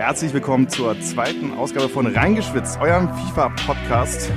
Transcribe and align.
Herzlich 0.00 0.32
willkommen 0.32 0.66
zur 0.66 0.98
zweiten 1.02 1.52
Ausgabe 1.52 1.90
von 1.90 2.06
Reingeschwitzt, 2.06 2.80
eurem 2.80 3.06
FIFA-Podcast 3.10 4.32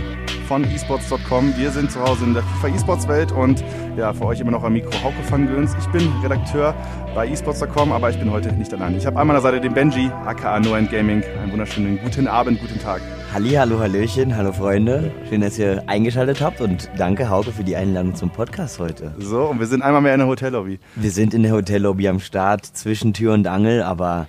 von 0.45 0.65
esports.com. 0.65 1.55
Wir 1.55 1.71
sind 1.71 1.89
zu 1.89 2.01
Hause 2.01 2.25
in 2.25 2.33
der 2.33 2.43
FIFA 2.43 2.75
esports 2.75 3.07
Welt 3.07 3.31
und 3.31 3.63
ja, 3.95 4.11
für 4.11 4.25
euch 4.25 4.41
immer 4.41 4.51
noch 4.51 4.65
am 4.65 4.73
Mikro 4.73 4.91
Hauke 5.01 5.15
van 5.29 5.47
Göns. 5.47 5.73
Ich 5.79 5.87
bin 5.87 6.11
Redakteur 6.21 6.75
bei 7.15 7.29
esports.com, 7.29 7.93
aber 7.93 8.09
ich 8.09 8.19
bin 8.19 8.29
heute 8.29 8.51
nicht 8.51 8.73
allein. 8.73 8.97
Ich 8.97 9.05
habe 9.05 9.17
an 9.17 9.25
meiner 9.25 9.39
Seite 9.39 9.61
den 9.61 9.73
Benji, 9.73 10.11
aka 10.25 10.59
No 10.59 10.75
End 10.75 10.91
Gaming. 10.91 11.23
Einen 11.41 11.53
wunderschönen 11.53 11.97
guten 12.03 12.27
Abend, 12.27 12.59
guten 12.59 12.79
Tag. 12.81 12.99
Halli, 13.33 13.51
hallo, 13.51 13.79
hallöchen, 13.79 14.35
hallo 14.35 14.51
Freunde. 14.51 15.13
Schön, 15.29 15.39
dass 15.39 15.57
ihr 15.57 15.81
eingeschaltet 15.87 16.41
habt 16.41 16.59
und 16.59 16.89
danke 16.97 17.29
Hauke 17.29 17.53
für 17.53 17.63
die 17.63 17.77
Einladung 17.77 18.15
zum 18.15 18.31
Podcast 18.31 18.79
heute. 18.79 19.15
So, 19.17 19.45
und 19.45 19.61
wir 19.61 19.67
sind 19.67 19.81
einmal 19.81 20.01
mehr 20.01 20.13
in 20.13 20.19
der 20.19 20.27
Hotellobby. 20.27 20.79
Wir 20.97 21.11
sind 21.11 21.33
in 21.33 21.43
der 21.43 21.53
Hotellobby 21.53 22.09
am 22.09 22.19
Start, 22.19 22.65
zwischen 22.65 23.13
Tür 23.13 23.33
und 23.33 23.47
Angel, 23.47 23.81
aber 23.81 24.27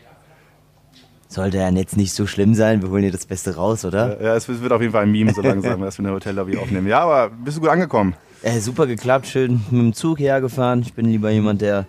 sollte 1.34 1.58
ja 1.58 1.68
jetzt 1.70 1.96
nicht 1.96 2.12
so 2.12 2.26
schlimm 2.26 2.54
sein. 2.54 2.80
Wir 2.80 2.90
holen 2.90 3.02
hier 3.02 3.12
das 3.12 3.26
Beste 3.26 3.56
raus, 3.56 3.84
oder? 3.84 4.20
Ja, 4.22 4.34
es 4.36 4.48
wird 4.48 4.72
auf 4.72 4.80
jeden 4.80 4.92
Fall 4.92 5.02
ein 5.02 5.12
Meme 5.12 5.32
so 5.34 5.42
langsam, 5.42 5.80
dass 5.82 5.98
wir 5.98 6.00
in 6.00 6.04
der 6.04 6.14
Hotellobby 6.14 6.56
aufnehmen. 6.56 6.86
Ja, 6.86 7.00
aber 7.00 7.30
bist 7.30 7.56
du 7.56 7.60
gut 7.60 7.70
angekommen? 7.70 8.14
Äh, 8.42 8.60
super 8.60 8.86
geklappt, 8.86 9.26
schön 9.26 9.62
mit 9.70 9.80
dem 9.80 9.92
Zug 9.92 10.18
hergefahren. 10.18 10.82
Ich 10.82 10.94
bin 10.94 11.06
lieber 11.06 11.30
jemand, 11.30 11.60
der 11.60 11.86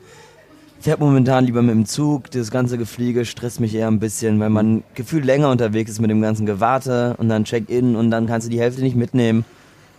fährt 0.79 0.99
momentan 0.99 1.45
lieber 1.45 1.61
mit 1.61 1.75
dem 1.75 1.85
Zug. 1.85 2.31
Das 2.31 2.49
ganze 2.49 2.77
Gefliege 2.77 3.25
stresst 3.25 3.59
mich 3.59 3.75
eher 3.75 3.87
ein 3.87 3.99
bisschen, 3.99 4.39
weil 4.39 4.49
man 4.49 4.83
gefühlt 4.95 5.25
länger 5.25 5.49
unterwegs 5.49 5.91
ist 5.91 5.99
mit 5.99 6.09
dem 6.09 6.21
ganzen 6.21 6.45
Gewarte 6.45 7.15
und 7.17 7.29
dann 7.29 7.43
Check-in 7.43 7.95
und 7.95 8.11
dann 8.11 8.27
kannst 8.27 8.47
du 8.47 8.51
die 8.51 8.59
Hälfte 8.59 8.81
nicht 8.81 8.95
mitnehmen. 8.95 9.45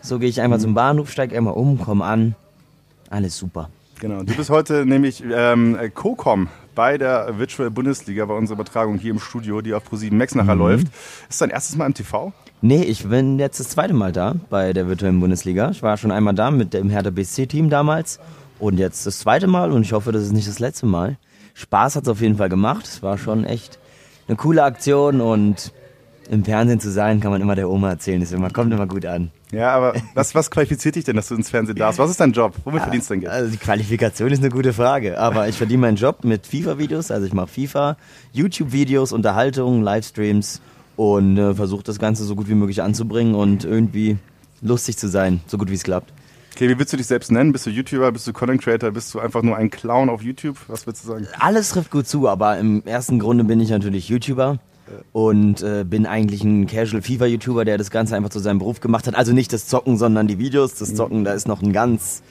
So 0.01 0.19
gehe 0.19 0.29
ich 0.29 0.41
einfach 0.41 0.59
mhm. 0.59 0.63
zum 0.63 0.75
Bahnhof, 0.75 1.11
steig 1.11 1.35
einmal 1.35 1.55
um, 1.55 1.79
komm 1.79 2.03
an. 2.03 2.35
Alles 3.11 3.37
super. 3.37 3.71
Genau, 4.01 4.23
du 4.23 4.35
bist 4.35 4.51
heute 4.51 4.85
nämlich 4.85 5.23
ähm, 5.31 5.79
Co-Com 5.95 6.49
bei 6.77 6.99
der 6.99 7.39
Virtual 7.39 7.71
Bundesliga, 7.71 8.25
bei 8.27 8.35
unserer 8.35 8.55
Übertragung 8.61 8.99
hier 8.99 9.11
im 9.11 9.19
Studio, 9.19 9.61
die 9.63 9.75
auf 9.75 9.91
Pro7 9.91 10.15
Max 10.15 10.37
nachher 10.37 10.55
mhm. 10.55 10.61
läuft. 10.61 10.87
Ist 11.29 11.41
dein 11.41 11.51
erstes 11.51 11.75
Mal 11.77 11.87
im 11.87 11.95
TV? 11.95 12.33
Nee, 12.61 12.85
ich 12.85 13.09
bin 13.09 13.41
jetzt 13.41 13.59
das 13.59 13.71
zweite 13.71 13.95
Mal 13.95 14.13
da 14.13 14.37
bei 14.51 14.73
der 14.73 14.87
virtuellen 14.87 15.19
Bundesliga. 15.19 15.71
Ich 15.71 15.83
war 15.83 15.97
schon 15.97 16.13
einmal 16.13 16.35
da 16.35 16.53
mit 16.53 16.75
dem 16.75 16.91
Hertha 16.91 17.11
BC-Team 17.11 17.71
damals 17.71 18.21
und 18.61 18.79
jetzt 18.79 19.07
das 19.07 19.19
zweite 19.19 19.47
Mal 19.49 19.73
und 19.73 19.83
ich 19.83 19.93
hoffe, 19.93 20.13
das 20.13 20.23
ist 20.23 20.33
nicht 20.33 20.47
das 20.47 20.61
letzte 20.61 20.87
Mal. 20.87 21.17
Spaß 21.55 21.97
hat 21.97 22.05
es 22.05 22.09
auf 22.09 22.21
jeden 22.21 22.37
Fall 22.37 22.51
gemacht. 22.51 22.87
Es 22.87 23.03
war 23.03 23.19
schon 23.19 23.45
echt 23.45 23.79
eine 24.29 24.37
coole 24.37 24.63
Aktion 24.63 25.21
und 25.21 25.73
im 26.31 26.45
Fernsehen 26.45 26.81
zu 26.81 26.91
sein, 26.91 27.21
kann 27.21 27.31
man 27.31 27.41
immer 27.41 27.55
der 27.55 27.71
Oma 27.71 27.91
erzählen. 27.91 28.21
Das 28.21 28.33
immer, 28.33 28.51
kommt 28.51 28.73
immer 28.73 28.87
gut 28.87 29.07
an. 29.07 29.31
Ja, 29.53 29.71
aber 29.71 29.95
was, 30.15 30.35
was 30.35 30.51
qualifiziert 30.51 30.97
dich 30.97 31.05
denn, 31.05 31.17
dass 31.17 31.29
du 31.29 31.35
ins 31.35 31.51
Fernsehen 31.51 31.77
darfst? 31.77 31.99
Was 31.99 32.11
ist 32.11 32.21
dein 32.21 32.33
Job? 32.33 32.55
Womit 32.65 32.81
ja, 32.81 32.85
verdienst 32.85 33.09
du 33.09 33.15
dein 33.15 33.21
Geld? 33.21 33.33
Also 33.33 33.51
die 33.51 33.59
Qualifikation 33.59 34.31
ist 34.31 34.41
eine 34.41 34.51
gute 34.51 34.73
Frage. 34.73 35.19
Aber 35.19 35.49
ich 35.49 35.57
verdiene 35.57 35.83
meinen 35.83 35.97
Job 35.97 36.25
mit 36.25 36.47
FIFA-Videos. 36.47 37.11
Also 37.11 37.27
ich 37.27 37.33
mache 37.33 37.49
FIFA, 37.49 37.97
YouTube-Videos, 38.33 39.13
Unterhaltung, 39.13 39.83
Livestreams 39.83 40.61
und 40.97 41.39
äh, 41.39 41.55
versuche 41.55 41.85
das 41.85 41.99
Ganze 41.99 42.25
so 42.25 42.35
gut 42.35 42.49
wie 42.49 42.55
möglich 42.55 42.83
anzubringen 42.83 43.35
und 43.35 43.65
irgendwie 43.65 44.17
lustig 44.63 44.97
zu 44.97 45.09
sein, 45.09 45.41
so 45.47 45.59
gut 45.59 45.71
wie 45.71 45.75
es 45.75 45.83
klappt. 45.85 46.13
Okay, 46.55 46.71
wie 46.71 46.79
willst 46.79 46.93
du 46.93 46.97
dich 46.97 47.07
selbst 47.07 47.31
nennen? 47.31 47.53
Bist 47.53 47.67
du 47.67 47.71
YouTuber, 47.71 48.11
bist 48.11 48.27
du 48.27 48.33
Content 48.33 48.63
Creator, 48.63 48.91
bist 48.91 49.13
du 49.13 49.21
einfach 49.21 49.43
nur 49.43 49.57
ein 49.57 49.69
Clown 49.71 50.09
auf 50.09 50.23
YouTube? 50.23 50.57
Was 50.69 50.87
willst 50.87 51.05
du 51.05 51.09
sagen? 51.09 51.27
Alles 51.39 51.69
trifft 51.69 51.91
gut 51.91 52.09
zu, 52.09 52.29
aber 52.29 52.59
im 52.59 52.83
ersten 52.87 53.19
Grunde 53.19 53.45
bin 53.45 53.61
ich 53.61 53.69
natürlich 53.69 54.09
YouTuber 54.09 54.59
und 55.13 55.63
äh, 55.63 55.85
bin 55.85 56.07
eigentlich 56.07 56.45
ein 56.45 56.67
Casual 56.67 57.03
FIFA 57.03 57.27
YouTuber, 57.27 57.65
der 57.65 57.79
das 57.79 57.91
Ganze 57.91 58.17
einfach 58.17 58.31
zu 58.31 58.39
seinem 58.39 58.59
Beruf 58.59 58.81
gemacht 58.81 59.07
hat. 59.07 59.15
Also 59.15 59.33
nicht 59.33 59.53
das 59.53 59.67
Zocken, 59.67 59.97
sondern 59.97 60.27
die 60.27 60.39
Videos. 60.39 60.75
Das 60.75 60.95
Zocken, 60.95 61.25
da 61.25 61.33
ist 61.33 61.49
noch 61.49 61.63
ein 61.63 61.73
ganz 61.73 62.23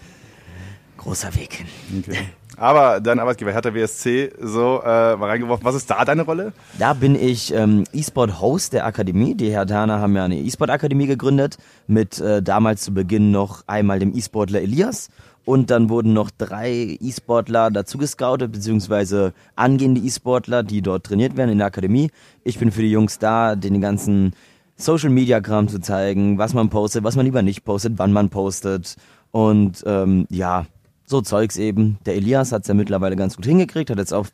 großer 0.98 1.36
Weg 1.36 1.54
hin. 1.54 1.68
Okay. 2.00 2.18
Aber 2.58 3.02
dein 3.02 3.20
Arbeitgeber 3.20 3.52
Hertha 3.52 3.74
WSC 3.74 4.32
so 4.40 4.82
äh, 4.82 5.16
mal 5.18 5.30
reingeworfen. 5.30 5.66
Was 5.66 5.76
ist 5.76 5.90
da 5.90 6.06
deine 6.06 6.22
Rolle? 6.22 6.54
Da 6.80 6.94
bin 6.94 7.16
ich 7.16 7.54
ähm, 7.54 7.84
E-Sport-Host 7.92 8.74
der 8.74 8.86
Akademie. 8.86 9.36
Die 9.36 9.50
Herthaner 9.50 10.00
haben 10.00 10.16
ja 10.16 10.24
eine 10.24 10.38
E-Sport-Akademie 10.38 11.08
gegründet 11.08 11.58
mit 11.88 12.20
äh, 12.20 12.42
damals 12.42 12.84
zu 12.84 12.94
Beginn 12.94 13.32
noch 13.32 13.64
einmal 13.68 14.00
dem 14.00 14.16
E-Sportler 14.16 14.62
Elias 14.62 15.10
und 15.46 15.70
dann 15.70 15.90
wurden 15.90 16.14
noch 16.14 16.32
drei 16.32 16.98
E-Sportler 17.00 17.72
dazu 17.72 17.98
gescoutet, 17.98 18.52
beziehungsweise 18.52 19.34
angehende 19.56 20.02
E-Sportler, 20.02 20.64
die 20.64 20.82
dort 20.82 21.06
trainiert 21.06 21.38
werden 21.38 21.52
in 21.52 21.60
der 21.60 21.68
Akademie. 21.68 22.10
Ich 22.44 22.60
bin 22.60 22.72
für 22.72 22.82
die 22.82 22.92
Jungs 22.92 23.20
da, 23.20 23.56
den 23.56 23.80
ganzen 23.80 24.34
Social 24.76 25.10
Media 25.10 25.40
Kram 25.40 25.68
zu 25.68 25.80
zeigen, 25.80 26.38
was 26.38 26.54
man 26.54 26.70
postet, 26.70 27.04
was 27.04 27.16
man 27.16 27.26
lieber 27.26 27.44
nicht 27.44 27.64
postet, 27.64 27.94
wann 27.98 28.12
man 28.12 28.30
postet. 28.30 28.96
Und 29.32 29.84
ähm, 29.86 30.26
ja, 30.30 30.66
so 31.06 31.22
Zeugs 31.22 31.58
eben. 31.58 31.98
Der 32.06 32.16
Elias 32.16 32.52
hat 32.52 32.64
es 32.64 32.68
ja 32.68 32.74
mittlerweile 32.74 33.16
ganz 33.16 33.36
gut 33.36 33.46
hingekriegt, 33.46 33.90
hat 33.90 34.00
jetzt 34.00 34.14
auch 34.14 34.28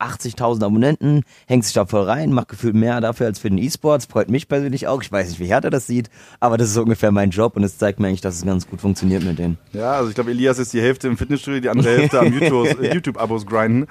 80.000 0.00 0.64
Abonnenten, 0.64 1.22
hängt 1.46 1.64
sich 1.64 1.72
da 1.74 1.86
voll 1.86 2.04
rein, 2.04 2.32
macht 2.32 2.48
gefühlt 2.48 2.74
mehr 2.74 3.00
dafür 3.00 3.26
als 3.26 3.38
für 3.38 3.50
den 3.50 3.58
E-Sports, 3.58 4.06
freut 4.06 4.30
mich 4.30 4.48
persönlich 4.48 4.86
auch. 4.86 5.02
Ich 5.02 5.10
weiß 5.10 5.28
nicht, 5.28 5.40
wie 5.40 5.46
Hertha 5.46 5.70
das 5.70 5.86
sieht, 5.86 6.10
aber 6.40 6.56
das 6.56 6.68
ist 6.68 6.74
so 6.74 6.82
ungefähr 6.82 7.10
mein 7.10 7.30
Job 7.30 7.56
und 7.56 7.64
es 7.64 7.78
zeigt 7.78 8.00
mir 8.00 8.08
eigentlich, 8.08 8.20
dass 8.20 8.36
es 8.36 8.44
ganz 8.44 8.68
gut 8.68 8.80
funktioniert 8.80 9.24
mit 9.24 9.38
denen. 9.38 9.58
Ja, 9.72 9.92
also 9.92 10.08
ich 10.08 10.14
glaube, 10.14 10.30
Elias 10.30 10.58
ist 10.58 10.72
die 10.72 10.80
Hälfte 10.80 11.08
im 11.08 11.16
Fitnessstudio, 11.16 11.60
die 11.60 11.68
andere 11.68 11.90
Hälfte 11.90 12.20
am 12.20 12.32
YouTube-Abos 12.92 13.46
grinden. 13.46 13.86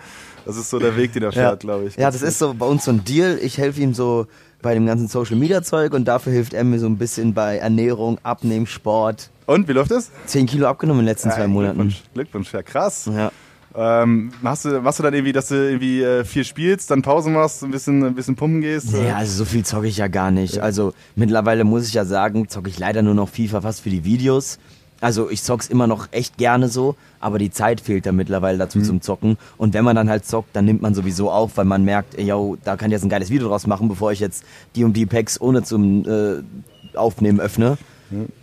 Das 0.45 0.57
ist 0.57 0.69
so 0.69 0.79
der 0.79 0.95
Weg, 0.97 1.13
den 1.13 1.23
er 1.23 1.31
fährt, 1.31 1.63
ja. 1.63 1.67
glaube 1.67 1.85
ich. 1.85 1.95
Ja, 1.95 2.09
das 2.09 2.21
ist 2.21 2.39
so 2.39 2.53
bei 2.53 2.65
uns 2.65 2.85
so 2.85 2.91
ein 2.91 3.03
Deal. 3.03 3.37
Ich 3.41 3.57
helfe 3.57 3.81
ihm 3.81 3.93
so 3.93 4.27
bei 4.61 4.73
dem 4.73 4.85
ganzen 4.85 5.07
Social 5.07 5.35
Media 5.35 5.61
Zeug 5.61 5.93
und 5.93 6.07
dafür 6.07 6.33
hilft 6.33 6.53
er 6.53 6.63
mir 6.63 6.79
so 6.79 6.87
ein 6.87 6.97
bisschen 6.97 7.33
bei 7.33 7.57
Ernährung, 7.57 8.19
Abnehmen, 8.23 8.67
Sport. 8.67 9.29
Und 9.45 9.67
wie 9.67 9.73
läuft 9.73 9.91
das? 9.91 10.11
Zehn 10.25 10.45
Kilo 10.45 10.67
abgenommen 10.67 11.01
in 11.01 11.05
den 11.05 11.11
letzten 11.11 11.29
ja, 11.29 11.35
zwei 11.35 11.47
Monaten. 11.47 11.75
Glückwunsch, 11.75 12.03
Glückwunsch, 12.13 12.53
ja 12.53 12.61
krass. 12.61 13.09
Ja. 13.11 13.31
Ähm, 13.75 14.31
machst, 14.41 14.65
du, 14.65 14.81
machst 14.81 14.99
du 14.99 15.03
dann 15.03 15.13
irgendwie, 15.13 15.31
dass 15.31 15.49
du 15.49 15.55
irgendwie 15.55 16.01
äh, 16.01 16.25
viel 16.25 16.43
spielst, 16.43 16.89
dann 16.89 17.01
Pause 17.01 17.29
machst, 17.29 17.63
ein 17.63 17.71
bisschen, 17.71 18.03
ein 18.03 18.15
bisschen 18.15 18.35
pumpen 18.35 18.61
gehst? 18.61 18.93
Nee, 18.93 19.11
also 19.11 19.37
so 19.37 19.45
viel 19.45 19.63
zocke 19.63 19.87
ich 19.87 19.97
ja 19.97 20.07
gar 20.07 20.31
nicht. 20.31 20.55
Ja. 20.55 20.63
Also 20.63 20.93
mittlerweile 21.15 21.63
muss 21.63 21.87
ich 21.87 21.93
ja 21.93 22.05
sagen, 22.05 22.47
zocke 22.47 22.69
ich 22.69 22.79
leider 22.79 23.01
nur 23.01 23.13
noch 23.13 23.29
FIFA 23.29 23.61
fast 23.61 23.81
für 23.81 23.89
die 23.89 24.03
Videos. 24.03 24.57
Also 25.01 25.29
ich 25.29 25.43
zock's 25.43 25.67
immer 25.67 25.87
noch 25.87 26.09
echt 26.11 26.37
gerne 26.37 26.67
so, 26.67 26.95
aber 27.19 27.37
die 27.37 27.51
Zeit 27.51 27.79
fehlt 27.79 28.05
da 28.05 28.11
mittlerweile 28.11 28.57
dazu 28.57 28.79
mhm. 28.79 28.83
zum 28.83 29.01
Zocken. 29.01 29.37
Und 29.57 29.73
wenn 29.73 29.85
man 29.85 29.95
dann 29.95 30.09
halt 30.09 30.25
zockt, 30.25 30.55
dann 30.55 30.65
nimmt 30.65 30.81
man 30.81 30.93
sowieso 30.93 31.31
auf, 31.31 31.55
weil 31.55 31.65
man 31.65 31.85
merkt, 31.85 32.19
yo, 32.19 32.57
da 32.63 32.75
kann 32.75 32.89
ich 32.89 32.93
jetzt 32.93 33.03
ein 33.03 33.09
geiles 33.09 33.29
Video 33.29 33.47
draus 33.47 33.65
machen, 33.65 33.87
bevor 33.87 34.11
ich 34.11 34.19
jetzt 34.19 34.43
die 34.75 34.83
und 34.83 34.93
die 34.93 35.05
Packs 35.05 35.39
ohne 35.39 35.63
zum 35.63 36.05
äh, 36.05 36.97
Aufnehmen 36.97 37.39
öffne. 37.39 37.77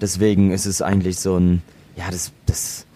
Deswegen 0.01 0.53
ist 0.53 0.67
es 0.67 0.81
eigentlich 0.81 1.19
so 1.19 1.37
ein, 1.37 1.63
ja, 1.97 2.05
das, 2.11 2.33
das 2.47 2.87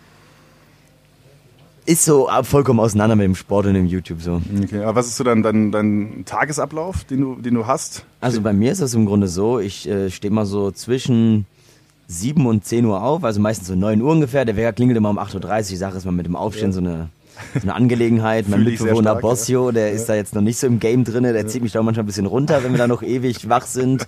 ist 1.87 2.05
so 2.05 2.29
vollkommen 2.43 2.81
auseinander 2.81 3.17
mit 3.17 3.25
dem 3.25 3.35
Sport 3.35 3.67
und 3.67 3.75
dem 3.75 3.87
YouTube 3.87 4.21
so. 4.21 4.41
Okay, 4.63 4.83
aber 4.83 4.97
was 4.97 5.07
ist 5.07 5.17
so 5.17 5.25
dann 5.25 5.43
dein, 5.43 5.73
dein 5.73 6.23
Tagesablauf, 6.25 7.05
den 7.05 7.21
du, 7.21 7.35
den 7.37 7.55
du 7.55 7.67
hast? 7.67 8.05
Also 8.21 8.41
bei 8.41 8.53
mir 8.53 8.73
ist 8.73 8.81
das 8.81 8.95
im 8.95 9.07
Grunde 9.07 9.29
so, 9.29 9.59
ich 9.59 9.89
äh, 9.89 10.11
stehe 10.11 10.33
mal 10.33 10.47
so 10.47 10.71
zwischen 10.71 11.47
7 12.07 12.47
und 12.47 12.65
10 12.65 12.85
Uhr 12.85 13.03
auf, 13.03 13.25
also 13.25 13.41
meistens 13.41 13.69
so 13.69 13.75
9 13.75 14.01
Uhr 14.03 14.13
ungefähr. 14.13 14.45
Der 14.45 14.57
Wecker 14.57 14.73
klingelt 14.73 14.97
immer 14.97 15.11
um 15.11 15.19
8.30 15.19 15.45
Uhr. 15.45 15.73
Ich 15.73 15.79
sage 15.79 15.97
es 15.97 16.05
mal 16.05 16.13
mit 16.13 16.27
dem 16.27 16.37
Aufstehen 16.37 16.71
ja. 16.71 16.73
so 16.73 16.81
eine 16.81 17.09
so 17.55 17.61
eine 17.63 17.75
Angelegenheit. 17.75 18.49
mein 18.49 18.65
Mitbewohner 18.65 19.15
Bossio, 19.15 19.71
der 19.73 19.89
ja. 19.89 19.95
ist 19.95 20.09
da 20.09 20.15
jetzt 20.15 20.35
noch 20.35 20.43
nicht 20.43 20.59
so 20.59 20.67
im 20.67 20.79
Game 20.79 21.05
drin, 21.05 21.23
der 21.23 21.47
zieht 21.47 21.63
mich 21.63 21.73
da 21.73 21.83
manchmal 21.83 22.05
ein 22.05 22.07
bisschen 22.07 22.27
runter, 22.27 22.63
wenn 22.63 22.73
wir 22.73 22.79
da 22.79 22.87
noch 22.87 23.03
ewig 23.15 23.49
wach 23.49 23.67
sind. 23.67 24.07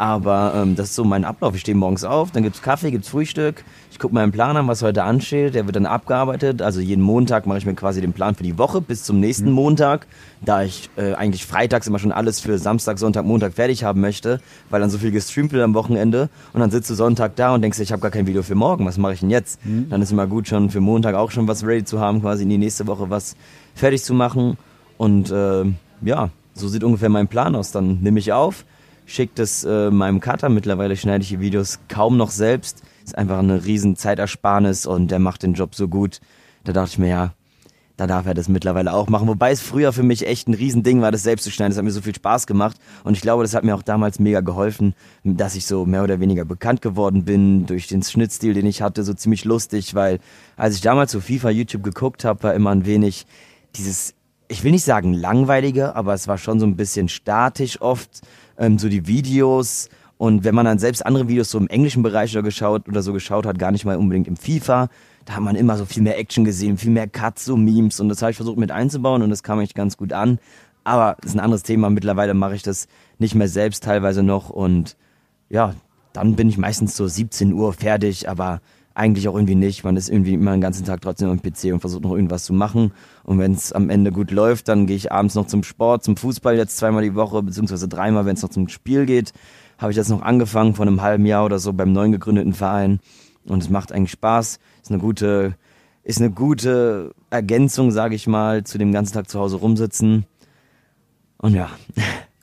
Aber 0.00 0.54
ähm, 0.56 0.76
das 0.76 0.88
ist 0.88 0.94
so 0.94 1.04
mein 1.04 1.26
Ablauf. 1.26 1.54
Ich 1.54 1.60
stehe 1.60 1.76
morgens 1.76 2.04
auf, 2.04 2.30
dann 2.30 2.42
gibt 2.42 2.56
es 2.56 2.62
Kaffee, 2.62 2.90
gibt 2.90 3.04
es 3.04 3.10
Frühstück. 3.10 3.62
Ich 3.92 3.98
gucke 3.98 4.14
meinen 4.14 4.32
Plan 4.32 4.56
an, 4.56 4.66
was 4.66 4.80
heute 4.80 5.02
ansteht. 5.02 5.54
Der 5.54 5.66
wird 5.66 5.76
dann 5.76 5.84
abgearbeitet. 5.84 6.62
Also 6.62 6.80
jeden 6.80 7.02
Montag 7.02 7.46
mache 7.46 7.58
ich 7.58 7.66
mir 7.66 7.74
quasi 7.74 8.00
den 8.00 8.14
Plan 8.14 8.34
für 8.34 8.42
die 8.42 8.56
Woche 8.56 8.80
bis 8.80 9.04
zum 9.04 9.20
nächsten 9.20 9.50
mhm. 9.50 9.56
Montag. 9.56 10.06
Da 10.40 10.62
ich 10.62 10.88
äh, 10.96 11.12
eigentlich 11.12 11.44
freitags 11.44 11.86
immer 11.86 11.98
schon 11.98 12.12
alles 12.12 12.40
für 12.40 12.56
Samstag, 12.56 12.98
Sonntag, 12.98 13.26
Montag 13.26 13.52
fertig 13.52 13.84
haben 13.84 14.00
möchte, 14.00 14.40
weil 14.70 14.80
dann 14.80 14.88
so 14.88 14.96
viel 14.96 15.10
gestreamt 15.10 15.52
wird 15.52 15.62
am 15.62 15.74
Wochenende. 15.74 16.30
Und 16.54 16.60
dann 16.60 16.70
sitzt 16.70 16.88
du 16.88 16.94
Sonntag 16.94 17.36
da 17.36 17.52
und 17.54 17.60
denkst, 17.60 17.78
ich 17.78 17.92
habe 17.92 18.00
gar 18.00 18.10
kein 18.10 18.26
Video 18.26 18.42
für 18.42 18.54
morgen. 18.54 18.86
Was 18.86 18.96
mache 18.96 19.12
ich 19.12 19.20
denn 19.20 19.28
jetzt? 19.28 19.62
Mhm. 19.66 19.90
Dann 19.90 20.00
ist 20.00 20.12
immer 20.12 20.26
gut, 20.26 20.48
schon 20.48 20.70
für 20.70 20.80
Montag 20.80 21.14
auch 21.14 21.30
schon 21.30 21.46
was 21.46 21.62
ready 21.62 21.84
zu 21.84 22.00
haben, 22.00 22.22
quasi 22.22 22.44
in 22.44 22.48
die 22.48 22.56
nächste 22.56 22.86
Woche 22.86 23.10
was 23.10 23.36
fertig 23.74 24.02
zu 24.02 24.14
machen. 24.14 24.56
Und 24.96 25.30
äh, 25.30 25.64
ja, 26.00 26.30
so 26.54 26.68
sieht 26.68 26.84
ungefähr 26.84 27.10
mein 27.10 27.28
Plan 27.28 27.54
aus. 27.54 27.70
Dann 27.70 27.98
nehme 28.00 28.18
ich 28.18 28.32
auf 28.32 28.64
schicke 29.12 29.32
das 29.34 29.64
äh, 29.64 29.90
meinem 29.90 30.20
Cutter. 30.20 30.48
Mittlerweile 30.48 30.96
schneide 30.96 31.22
ich 31.22 31.28
die 31.28 31.40
Videos 31.40 31.80
kaum 31.88 32.16
noch 32.16 32.30
selbst. 32.30 32.82
Ist 33.04 33.16
einfach 33.16 33.38
eine 33.38 33.64
riesen 33.64 33.96
Zeitersparnis 33.96 34.86
und 34.86 35.10
der 35.10 35.18
macht 35.18 35.42
den 35.42 35.54
Job 35.54 35.74
so 35.74 35.88
gut. 35.88 36.20
Da 36.64 36.72
dachte 36.72 36.90
ich 36.92 36.98
mir, 36.98 37.08
ja, 37.08 37.34
da 37.96 38.06
darf 38.06 38.24
er 38.24 38.32
das 38.32 38.48
mittlerweile 38.48 38.94
auch 38.94 39.08
machen. 39.08 39.28
Wobei 39.28 39.50
es 39.50 39.60
früher 39.60 39.92
für 39.92 40.02
mich 40.02 40.26
echt 40.26 40.48
ein 40.48 40.54
Riesending 40.54 41.02
war, 41.02 41.12
das 41.12 41.22
selbst 41.22 41.44
zu 41.44 41.50
schneiden. 41.50 41.72
Das 41.72 41.76
hat 41.76 41.84
mir 41.84 41.90
so 41.90 42.00
viel 42.00 42.14
Spaß 42.14 42.46
gemacht. 42.46 42.78
Und 43.04 43.14
ich 43.14 43.20
glaube, 43.20 43.42
das 43.42 43.54
hat 43.54 43.62
mir 43.62 43.74
auch 43.74 43.82
damals 43.82 44.18
mega 44.18 44.40
geholfen, 44.40 44.94
dass 45.22 45.54
ich 45.54 45.66
so 45.66 45.84
mehr 45.84 46.02
oder 46.02 46.18
weniger 46.18 46.46
bekannt 46.46 46.80
geworden 46.80 47.26
bin 47.26 47.66
durch 47.66 47.88
den 47.88 48.02
Schnittstil, 48.02 48.54
den 48.54 48.64
ich 48.64 48.80
hatte. 48.80 49.04
So 49.04 49.12
ziemlich 49.12 49.44
lustig, 49.44 49.94
weil 49.94 50.18
als 50.56 50.76
ich 50.76 50.80
damals 50.80 51.12
so 51.12 51.20
FIFA 51.20 51.50
YouTube 51.50 51.82
geguckt 51.82 52.24
habe, 52.24 52.42
war 52.42 52.54
immer 52.54 52.70
ein 52.70 52.86
wenig 52.86 53.26
dieses, 53.76 54.14
ich 54.50 54.64
will 54.64 54.72
nicht 54.72 54.84
sagen 54.84 55.14
langweilige, 55.14 55.94
aber 55.94 56.12
es 56.12 56.26
war 56.26 56.36
schon 56.36 56.58
so 56.58 56.66
ein 56.66 56.76
bisschen 56.76 57.08
statisch 57.08 57.80
oft 57.80 58.22
ähm, 58.58 58.78
so 58.78 58.88
die 58.88 59.06
Videos 59.06 59.88
und 60.18 60.42
wenn 60.42 60.56
man 60.56 60.66
dann 60.66 60.78
selbst 60.78 61.06
andere 61.06 61.28
Videos 61.28 61.50
so 61.50 61.58
im 61.58 61.68
englischen 61.68 62.02
Bereich 62.02 62.32
oder 62.32 62.42
geschaut 62.42 62.88
oder 62.88 63.00
so 63.00 63.12
geschaut 63.12 63.46
hat, 63.46 63.58
gar 63.58 63.70
nicht 63.70 63.84
mal 63.84 63.96
unbedingt 63.96 64.26
im 64.26 64.36
FIFA, 64.36 64.88
da 65.24 65.34
hat 65.34 65.42
man 65.42 65.54
immer 65.54 65.76
so 65.76 65.86
viel 65.86 66.02
mehr 66.02 66.18
Action 66.18 66.44
gesehen, 66.44 66.78
viel 66.78 66.90
mehr 66.90 67.06
Cuts, 67.06 67.44
so 67.44 67.56
Memes 67.56 68.00
und 68.00 68.08
das 68.08 68.22
habe 68.22 68.32
ich 68.32 68.36
versucht 68.36 68.58
mit 68.58 68.72
einzubauen 68.72 69.22
und 69.22 69.30
das 69.30 69.44
kam 69.44 69.60
echt 69.60 69.76
ganz 69.76 69.96
gut 69.96 70.12
an. 70.12 70.40
Aber 70.82 71.16
das 71.20 71.30
ist 71.30 71.36
ein 71.36 71.40
anderes 71.40 71.62
Thema. 71.62 71.88
Mittlerweile 71.88 72.34
mache 72.34 72.56
ich 72.56 72.62
das 72.62 72.88
nicht 73.18 73.36
mehr 73.36 73.48
selbst 73.48 73.84
teilweise 73.84 74.24
noch 74.24 74.50
und 74.50 74.96
ja, 75.48 75.74
dann 76.12 76.34
bin 76.34 76.48
ich 76.48 76.58
meistens 76.58 76.96
so 76.96 77.06
17 77.06 77.52
Uhr 77.52 77.72
fertig, 77.72 78.28
aber 78.28 78.60
eigentlich 78.94 79.28
auch 79.28 79.34
irgendwie 79.34 79.54
nicht. 79.54 79.84
Man 79.84 79.96
ist 79.96 80.08
irgendwie 80.08 80.34
immer 80.34 80.52
den 80.52 80.60
ganzen 80.60 80.84
Tag 80.84 81.00
trotzdem 81.00 81.28
am 81.30 81.40
PC 81.40 81.72
und 81.72 81.80
versucht 81.80 82.02
noch 82.02 82.14
irgendwas 82.14 82.44
zu 82.44 82.52
machen. 82.52 82.92
Und 83.22 83.38
wenn 83.38 83.52
es 83.52 83.72
am 83.72 83.88
Ende 83.90 84.10
gut 84.12 84.30
läuft, 84.30 84.68
dann 84.68 84.86
gehe 84.86 84.96
ich 84.96 85.12
abends 85.12 85.34
noch 85.34 85.46
zum 85.46 85.62
Sport, 85.62 86.04
zum 86.04 86.16
Fußball 86.16 86.56
jetzt 86.56 86.76
zweimal 86.76 87.02
die 87.02 87.14
Woche, 87.14 87.42
beziehungsweise 87.42 87.88
dreimal, 87.88 88.26
wenn 88.26 88.34
es 88.34 88.42
noch 88.42 88.50
zum 88.50 88.68
Spiel 88.68 89.06
geht. 89.06 89.32
Habe 89.78 89.92
ich 89.92 89.96
jetzt 89.96 90.10
noch 90.10 90.22
angefangen 90.22 90.74
vor 90.74 90.86
einem 90.86 91.02
halben 91.02 91.24
Jahr 91.24 91.44
oder 91.44 91.58
so 91.58 91.72
beim 91.72 91.92
neu 91.92 92.10
gegründeten 92.10 92.52
Verein. 92.52 93.00
Und 93.46 93.62
es 93.62 93.70
macht 93.70 93.92
eigentlich 93.92 94.10
Spaß. 94.10 94.58
Ist 94.82 94.90
eine 94.90 94.98
gute, 95.00 95.54
ist 96.02 96.20
eine 96.20 96.30
gute 96.30 97.12
Ergänzung, 97.30 97.90
sage 97.92 98.14
ich 98.14 98.26
mal, 98.26 98.64
zu 98.64 98.76
dem 98.76 98.92
ganzen 98.92 99.14
Tag 99.14 99.30
zu 99.30 99.38
Hause 99.38 99.56
rumsitzen. 99.56 100.26
Und 101.38 101.54
ja. 101.54 101.70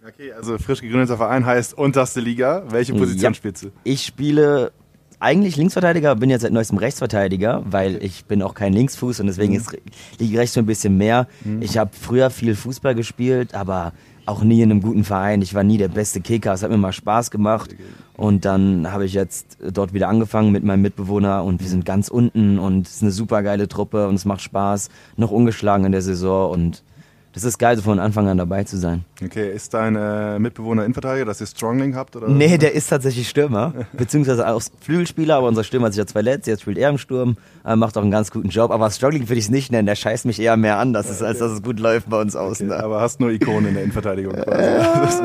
Okay, 0.08 0.32
also 0.32 0.58
frisch 0.58 0.82
gegründeter 0.82 1.18
Verein 1.18 1.46
heißt 1.46 1.78
unterste 1.78 2.22
Liga. 2.22 2.64
Welche 2.70 2.94
Position 2.94 3.34
Ja. 3.34 3.36
spielst 3.36 3.64
du? 3.64 3.68
Ich 3.84 4.04
spiele 4.06 4.72
eigentlich 5.20 5.56
Linksverteidiger, 5.58 6.16
bin 6.16 6.30
jetzt 6.30 6.44
seit 6.44 6.52
neuestem 6.52 6.78
Rechtsverteidiger, 6.78 7.64
weil 7.66 8.04
ich 8.04 8.26
bin 8.26 8.42
auch 8.42 8.54
kein 8.54 8.74
Linksfuß 8.74 9.20
und 9.20 9.28
deswegen 9.28 9.56
ist, 9.56 9.76
liege 10.20 10.38
rechts 10.38 10.54
so 10.54 10.60
ein 10.60 10.66
bisschen 10.66 10.98
mehr. 10.98 11.28
Ich 11.60 11.78
habe 11.78 11.92
früher 12.00 12.30
viel 12.30 12.56
Fußball 12.56 12.94
gespielt, 12.94 13.56
aber 13.56 13.94
auch 14.28 14.44
nie 14.44 14.62
in 14.62 14.70
einem 14.70 14.82
guten 14.82 15.04
Verein. 15.04 15.42
Ich 15.42 15.54
war 15.54 15.64
nie 15.64 15.78
der 15.78 15.88
beste 15.88 16.22
Kicker, 16.22 16.54
es 16.54 16.62
hat 16.62 16.70
mir 16.70 16.78
mal 16.78 16.94
Spaß 16.94 17.32
gemacht. 17.32 17.76
Und 18.16 18.46
dann 18.46 18.92
habe 18.92 19.06
ich 19.06 19.14
jetzt 19.14 19.58
dort 19.62 19.94
wieder 19.94 20.10
angefangen 20.10 20.52
mit 20.52 20.64
meinem 20.64 20.82
Mitbewohner 20.82 21.44
und 21.44 21.62
wir 21.62 21.68
sind 21.68 21.86
ganz 21.86 22.10
unten 22.10 22.60
und 22.60 22.88
es 22.88 22.96
ist 22.96 23.04
eine 23.04 23.12
super 23.12 23.42
geile 23.44 23.68
Truppe 23.68 24.08
und 24.08 24.16
es 24.16 24.26
macht 24.26 24.42
Spaß, 24.42 24.90
noch 25.16 25.32
ungeschlagen 25.32 25.86
in 25.86 25.92
der 25.92 26.02
Saison 26.02 26.52
und 26.52 26.84
das 27.38 27.44
ist 27.44 27.60
geil, 27.60 27.76
so 27.76 27.84
von 27.84 28.00
Anfang 28.00 28.28
an 28.28 28.40
dabei 28.40 28.64
zu 28.64 28.78
sein. 28.78 29.06
Okay, 29.24 29.54
ist 29.54 29.72
dein 29.76 29.96
äh, 29.96 30.40
Mitbewohner 30.40 30.86
Innenverteidiger, 30.86 31.24
dass 31.26 31.40
ihr 31.40 31.46
Strongling 31.46 31.96
habt? 31.96 32.16
Oder? 32.16 32.30
Nee, 32.30 32.58
der 32.58 32.74
ist 32.74 32.90
tatsächlich 32.90 33.30
Stürmer, 33.30 33.86
beziehungsweise 33.94 34.48
auch 34.48 34.60
Flügelspieler, 34.82 35.36
aber 35.36 35.48
unser 35.48 35.64
Stürmer 35.64 35.86
hat 35.86 35.94
sich 35.94 36.04
ja 36.04 36.12
verletzt, 36.12 36.48
jetzt 36.48 36.64
spielt 36.64 36.80
er 36.80 36.90
im 36.90 36.98
Sturm, 36.98 37.38
äh, 37.64 37.76
macht 37.76 37.96
auch 37.96 38.02
einen 38.02 38.10
ganz 38.10 38.32
guten 38.32 38.50
Job, 38.50 38.72
aber 38.72 38.90
Struggling 38.90 39.30
würde 39.30 39.38
ich 39.38 39.46
es 39.46 39.52
nicht 39.52 39.72
nennen, 39.72 39.86
der 39.86 39.96
scheißt 39.96 40.26
mich 40.26 40.40
eher 40.40 40.58
mehr 40.58 40.80
an, 40.80 40.94
dass 40.94 41.12
es, 41.12 41.22
als 41.22 41.38
dass 41.38 41.52
es 41.52 41.62
gut 41.62 41.80
läuft 41.80 42.10
bei 42.10 42.20
uns 42.20 42.36
außen. 42.36 42.72
Okay, 42.72 42.82
aber 42.82 43.02
hast 43.02 43.20
nur 43.20 43.30
Ikonen 43.30 43.68
in 43.68 43.74
der 43.76 43.84
Innenverteidigung 43.84 44.34
quasi. 44.34 45.24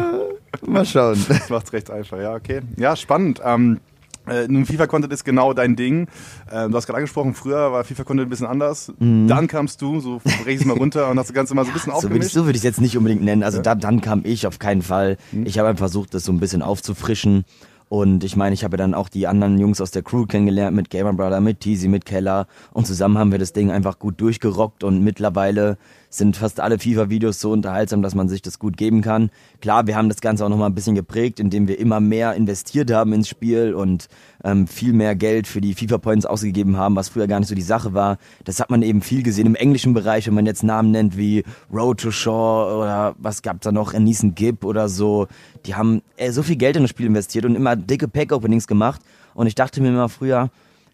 Mal 0.67 0.85
schauen. 0.85 1.25
Das 1.29 1.49
macht's 1.49 1.73
recht 1.73 1.91
einfach, 1.91 2.21
ja, 2.21 2.35
okay. 2.35 2.61
Ja, 2.77 2.95
spannend. 2.95 3.41
Ähm, 3.43 3.81
äh, 4.29 4.47
nun, 4.49 4.67
FIFA-Content 4.67 5.13
ist 5.13 5.25
genau 5.25 5.53
dein 5.53 5.77
Ding. 5.77 6.07
Ähm, 6.51 6.71
du 6.71 6.77
hast 6.77 6.87
gerade 6.87 6.99
angesprochen, 6.99 7.35
früher 7.35 7.73
war 7.73 7.85
FIFA-Content 7.85 8.27
ein 8.27 8.31
bisschen 8.31 8.47
anders. 8.47 8.93
Dann 8.99 9.47
kamst 9.49 9.83
du, 9.83 10.01
so 10.01 10.21
brech 10.45 10.61
es 10.61 10.65
mal 10.65 10.77
runter 10.77 11.11
und 11.11 11.19
hast 11.19 11.29
das 11.29 11.35
Ganze 11.35 11.55
mal 11.55 11.65
so 11.65 11.71
ein 11.71 11.75
bisschen 11.75 11.93
So 11.93 12.03
würde 12.03 12.07
ich 12.07 12.27
aufgemischt. 12.27 12.35
so 12.35 12.45
würd 12.47 12.57
ich 12.57 12.61
es 12.61 12.65
jetzt 12.65 12.81
nicht 12.81 12.97
unbedingt 12.97 13.23
nennen. 13.23 13.43
Also 13.43 13.61
da, 13.61 13.75
dann 13.75 14.01
kam 14.01 14.23
ich 14.25 14.47
auf 14.47 14.59
keinen 14.59 14.83
Fall. 14.83 15.17
Ich 15.45 15.59
habe 15.59 15.77
versucht, 15.77 16.15
das 16.15 16.25
so 16.25 16.33
ein 16.33 16.41
bisschen 16.41 16.63
aufzufrischen. 16.63 17.45
Und 17.89 18.25
ich 18.25 18.37
meine, 18.37 18.55
ich 18.55 18.65
habe 18.65 18.75
ja 18.75 18.79
dann 18.79 18.95
auch 18.95 19.11
die 19.11 19.27
anderen 19.27 19.59
Jungs 19.59 19.79
aus 19.81 19.91
der 19.91 20.03
Crew 20.03 20.25
kennengelernt, 20.25 20.75
mit 20.75 20.89
Gamer 20.89 21.13
Brother, 21.13 21.43
mit 21.43 21.61
Teasy, 21.61 21.89
mit 21.89 22.07
Keller. 22.07 22.47
Und 22.73 22.87
zusammen 22.87 23.19
haben 23.19 23.33
wir 23.33 23.39
das 23.39 23.53
Ding 23.53 23.71
einfach 23.71 23.99
gut 23.99 24.19
durchgerockt. 24.19 24.83
Und 24.83 25.05
mittlerweile 25.05 25.77
sind 26.15 26.37
fast 26.37 26.61
alle 26.61 26.79
FIFA-Videos 26.79 27.41
so 27.41 27.53
unterhaltsam, 27.53 28.03
dass 28.03 28.15
man 28.15 28.29
sich 28.29 28.43
das 28.43 28.59
gut 28.59 28.77
geben 28.77 29.01
kann. 29.01 29.31
Klar, 29.61 29.87
wir 29.87 29.97
haben 29.97 30.11
das 30.11 30.21
Ganze 30.21 30.45
auch 30.45 30.51
nochmal 30.51 30.69
ein 30.69 30.75
bisschen 30.75 30.95
geprägt, 30.95 31.41
indem 31.41 31.69
wir 31.69 31.79
immer 31.79 32.01
mehr 32.01 32.35
investiert 32.35 32.91
haben 32.91 33.13
ins 33.15 33.29
Spiel 33.29 33.73
und 33.73 34.09
ähm, 34.45 34.67
viel 34.67 34.93
mehr 34.93 35.15
Geld 35.15 35.47
für 35.47 35.63
die 35.63 35.75
FIFA-Points 35.75 36.27
ausgegeben 36.27 36.77
haben, 36.77 36.97
was 36.97 37.09
früher 37.09 37.27
gar 37.27 37.41
nicht 37.41 37.49
so 37.49 37.55
die 37.55 37.63
Sache 37.63 37.95
war. 37.95 38.19
Das 38.45 38.61
hat 38.61 38.71
man 38.71 38.83
eben 38.83 39.01
viel 39.01 39.23
gesehen 39.23 39.47
im 39.47 39.55
englischen 39.55 39.95
Bereich, 39.95 40.27
wenn 40.27 40.35
man 40.35 40.45
jetzt 40.45 40.63
Namen 40.63 40.91
nennt 40.91 41.17
wie 41.17 41.45
Road 41.73 42.01
to 42.01 42.11
Shore 42.11 42.77
oder 42.77 43.15
was 43.19 43.41
gab's 43.41 43.65
da 43.65 43.73
noch, 43.73 43.95
Anison 43.95 44.35
Gibb 44.35 44.65
oder 44.65 44.91
so. 44.91 45.29
Die 45.65 45.75
haben 45.75 46.03
äh, 46.19 46.31
so 46.31 46.43
viel 46.43 46.57
Geld 46.57 46.77
in 46.77 46.83
das 46.83 46.91
Spiel 46.91 47.07
investiert 47.07 47.47
und 47.47 47.55
immer 47.55 47.75
dicke 47.75 48.07
Pack-Openings 48.07 48.67
gemacht. 48.67 49.01
Und 49.35 49.47
ich 49.47 49.55
dachte 49.55 49.81
mir 49.81 49.89
immer 49.89 50.11
früher, 50.11 50.51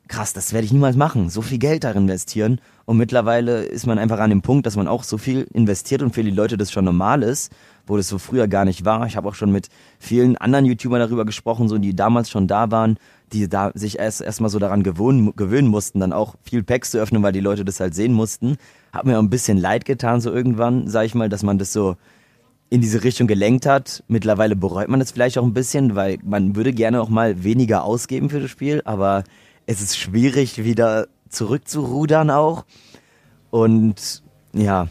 krass, 0.07 0.33
das 0.33 0.53
werde 0.53 0.65
ich 0.65 0.73
niemals 0.73 0.97
machen, 0.97 1.29
so 1.29 1.43
viel 1.43 1.59
Geld 1.59 1.85
darin 1.85 2.05
investieren. 2.05 2.61
Und 2.89 2.97
mittlerweile 2.97 3.65
ist 3.65 3.87
man 3.87 3.99
einfach 3.99 4.19
an 4.19 4.31
dem 4.31 4.41
Punkt, 4.41 4.65
dass 4.65 4.75
man 4.75 4.89
auch 4.89 5.05
so 5.05 5.19
viel 5.19 5.47
investiert 5.53 6.01
und 6.01 6.15
für 6.15 6.25
die 6.25 6.31
Leute 6.31 6.57
das 6.57 6.73
schon 6.73 6.87
normal 6.87 7.23
ist, 7.23 7.53
wo 7.87 7.99
das 7.99 8.09
so 8.09 8.17
früher 8.17 8.49
gar 8.49 8.65
nicht 8.65 8.87
war. 8.87 9.07
Ich 9.07 9.15
habe 9.15 9.29
auch 9.29 9.35
schon 9.35 9.53
mit 9.53 9.69
vielen 9.99 10.39
anderen 10.39 10.65
YouTubern 10.65 11.01
darüber 11.01 11.27
gesprochen, 11.27 11.69
so 11.69 11.77
die 11.77 11.95
damals 11.95 12.31
schon 12.31 12.47
da 12.47 12.71
waren, 12.71 12.97
die 13.31 13.47
da 13.47 13.73
sich 13.75 13.99
erst 13.99 14.23
erstmal 14.23 14.49
so 14.49 14.59
daran 14.59 14.85
gewöhnen, 14.85 15.37
gewöhnen 15.37 15.69
mussten, 15.69 16.01
dann 16.01 16.15
auch 16.15 16.37
viel 16.43 16.63
Packs 16.63 16.93
zu 16.93 16.99
öffnen, 16.99 17.23
weil 17.23 17.33
die 17.33 17.41
Leute 17.41 17.63
das 17.63 17.79
halt 17.79 17.95
sehen 17.95 18.15
mussten. 18.15 18.57
Hat 18.91 19.05
mir 19.05 19.19
auch 19.19 19.23
ein 19.23 19.29
bisschen 19.29 19.59
leid 19.59 19.85
getan, 19.85 20.23
so 20.23 20.33
irgendwann, 20.33 20.89
sag 20.89 21.05
ich 21.05 21.15
mal, 21.15 21.29
dass 21.29 21.43
man 21.43 21.59
das 21.59 21.75
so 21.75 21.97
in 22.71 22.81
diese 22.81 23.05
Richtung 23.05 23.27
gelenkt 23.27 23.67
hat. 23.67 24.03
Mittlerweile 24.09 24.57
bereut 24.57 24.89
man 24.89 25.03
es 25.03 25.11
vielleicht 25.11 25.37
auch 25.37 25.45
ein 25.45 25.53
bisschen, 25.53 25.95
weil 25.95 26.21
man 26.25 26.57
würde 26.57 26.73
gerne 26.73 27.03
auch 27.03 27.11
mal 27.11 27.45
weniger 27.45 27.85
ausgeben 27.85 28.31
für 28.31 28.41
das 28.41 28.51
Spiel, 28.51 28.81
aber 28.87 29.25
es 29.69 29.83
ist 29.83 29.99
schwierig, 29.99 30.65
wieder 30.65 31.09
zurückzurudern 31.29 32.31
auch. 32.31 32.65
Und 33.51 34.23
ja, 34.55 34.89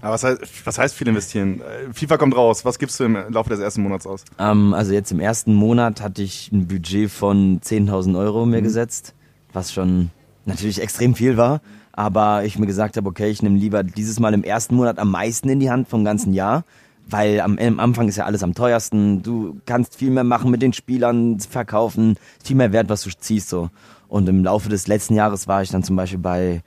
Aber 0.00 0.14
was 0.14 0.22
heißt, 0.24 0.40
was 0.64 0.78
heißt 0.78 0.94
viel 0.94 1.08
investieren? 1.08 1.60
Äh, 1.60 1.92
FIFA 1.92 2.16
kommt 2.16 2.36
raus. 2.36 2.64
Was 2.64 2.78
gibst 2.78 3.00
du 3.00 3.04
im 3.04 3.16
Laufe 3.32 3.50
des 3.50 3.58
ersten 3.58 3.82
Monats 3.82 4.06
aus? 4.06 4.24
ähm, 4.38 4.72
also 4.74 4.92
jetzt 4.92 5.10
im 5.10 5.18
ersten 5.20 5.54
Monat 5.54 6.00
hatte 6.00 6.22
ich 6.22 6.50
ein 6.52 6.68
Budget 6.68 7.10
von 7.10 7.60
10.000 7.60 8.16
Euro 8.16 8.46
mir 8.46 8.62
geschetzt, 8.62 9.14
was 9.52 9.72
schon 9.72 10.10
natürlich 10.46 10.80
extrem 10.80 11.16
viel 11.16 11.36
war. 11.36 11.60
Aber 11.92 12.44
ich 12.44 12.58
mir 12.58 12.66
gesagt 12.66 12.96
habe, 12.96 13.08
okay, 13.08 13.28
ich 13.28 13.42
nehme 13.42 13.58
lieber 13.58 13.82
dieses 13.82 14.20
Mal 14.20 14.32
im 14.34 14.44
ersten 14.44 14.76
Monat 14.76 15.00
am 15.00 15.10
meisten 15.10 15.48
in 15.48 15.58
die 15.58 15.70
Hand 15.70 15.88
vom 15.88 16.04
ganzen 16.04 16.32
Jahr. 16.32 16.64
Weil 17.10 17.40
am, 17.40 17.58
am 17.58 17.80
Anfang 17.80 18.08
ist 18.08 18.16
ja 18.16 18.24
alles 18.24 18.42
am 18.42 18.54
teuersten. 18.54 19.22
Du 19.22 19.60
kannst 19.66 19.96
viel 19.96 20.10
mehr 20.10 20.24
machen 20.24 20.50
mit 20.50 20.62
den 20.62 20.72
Spielern, 20.72 21.40
verkaufen, 21.40 22.16
viel 22.42 22.56
mehr 22.56 22.72
Wert, 22.72 22.88
was 22.88 23.02
du 23.02 23.10
ziehst 23.10 23.48
so. 23.48 23.70
Und 24.08 24.28
im 24.28 24.44
Laufe 24.44 24.68
des 24.68 24.86
letzten 24.86 25.14
Jahres 25.14 25.48
war 25.48 25.62
ich 25.62 25.70
dann 25.70 25.82
zum 25.82 25.96
Beispiel 25.96 26.18
bei 26.18 26.62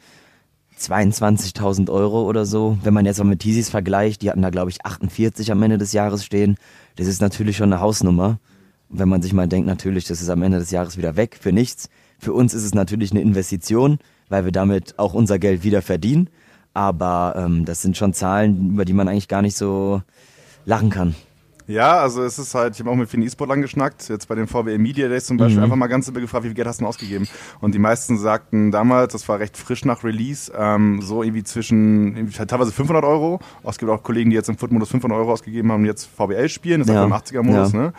22.000 0.79 1.89
Euro 1.89 2.23
oder 2.23 2.45
so. 2.45 2.77
Wenn 2.83 2.93
man 2.93 3.05
jetzt 3.05 3.19
mal 3.19 3.25
mit 3.25 3.39
Teasys 3.39 3.69
vergleicht, 3.69 4.21
die 4.21 4.29
hatten 4.29 4.41
da 4.41 4.49
glaube 4.49 4.69
ich 4.71 4.85
48 4.85 5.51
am 5.51 5.63
Ende 5.63 5.77
des 5.77 5.93
Jahres 5.93 6.25
stehen. 6.25 6.57
Das 6.95 7.07
ist 7.07 7.21
natürlich 7.21 7.57
schon 7.57 7.71
eine 7.71 7.81
Hausnummer. 7.81 8.39
Wenn 8.89 9.09
man 9.09 9.21
sich 9.21 9.33
mal 9.33 9.47
denkt, 9.47 9.67
natürlich, 9.67 10.05
das 10.05 10.21
ist 10.21 10.29
am 10.29 10.43
Ende 10.43 10.59
des 10.59 10.71
Jahres 10.71 10.97
wieder 10.97 11.15
weg 11.15 11.37
für 11.39 11.51
nichts. 11.51 11.89
Für 12.19 12.33
uns 12.33 12.53
ist 12.53 12.63
es 12.63 12.73
natürlich 12.73 13.11
eine 13.11 13.21
Investition, 13.21 13.97
weil 14.29 14.45
wir 14.45 14.51
damit 14.51 14.99
auch 14.99 15.13
unser 15.13 15.39
Geld 15.39 15.63
wieder 15.63 15.81
verdienen. 15.81 16.29
Aber 16.73 17.35
ähm, 17.37 17.65
das 17.65 17.81
sind 17.81 17.97
schon 17.97 18.13
Zahlen, 18.13 18.71
über 18.71 18.85
die 18.85 18.93
man 18.93 19.07
eigentlich 19.07 19.27
gar 19.27 19.41
nicht 19.41 19.57
so 19.57 20.01
lachen 20.65 20.89
kann. 20.89 21.15
Ja, 21.67 21.97
also 21.99 22.23
es 22.23 22.37
ist 22.39 22.53
halt, 22.55 22.73
ich 22.75 22.79
habe 22.81 22.89
auch 22.89 22.95
mit 22.95 23.09
vielen 23.09 23.23
E-Sportlern 23.23 23.61
geschnackt, 23.61 24.09
jetzt 24.09 24.27
bei 24.27 24.35
den 24.35 24.47
VWL 24.47 24.77
Media 24.77 25.07
Days 25.07 25.25
zum 25.25 25.37
Beispiel, 25.37 25.63
einfach 25.63 25.75
mal 25.77 25.87
ganz 25.87 26.05
simpel 26.05 26.21
gefragt, 26.21 26.43
wie 26.43 26.49
viel 26.49 26.55
Geld 26.55 26.67
hast 26.67 26.79
du 26.79 26.83
denn 26.83 26.89
ausgegeben? 26.89 27.27
Und 27.61 27.73
die 27.73 27.79
meisten 27.79 28.17
sagten 28.17 28.71
damals, 28.71 29.13
das 29.13 29.27
war 29.29 29.39
recht 29.39 29.55
frisch 29.57 29.85
nach 29.85 30.03
Release, 30.03 30.51
ähm, 30.57 31.01
so 31.01 31.23
irgendwie 31.23 31.43
zwischen, 31.43 32.15
irgendwie 32.17 32.45
teilweise 32.45 32.71
500 32.71 33.03
Euro. 33.05 33.39
Es 33.63 33.77
gibt 33.77 33.89
auch 33.91 34.03
Kollegen, 34.03 34.29
die 34.29 34.35
jetzt 34.35 34.49
im 34.49 34.57
Foot-Modus 34.57 34.89
500 34.89 35.17
Euro 35.17 35.31
ausgegeben 35.31 35.71
haben 35.71 35.81
und 35.81 35.85
jetzt 35.87 36.09
VWL 36.17 36.49
spielen, 36.49 36.79
das 36.79 36.87
ist 36.89 36.93
Ja. 36.93 37.01
ja. 37.01 37.05
im 37.05 37.13
80er-Modus, 37.13 37.71
Ja. 37.73 37.79
ne? 37.79 37.93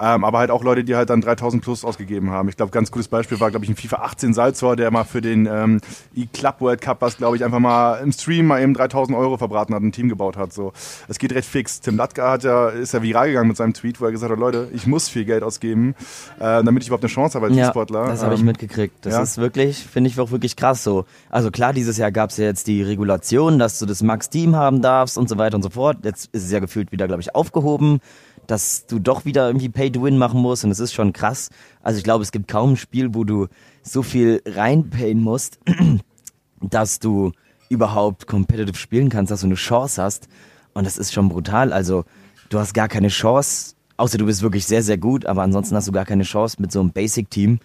Ähm, 0.00 0.24
aber 0.24 0.38
halt 0.38 0.50
auch 0.50 0.64
Leute, 0.64 0.82
die 0.84 0.96
halt 0.96 1.10
dann 1.10 1.20
3000 1.20 1.62
plus 1.62 1.84
ausgegeben 1.84 2.30
haben. 2.30 2.48
Ich 2.48 2.56
glaube, 2.56 2.72
ganz 2.72 2.90
gutes 2.90 3.08
Beispiel 3.08 3.38
war, 3.40 3.50
glaube 3.50 3.64
ich, 3.64 3.70
ein 3.70 3.76
FIFA 3.76 3.96
18 3.96 4.32
Salzor, 4.34 4.76
der 4.76 4.90
mal 4.90 5.04
für 5.04 5.20
den 5.20 5.46
ähm, 5.46 5.80
E-Club 6.14 6.60
World 6.60 6.80
Cup, 6.80 7.02
was 7.02 7.16
glaube 7.18 7.36
ich 7.36 7.44
einfach 7.44 7.58
mal 7.58 7.96
im 7.96 8.12
Stream 8.12 8.46
mal 8.46 8.62
eben 8.62 8.72
3000 8.74 9.16
Euro 9.16 9.36
verbraten 9.36 9.74
hat, 9.74 9.82
ein 9.82 9.92
Team 9.92 10.08
gebaut 10.08 10.36
hat. 10.36 10.52
So, 10.52 10.72
es 11.08 11.18
geht 11.18 11.32
recht 11.34 11.48
fix. 11.48 11.80
Tim 11.80 11.96
Latka 11.96 12.30
hat 12.32 12.44
ja, 12.44 12.68
ist 12.70 12.94
ja 12.94 13.02
viral 13.10 13.28
gegangen 13.28 13.48
mit 13.48 13.56
seinem 13.56 13.74
Tweet, 13.74 14.00
wo 14.00 14.06
er 14.06 14.12
gesagt 14.12 14.32
hat, 14.32 14.38
Leute, 14.38 14.68
ich 14.72 14.86
muss 14.86 15.08
viel 15.08 15.24
Geld 15.24 15.42
ausgeben, 15.42 15.94
äh, 16.38 16.62
damit 16.64 16.82
ich 16.82 16.88
überhaupt 16.88 17.04
eine 17.04 17.12
Chance 17.12 17.36
habe 17.36 17.46
als 17.48 17.56
E-Sportler. 17.56 18.06
das 18.06 18.22
habe 18.22 18.34
ich 18.34 18.40
Ähm, 18.40 18.46
mitgekriegt. 18.46 18.94
Das 19.04 19.14
ja. 19.14 19.22
ist 19.22 19.38
wirklich, 19.38 19.78
finde 19.78 20.08
ich 20.08 20.18
auch 20.18 20.30
wirklich 20.30 20.56
krass 20.56 20.82
so. 20.84 21.04
Also 21.28 21.50
klar, 21.50 21.72
dieses 21.72 21.96
Jahr 21.96 22.12
gab 22.12 22.30
es 22.30 22.36
ja 22.36 22.44
jetzt 22.46 22.66
die 22.66 22.82
Regulation, 22.82 23.58
dass 23.58 23.78
du 23.78 23.86
das 23.86 24.02
Max-Team 24.02 24.56
haben 24.56 24.82
darfst 24.82 25.18
und 25.18 25.28
so 25.28 25.38
weiter 25.38 25.56
und 25.56 25.62
so 25.62 25.70
fort. 25.70 25.98
Jetzt 26.04 26.30
ist 26.32 26.44
es 26.44 26.50
ja 26.50 26.60
gefühlt 26.60 26.92
wieder, 26.92 27.06
glaube 27.06 27.22
ich, 27.22 27.34
aufgehoben, 27.34 28.00
dass 28.46 28.86
du 28.86 28.98
doch 28.98 29.24
wieder 29.24 29.46
irgendwie 29.46 29.68
Pay-to-Win 29.68 30.18
machen 30.18 30.40
musst 30.40 30.64
und 30.64 30.70
es 30.70 30.80
ist 30.80 30.92
schon 30.92 31.12
krass. 31.12 31.50
Also 31.82 31.98
ich 31.98 32.04
glaube, 32.04 32.22
es 32.22 32.32
gibt 32.32 32.48
kaum 32.48 32.72
ein 32.72 32.76
Spiel, 32.76 33.14
wo 33.14 33.24
du 33.24 33.46
so 33.82 34.02
viel 34.02 34.42
reinpayen 34.46 35.20
musst, 35.22 35.58
dass 36.60 36.98
du 36.98 37.32
überhaupt 37.68 38.26
competitive 38.26 38.76
spielen 38.76 39.08
kannst, 39.08 39.30
dass 39.30 39.40
du 39.40 39.46
eine 39.46 39.54
Chance 39.54 40.02
hast. 40.02 40.28
Und 40.74 40.84
das 40.86 40.98
ist 40.98 41.12
schon 41.12 41.28
brutal. 41.28 41.72
Also 41.72 42.04
du 42.50 42.58
hast 42.58 42.74
gar 42.74 42.88
keine 42.88 43.08
Chance, 43.08 43.74
außer 43.96 44.18
du 44.18 44.26
bist 44.26 44.42
wirklich 44.42 44.66
sehr, 44.66 44.82
sehr 44.82 44.98
gut, 44.98 45.24
aber 45.24 45.42
ansonsten 45.42 45.74
hast 45.74 45.88
du 45.88 45.92
gar 45.92 46.04
keine 46.04 46.24
Chance 46.24 46.60
mit 46.60 46.70
so 46.70 46.80
einem 46.80 46.90
Basic-Team 46.90 47.60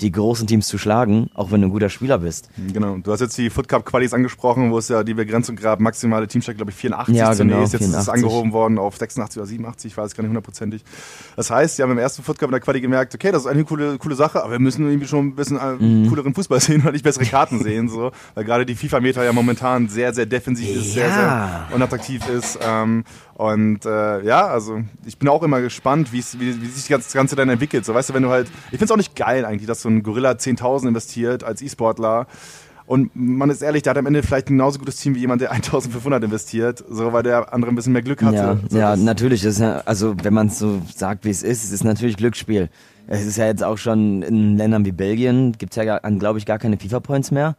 die 0.00 0.12
großen 0.12 0.46
Teams 0.46 0.66
zu 0.66 0.76
schlagen, 0.76 1.30
auch 1.34 1.50
wenn 1.50 1.62
du 1.62 1.68
ein 1.68 1.70
guter 1.70 1.88
Spieler 1.88 2.18
bist. 2.18 2.50
Genau. 2.72 2.98
Du 2.98 3.12
hast 3.12 3.20
jetzt 3.20 3.38
die 3.38 3.48
Foot 3.48 3.66
Cup 3.66 3.86
Qualis 3.86 4.12
angesprochen, 4.12 4.70
wo 4.70 4.78
es 4.78 4.88
ja 4.88 5.02
die 5.02 5.14
Begrenzung 5.14 5.56
gab, 5.56 5.80
maximale 5.80 6.26
Teamstärke, 6.26 6.56
glaube 6.58 6.70
ich, 6.70 6.76
84 6.76 7.16
ja, 7.16 7.32
zunächst. 7.32 7.38
Genau, 7.38 7.60
jetzt 7.60 7.70
84. 7.70 7.96
ist 7.96 8.02
es 8.02 8.08
angehoben 8.08 8.52
worden 8.52 8.78
auf 8.78 8.96
86 8.98 9.38
oder 9.38 9.46
87, 9.46 9.92
ich 9.92 9.96
weiß 9.96 10.14
gar 10.14 10.22
nicht 10.22 10.28
hundertprozentig. 10.28 10.84
Das 11.34 11.50
heißt, 11.50 11.78
die 11.78 11.82
haben 11.82 11.92
im 11.92 11.98
ersten 11.98 12.22
Foot 12.22 12.38
Cup 12.38 12.48
in 12.48 12.52
der 12.52 12.60
Quali 12.60 12.80
gemerkt, 12.80 13.14
okay, 13.14 13.32
das 13.32 13.42
ist 13.42 13.48
eine 13.48 13.64
coole, 13.64 13.96
coole 13.96 14.16
Sache, 14.16 14.42
aber 14.42 14.52
wir 14.52 14.58
müssen 14.58 14.86
irgendwie 14.86 15.08
schon 15.08 15.28
ein 15.28 15.34
bisschen 15.34 15.58
äh, 15.58 15.82
mhm. 15.82 16.08
cooleren 16.10 16.34
Fußball 16.34 16.60
sehen 16.60 16.82
oder 16.82 16.92
nicht 16.92 17.04
bessere 17.04 17.24
Karten 17.24 17.62
sehen, 17.62 17.88
so. 17.88 18.12
Weil 18.34 18.44
gerade 18.44 18.66
die 18.66 18.74
FIFA-Meter 18.74 19.24
ja 19.24 19.32
momentan 19.32 19.88
sehr, 19.88 20.12
sehr 20.12 20.26
defensiv 20.26 20.76
ist, 20.76 20.94
ja. 20.94 21.04
sehr, 21.04 21.14
sehr 21.14 21.68
unattraktiv 21.74 22.28
ist. 22.28 22.58
Ähm, 22.62 23.04
und 23.36 23.84
äh, 23.84 24.22
ja, 24.24 24.46
also 24.46 24.80
ich 25.04 25.18
bin 25.18 25.28
auch 25.28 25.42
immer 25.42 25.60
gespannt, 25.60 26.10
wie, 26.10 26.24
wie 26.38 26.66
sich 26.66 26.88
das 26.88 27.12
Ganze 27.12 27.36
dann 27.36 27.50
entwickelt. 27.50 27.84
So, 27.84 27.92
weißt 27.92 28.08
du, 28.08 28.14
wenn 28.14 28.22
du 28.22 28.30
halt, 28.30 28.48
ich 28.70 28.78
finde 28.78 28.86
es 28.86 28.90
auch 28.90 28.96
nicht 28.96 29.14
geil 29.14 29.44
eigentlich, 29.44 29.66
dass 29.66 29.82
so 29.82 29.90
ein 29.90 30.02
Gorilla 30.02 30.30
10.000 30.30 30.88
investiert 30.88 31.44
als 31.44 31.60
E-Sportler. 31.60 32.28
Und 32.86 33.10
man 33.14 33.50
ist 33.50 33.60
ehrlich, 33.60 33.82
der 33.82 33.90
hat 33.90 33.98
am 33.98 34.06
Ende 34.06 34.22
vielleicht 34.22 34.48
ein 34.48 34.56
genauso 34.56 34.78
gutes 34.78 34.96
Team 34.96 35.16
wie 35.16 35.18
jemand, 35.18 35.42
der 35.42 35.50
1500 35.52 36.24
investiert, 36.24 36.82
so 36.88 37.12
weil 37.12 37.24
der 37.24 37.52
andere 37.52 37.70
ein 37.70 37.74
bisschen 37.74 37.92
mehr 37.92 38.00
Glück 38.00 38.22
hatte. 38.22 38.36
Ja, 38.36 38.58
so, 38.70 38.78
ja 38.78 38.96
natürlich. 38.96 39.42
Das 39.42 39.56
ist 39.56 39.60
ja, 39.60 39.82
also 39.84 40.14
wenn 40.22 40.32
man 40.32 40.46
es 40.46 40.58
so 40.58 40.80
sagt, 40.94 41.26
wie 41.26 41.30
es 41.30 41.42
ist, 41.42 41.62
es 41.62 41.72
ist 41.72 41.84
natürlich 41.84 42.16
Glücksspiel. 42.16 42.70
Es 43.06 43.26
ist 43.26 43.36
ja 43.36 43.44
jetzt 43.44 43.62
auch 43.62 43.76
schon 43.76 44.22
in 44.22 44.56
Ländern 44.56 44.86
wie 44.86 44.92
Belgien, 44.92 45.52
gibt 45.58 45.76
es 45.76 45.84
ja, 45.84 45.98
glaube 45.98 46.38
ich, 46.38 46.46
gar 46.46 46.58
keine 46.58 46.78
FIFA-Points 46.78 47.32
mehr. 47.32 47.54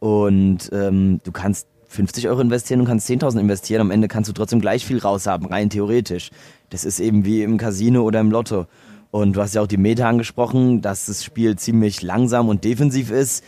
Und 0.00 0.70
ähm, 0.72 1.20
du 1.22 1.32
kannst 1.32 1.66
50 1.88 2.28
Euro 2.28 2.40
investieren 2.40 2.80
und 2.80 2.86
kannst 2.86 3.08
10.000 3.10 3.40
investieren. 3.40 3.80
Am 3.80 3.90
Ende 3.90 4.08
kannst 4.08 4.28
du 4.28 4.34
trotzdem 4.34 4.60
gleich 4.60 4.86
viel 4.86 4.98
raushaben, 4.98 5.48
rein 5.48 5.70
theoretisch. 5.70 6.30
Das 6.70 6.84
ist 6.84 7.00
eben 7.00 7.24
wie 7.24 7.42
im 7.42 7.56
Casino 7.56 8.02
oder 8.02 8.20
im 8.20 8.30
Lotto. 8.30 8.66
Und 9.10 9.34
du 9.34 9.40
hast 9.40 9.54
ja 9.54 9.62
auch 9.62 9.66
die 9.66 9.78
Meta 9.78 10.08
angesprochen, 10.08 10.82
dass 10.82 11.06
das 11.06 11.24
Spiel 11.24 11.56
ziemlich 11.56 12.02
langsam 12.02 12.48
und 12.48 12.64
defensiv 12.64 13.10
ist. 13.10 13.42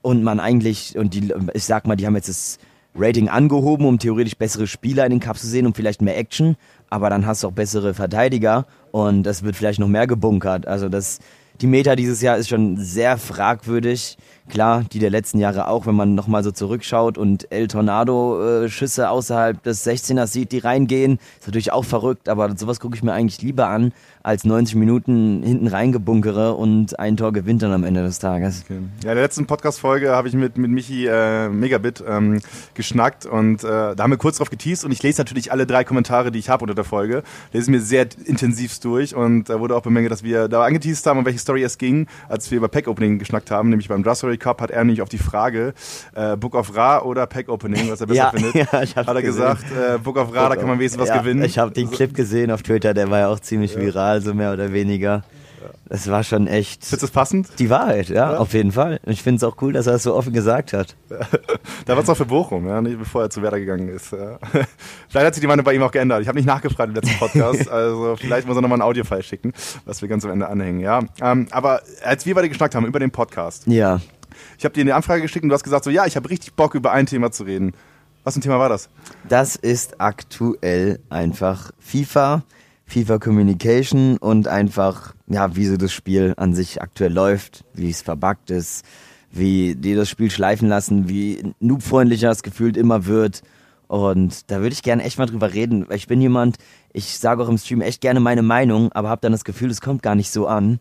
Und 0.00 0.22
man 0.24 0.40
eigentlich, 0.40 0.96
und 0.98 1.14
die, 1.14 1.32
ich 1.52 1.64
sag 1.64 1.86
mal, 1.86 1.94
die 1.94 2.06
haben 2.06 2.16
jetzt 2.16 2.28
das 2.28 2.58
Rating 2.94 3.28
angehoben, 3.28 3.86
um 3.86 3.98
theoretisch 3.98 4.36
bessere 4.36 4.66
Spieler 4.66 5.04
in 5.04 5.10
den 5.10 5.20
Cup 5.20 5.38
zu 5.38 5.46
sehen 5.46 5.66
und 5.66 5.76
vielleicht 5.76 6.02
mehr 6.02 6.16
Action. 6.16 6.56
Aber 6.90 7.10
dann 7.10 7.26
hast 7.26 7.42
du 7.42 7.48
auch 7.48 7.52
bessere 7.52 7.94
Verteidiger 7.94 8.66
und 8.90 9.26
es 9.26 9.42
wird 9.42 9.56
vielleicht 9.56 9.78
noch 9.78 9.88
mehr 9.88 10.06
gebunkert. 10.06 10.66
Also 10.66 10.88
das, 10.88 11.20
die 11.60 11.66
Meta 11.66 11.96
dieses 11.96 12.20
Jahr 12.20 12.36
ist 12.36 12.48
schon 12.48 12.76
sehr 12.78 13.18
fragwürdig. 13.18 14.16
Klar, 14.48 14.84
die 14.92 14.98
der 14.98 15.10
letzten 15.10 15.38
Jahre 15.38 15.68
auch, 15.68 15.86
wenn 15.86 15.94
man 15.94 16.16
nochmal 16.16 16.42
so 16.42 16.50
zurückschaut 16.50 17.16
und 17.16 17.50
El 17.52 17.68
Tornado 17.68 18.64
äh, 18.64 18.68
außerhalb 19.06 19.62
des 19.62 19.86
16ers 19.86 20.26
sieht, 20.26 20.50
die 20.50 20.58
reingehen, 20.58 21.18
ist 21.38 21.46
natürlich 21.46 21.72
auch 21.72 21.84
verrückt, 21.84 22.28
aber 22.28 22.56
sowas 22.58 22.80
gucke 22.80 22.96
ich 22.96 23.04
mir 23.04 23.12
eigentlich 23.12 23.40
lieber 23.40 23.68
an, 23.68 23.92
als 24.22 24.44
90 24.44 24.76
Minuten 24.76 25.42
hinten 25.42 25.66
reingebunkere 25.66 26.54
und 26.54 26.98
ein 26.98 27.16
Tor 27.16 27.32
gewinnt 27.32 27.62
dann 27.62 27.72
am 27.72 27.84
Ende 27.84 28.02
des 28.02 28.18
Tages. 28.18 28.62
Okay. 28.64 28.78
Ja, 29.04 29.10
in 29.10 29.16
der 29.16 29.24
letzten 29.24 29.46
Podcast-Folge 29.46 30.10
habe 30.10 30.28
ich 30.28 30.34
mit, 30.34 30.56
mit 30.56 30.70
Michi 30.70 31.06
äh, 31.06 31.48
Megabit 31.48 32.02
ähm, 32.06 32.40
geschnackt 32.74 33.26
und 33.26 33.64
äh, 33.64 33.66
da 33.94 33.96
haben 33.98 34.10
wir 34.10 34.18
kurz 34.18 34.38
drauf 34.38 34.50
geteased 34.50 34.84
und 34.84 34.92
ich 34.92 35.02
lese 35.02 35.20
natürlich 35.20 35.50
alle 35.50 35.66
drei 35.66 35.84
Kommentare, 35.84 36.30
die 36.30 36.38
ich 36.38 36.48
habe 36.48 36.62
unter 36.62 36.74
der 36.74 36.84
Folge, 36.84 37.22
lese 37.52 37.70
mir 37.70 37.80
sehr 37.80 38.06
intensivst 38.24 38.84
durch 38.84 39.14
und 39.14 39.48
da 39.48 39.60
wurde 39.60 39.76
auch 39.76 39.82
bemängelt, 39.82 40.12
dass 40.12 40.22
wir 40.22 40.48
da 40.48 40.64
angeteased 40.64 41.06
haben, 41.06 41.18
um 41.18 41.24
welche 41.24 41.38
Story 41.38 41.62
es 41.62 41.78
ging, 41.78 42.06
als 42.28 42.50
wir 42.50 42.58
über 42.58 42.68
Pack-Opening 42.68 43.18
geschnackt 43.18 43.50
haben, 43.50 43.70
nämlich 43.70 43.88
beim 43.88 44.02
Drassery 44.02 44.38
Cup 44.38 44.60
hat 44.60 44.70
er 44.70 44.84
nämlich 44.84 45.02
auf 45.02 45.08
die 45.08 45.18
Frage 45.18 45.74
äh, 46.14 46.36
Book 46.36 46.54
of 46.54 46.76
Ra 46.76 47.02
oder 47.02 47.26
Pack-Opening, 47.26 47.90
was 47.90 48.00
er 48.00 48.06
besser 48.06 48.18
ja, 48.18 48.30
findet, 48.34 48.54
ja, 48.54 48.66
hat 48.66 49.08
er 49.08 49.22
gesehen. 49.22 49.24
gesagt, 49.24 49.64
äh, 49.72 49.98
Book 49.98 50.16
of 50.16 50.34
Ra, 50.34 50.48
da 50.48 50.56
kann 50.56 50.68
man 50.68 50.78
wenigstens 50.78 51.08
ja, 51.08 51.14
was 51.14 51.22
gewinnen. 51.22 51.42
Ich 51.44 51.58
habe 51.58 51.72
den 51.72 51.90
Clip 51.90 52.14
gesehen 52.14 52.50
auf 52.50 52.62
Twitter, 52.62 52.94
der 52.94 53.10
war 53.10 53.18
ja 53.18 53.28
auch 53.28 53.40
ziemlich 53.40 53.76
viral, 53.76 54.11
so 54.20 54.34
mehr 54.34 54.52
oder 54.52 54.72
weniger. 54.72 55.22
Das 55.88 56.08
war 56.10 56.24
schon 56.24 56.46
echt. 56.46 56.84
Findest 56.84 57.02
du 57.02 57.06
es 57.06 57.10
passend? 57.10 57.48
Die 57.58 57.70
Wahrheit, 57.70 58.08
ja, 58.08 58.32
ja, 58.32 58.38
auf 58.38 58.54
jeden 58.54 58.72
Fall. 58.72 59.00
Ich 59.04 59.22
finde 59.22 59.36
es 59.36 59.44
auch 59.44 59.60
cool, 59.60 59.72
dass 59.72 59.86
er 59.86 59.94
es 59.94 60.02
so 60.02 60.14
offen 60.14 60.32
gesagt 60.32 60.72
hat. 60.72 60.96
da 61.86 61.94
war 61.94 62.02
es 62.02 62.08
auch 62.08 62.16
für 62.16 62.24
Bochum, 62.24 62.66
ja, 62.66 62.80
bevor 62.80 63.22
er 63.22 63.30
zu 63.30 63.42
Werder 63.42 63.60
gegangen 63.60 63.88
ist. 63.88 64.12
Ja. 64.12 64.38
Vielleicht 65.08 65.26
hat 65.26 65.34
sich 65.34 65.40
die 65.40 65.46
Meinung 65.46 65.64
bei 65.64 65.74
ihm 65.74 65.82
auch 65.82 65.90
geändert. 65.90 66.22
Ich 66.22 66.28
habe 66.28 66.36
nicht 66.36 66.46
nachgefragt 66.46 66.88
im 66.88 66.94
letzten 66.94 67.18
Podcast, 67.18 67.68
also 67.70 68.16
vielleicht 68.16 68.46
muss 68.46 68.56
er 68.56 68.62
nochmal 68.62 68.78
ein 68.78 68.82
Audiofile 68.82 69.22
schicken, 69.22 69.52
was 69.84 70.00
wir 70.02 70.08
ganz 70.08 70.24
am 70.24 70.30
Ende 70.30 70.48
anhängen, 70.48 70.80
ja. 70.80 71.00
Ähm, 71.20 71.46
aber 71.50 71.82
als 72.02 72.26
wir 72.26 72.34
beide 72.34 72.48
geschnackt 72.48 72.74
haben 72.74 72.86
über 72.86 72.98
den 72.98 73.10
Podcast. 73.10 73.66
Ja. 73.66 74.00
Ich 74.58 74.64
habe 74.64 74.74
dir 74.74 74.80
eine 74.80 74.94
Anfrage 74.94 75.22
geschickt 75.22 75.42
und 75.42 75.50
du 75.50 75.54
hast 75.54 75.64
gesagt 75.64 75.84
so, 75.84 75.90
ja, 75.90 76.06
ich 76.06 76.16
habe 76.16 76.30
richtig 76.30 76.54
Bock 76.54 76.74
über 76.74 76.92
ein 76.92 77.06
Thema 77.06 77.30
zu 77.30 77.44
reden. 77.44 77.72
Was 78.24 78.34
für 78.34 78.40
ein 78.40 78.42
Thema 78.42 78.58
war 78.58 78.68
das? 78.68 78.88
Das 79.28 79.56
ist 79.56 80.00
aktuell 80.00 81.00
einfach 81.10 81.72
FIFA 81.80 82.42
FIFA 82.92 83.18
Communication 83.18 84.18
und 84.18 84.48
einfach, 84.48 85.14
ja, 85.26 85.56
wie 85.56 85.64
so 85.66 85.78
das 85.78 85.92
Spiel 85.92 86.34
an 86.36 86.52
sich 86.52 86.82
aktuell 86.82 87.12
läuft, 87.12 87.64
wie 87.72 87.88
es 87.88 88.02
verbuggt 88.02 88.50
ist, 88.50 88.84
wie 89.30 89.74
die 89.74 89.94
das 89.94 90.10
Spiel 90.10 90.30
schleifen 90.30 90.68
lassen, 90.68 91.08
wie 91.08 91.54
noobfreundlicher 91.58 92.30
es 92.30 92.42
gefühlt 92.42 92.76
immer 92.76 93.06
wird. 93.06 93.40
Und 93.88 94.50
da 94.50 94.60
würde 94.60 94.74
ich 94.74 94.82
gerne 94.82 95.04
echt 95.04 95.18
mal 95.18 95.24
drüber 95.24 95.54
reden, 95.54 95.88
weil 95.88 95.96
ich 95.96 96.06
bin 96.06 96.20
jemand, 96.20 96.58
ich 96.92 97.18
sage 97.18 97.42
auch 97.42 97.48
im 97.48 97.56
Stream 97.56 97.80
echt 97.80 98.02
gerne 98.02 98.20
meine 98.20 98.42
Meinung, 98.42 98.92
aber 98.92 99.08
habe 99.08 99.22
dann 99.22 99.32
das 99.32 99.44
Gefühl, 99.44 99.70
es 99.70 99.80
kommt 99.80 100.02
gar 100.02 100.14
nicht 100.14 100.30
so 100.30 100.46
an. 100.46 100.78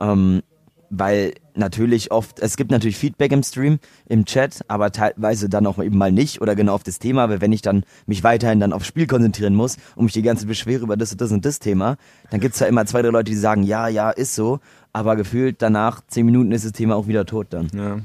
Ähm, 0.00 0.42
weil 0.90 1.34
natürlich 1.54 2.10
oft, 2.10 2.40
es 2.40 2.56
gibt 2.56 2.70
natürlich 2.70 2.96
Feedback 2.96 3.32
im 3.32 3.42
Stream, 3.42 3.78
im 4.06 4.24
Chat, 4.24 4.64
aber 4.68 4.92
teilweise 4.92 5.48
dann 5.48 5.66
auch 5.66 5.78
eben 5.78 5.98
mal 5.98 6.12
nicht 6.12 6.40
oder 6.40 6.54
genau 6.54 6.74
auf 6.74 6.82
das 6.82 6.98
Thema, 6.98 7.28
weil 7.28 7.40
wenn 7.40 7.52
ich 7.52 7.62
dann 7.62 7.84
mich 8.06 8.24
weiterhin 8.24 8.60
dann 8.60 8.72
aufs 8.72 8.86
Spiel 8.86 9.06
konzentrieren 9.06 9.54
muss 9.54 9.76
und 9.96 10.04
mich 10.04 10.12
die 10.12 10.22
ganze 10.22 10.46
beschwere 10.46 10.82
über 10.82 10.96
das 10.96 11.12
und 11.12 11.20
das 11.20 11.32
und 11.32 11.44
das 11.44 11.58
Thema, 11.58 11.96
dann 12.30 12.40
gibt's 12.40 12.58
da 12.58 12.66
immer 12.66 12.86
zwei, 12.86 13.02
drei 13.02 13.10
Leute, 13.10 13.30
die 13.30 13.36
sagen, 13.36 13.62
ja, 13.62 13.88
ja, 13.88 14.10
ist 14.10 14.34
so, 14.34 14.60
aber 14.92 15.16
gefühlt 15.16 15.62
danach 15.62 16.02
zehn 16.06 16.26
Minuten 16.26 16.52
ist 16.52 16.64
das 16.64 16.72
Thema 16.72 16.96
auch 16.96 17.06
wieder 17.06 17.26
tot 17.26 17.48
dann. 17.50 17.68
Ja. 17.74 17.98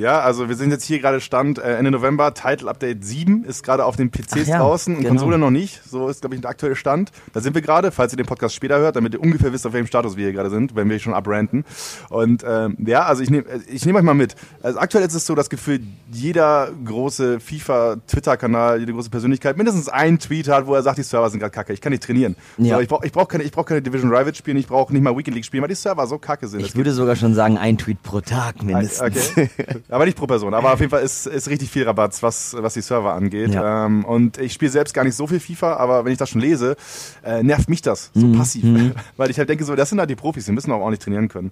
Ja, 0.00 0.20
also 0.20 0.48
wir 0.48 0.56
sind 0.56 0.70
jetzt 0.70 0.84
hier 0.84 0.98
gerade 0.98 1.20
Stand 1.20 1.58
äh, 1.58 1.76
Ende 1.76 1.90
November. 1.90 2.32
Title 2.32 2.70
Update 2.70 3.04
7 3.04 3.44
ist 3.44 3.62
gerade 3.62 3.84
auf 3.84 3.96
den 3.96 4.10
PCs 4.10 4.48
ja, 4.48 4.58
draußen 4.58 4.94
und 4.96 5.02
genau. 5.02 5.10
Konsole 5.10 5.36
noch 5.36 5.50
nicht. 5.50 5.82
So 5.84 6.08
ist, 6.08 6.22
glaube 6.22 6.36
ich, 6.36 6.40
der 6.40 6.48
aktuelle 6.48 6.74
Stand. 6.74 7.12
Da 7.34 7.42
sind 7.42 7.54
wir 7.54 7.60
gerade, 7.60 7.92
falls 7.92 8.14
ihr 8.14 8.16
den 8.16 8.24
Podcast 8.24 8.54
später 8.54 8.78
hört, 8.78 8.96
damit 8.96 9.12
ihr 9.12 9.20
ungefähr 9.20 9.52
wisst, 9.52 9.66
auf 9.66 9.74
welchem 9.74 9.86
Status 9.86 10.16
wir 10.16 10.24
hier 10.24 10.32
gerade 10.32 10.48
sind, 10.48 10.74
wenn 10.74 10.88
wir 10.88 10.98
schon 11.00 11.12
abranten. 11.12 11.66
Und 12.08 12.42
ähm, 12.48 12.78
ja, 12.86 13.02
also 13.02 13.22
ich 13.22 13.28
nehme 13.28 13.44
ich 13.70 13.84
nehm 13.84 13.94
euch 13.94 14.02
mal 14.02 14.14
mit. 14.14 14.36
Also 14.62 14.78
aktuell 14.78 15.04
ist 15.04 15.12
es 15.12 15.26
so 15.26 15.34
das 15.34 15.50
Gefühl, 15.50 15.80
jeder 16.10 16.70
große 16.82 17.38
FIFA-Twitter-Kanal, 17.38 18.80
jede 18.80 18.94
große 18.94 19.10
Persönlichkeit 19.10 19.58
mindestens 19.58 19.90
einen 19.90 20.18
Tweet 20.18 20.48
hat, 20.48 20.66
wo 20.66 20.74
er 20.74 20.82
sagt, 20.82 20.96
die 20.96 21.02
Server 21.02 21.28
sind 21.28 21.40
gerade 21.40 21.52
kacke, 21.52 21.74
ich 21.74 21.82
kann 21.82 21.90
nicht 21.90 22.04
trainieren. 22.04 22.36
Ja. 22.56 22.76
So, 22.76 22.80
ich 22.80 22.88
brauche 22.88 23.04
ich 23.06 23.12
brauch 23.12 23.28
keine, 23.28 23.44
brauch 23.44 23.66
keine 23.66 23.82
Division 23.82 24.10
Rival 24.10 24.34
spielen, 24.34 24.56
ich 24.56 24.66
brauche 24.66 24.94
nicht 24.94 25.02
mal 25.02 25.14
Weekend 25.14 25.34
League 25.34 25.44
spielen, 25.44 25.62
weil 25.62 25.68
die 25.68 25.74
Server 25.74 26.06
so 26.06 26.16
kacke 26.16 26.48
sind. 26.48 26.60
Ich 26.60 26.74
würde 26.74 26.92
sogar 26.92 27.16
schon 27.16 27.34
sagen, 27.34 27.58
ein 27.58 27.76
Tweet 27.76 28.02
pro 28.02 28.22
Tag 28.22 28.62
mindestens. 28.62 29.32
Okay. 29.36 29.50
Aber 29.90 30.06
nicht 30.06 30.16
pro 30.16 30.26
Person. 30.26 30.54
Aber 30.54 30.72
auf 30.72 30.80
jeden 30.80 30.90
Fall 30.90 31.02
ist, 31.02 31.26
ist 31.26 31.48
richtig 31.48 31.70
viel 31.70 31.84
Rabatz, 31.84 32.22
was, 32.22 32.54
was 32.58 32.74
die 32.74 32.80
Server 32.80 33.12
angeht. 33.12 33.52
Ja. 33.52 33.86
Ähm, 33.86 34.04
und 34.04 34.38
ich 34.38 34.52
spiele 34.52 34.70
selbst 34.70 34.94
gar 34.94 35.04
nicht 35.04 35.16
so 35.16 35.26
viel 35.26 35.40
FIFA, 35.40 35.76
aber 35.76 36.04
wenn 36.04 36.12
ich 36.12 36.18
das 36.18 36.30
schon 36.30 36.40
lese, 36.40 36.76
äh, 37.24 37.42
nervt 37.42 37.68
mich 37.68 37.82
das 37.82 38.10
so 38.14 38.26
mhm. 38.26 38.38
passiv. 38.38 38.64
Mhm. 38.64 38.92
Weil 39.16 39.30
ich 39.30 39.38
halt 39.38 39.48
denke, 39.48 39.64
so, 39.64 39.74
das 39.74 39.90
sind 39.90 39.98
halt 39.98 40.08
die 40.08 40.16
Profis, 40.16 40.46
die 40.46 40.52
müssen 40.52 40.70
auch 40.72 40.80
ordentlich 40.80 41.00
trainieren 41.00 41.28
können. 41.28 41.50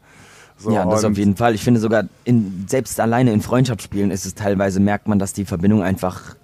So, 0.56 0.72
ja, 0.72 0.84
das 0.84 1.04
auf 1.04 1.16
jeden 1.16 1.36
Fall. 1.36 1.54
Ich 1.54 1.62
finde 1.62 1.80
sogar, 1.80 2.04
in, 2.24 2.66
selbst 2.68 2.98
alleine 2.98 3.32
in 3.32 3.42
Freundschaftsspielen 3.42 4.10
ist 4.10 4.26
es 4.26 4.34
teilweise, 4.34 4.80
merkt 4.80 5.06
man, 5.06 5.18
dass 5.18 5.32
die 5.32 5.44
Verbindung 5.44 5.82
einfach 5.82 6.34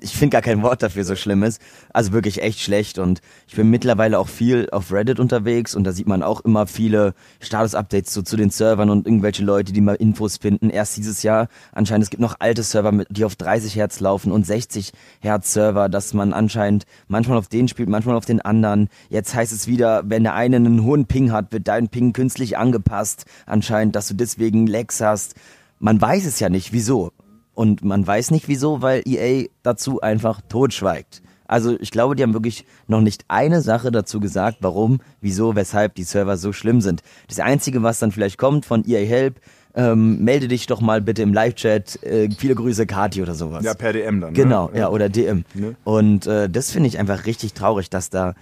ich 0.00 0.12
finde 0.12 0.34
gar 0.34 0.42
kein 0.42 0.62
Wort 0.62 0.82
dafür 0.82 1.04
so 1.04 1.16
schlimm 1.16 1.42
ist. 1.42 1.60
Also 1.92 2.12
wirklich 2.12 2.42
echt 2.42 2.60
schlecht. 2.60 2.98
Und 2.98 3.20
ich 3.48 3.56
bin 3.56 3.70
mittlerweile 3.70 4.18
auch 4.18 4.28
viel 4.28 4.68
auf 4.70 4.92
Reddit 4.92 5.20
unterwegs 5.20 5.74
und 5.74 5.84
da 5.84 5.92
sieht 5.92 6.06
man 6.06 6.22
auch 6.22 6.40
immer 6.40 6.66
viele 6.66 7.14
Status-Updates 7.40 8.12
so 8.12 8.22
zu 8.22 8.36
den 8.36 8.50
Servern 8.50 8.90
und 8.90 9.06
irgendwelche 9.06 9.44
Leute, 9.44 9.72
die 9.72 9.80
mal 9.80 9.94
Infos 9.94 10.38
finden. 10.38 10.70
Erst 10.70 10.96
dieses 10.96 11.22
Jahr 11.22 11.48
anscheinend, 11.72 12.04
es 12.04 12.10
gibt 12.10 12.20
noch 12.20 12.36
alte 12.38 12.62
Server, 12.62 13.04
die 13.08 13.24
auf 13.24 13.36
30 13.36 13.76
Hertz 13.76 14.00
laufen 14.00 14.32
und 14.32 14.46
60 14.46 14.92
Hertz 15.20 15.52
Server, 15.52 15.88
dass 15.88 16.14
man 16.14 16.32
anscheinend 16.32 16.84
manchmal 17.08 17.38
auf 17.38 17.48
den 17.48 17.68
spielt, 17.68 17.88
manchmal 17.88 18.16
auf 18.16 18.26
den 18.26 18.40
anderen. 18.40 18.88
Jetzt 19.08 19.34
heißt 19.34 19.52
es 19.52 19.66
wieder, 19.66 20.02
wenn 20.06 20.22
der 20.22 20.34
eine 20.34 20.56
einen 20.56 20.84
hohen 20.84 21.06
Ping 21.06 21.32
hat, 21.32 21.52
wird 21.52 21.68
dein 21.68 21.88
Ping 21.88 22.12
künstlich 22.12 22.58
angepasst. 22.58 23.24
Anscheinend, 23.46 23.96
dass 23.96 24.08
du 24.08 24.14
deswegen 24.14 24.66
Lags 24.66 25.00
hast. 25.00 25.34
Man 25.78 26.00
weiß 26.00 26.26
es 26.26 26.40
ja 26.40 26.48
nicht, 26.48 26.72
wieso. 26.72 27.12
Und 27.60 27.84
man 27.84 28.06
weiß 28.06 28.30
nicht 28.30 28.48
wieso, 28.48 28.80
weil 28.80 29.02
EA 29.04 29.44
dazu 29.62 30.00
einfach 30.00 30.40
totschweigt. 30.48 31.20
Also 31.46 31.78
ich 31.78 31.90
glaube, 31.90 32.16
die 32.16 32.22
haben 32.22 32.32
wirklich 32.32 32.64
noch 32.88 33.02
nicht 33.02 33.26
eine 33.28 33.60
Sache 33.60 33.90
dazu 33.90 34.18
gesagt, 34.18 34.56
warum, 34.62 35.00
wieso, 35.20 35.54
weshalb 35.56 35.94
die 35.94 36.04
Server 36.04 36.38
so 36.38 36.54
schlimm 36.54 36.80
sind. 36.80 37.02
Das 37.28 37.38
Einzige, 37.38 37.82
was 37.82 37.98
dann 37.98 38.12
vielleicht 38.12 38.38
kommt 38.38 38.64
von 38.64 38.82
EA 38.88 39.04
Help, 39.04 39.42
ähm, 39.74 40.24
melde 40.24 40.48
dich 40.48 40.68
doch 40.68 40.80
mal 40.80 41.02
bitte 41.02 41.20
im 41.20 41.34
Live-Chat, 41.34 42.02
äh, 42.02 42.30
viele 42.30 42.54
Grüße 42.54 42.86
Kati 42.86 43.20
oder 43.20 43.34
sowas. 43.34 43.62
Ja, 43.62 43.74
per 43.74 43.92
DM 43.92 44.22
dann. 44.22 44.32
Ne? 44.32 44.36
Genau, 44.36 44.70
ja, 44.74 44.88
oder 44.88 45.10
DM. 45.10 45.44
Ne? 45.52 45.76
Und 45.84 46.26
äh, 46.26 46.48
das 46.48 46.70
finde 46.70 46.88
ich 46.88 46.98
einfach 46.98 47.26
richtig 47.26 47.52
traurig, 47.52 47.90
dass 47.90 48.08
da 48.08 48.32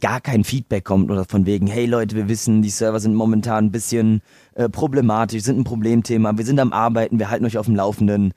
gar 0.00 0.20
kein 0.20 0.44
Feedback 0.44 0.84
kommt 0.84 1.10
oder 1.10 1.24
von 1.24 1.46
wegen, 1.46 1.66
hey 1.66 1.86
Leute, 1.86 2.16
wir 2.16 2.28
wissen, 2.28 2.62
die 2.62 2.70
Server 2.70 3.00
sind 3.00 3.14
momentan 3.14 3.66
ein 3.66 3.70
bisschen 3.72 4.20
äh, 4.54 4.68
problematisch, 4.68 5.42
sind 5.42 5.58
ein 5.58 5.64
Problemthema, 5.64 6.36
wir 6.36 6.44
sind 6.44 6.60
am 6.60 6.72
Arbeiten, 6.72 7.18
wir 7.18 7.30
halten 7.30 7.44
euch 7.44 7.58
auf 7.58 7.66
dem 7.66 7.76
Laufenden. 7.76 8.32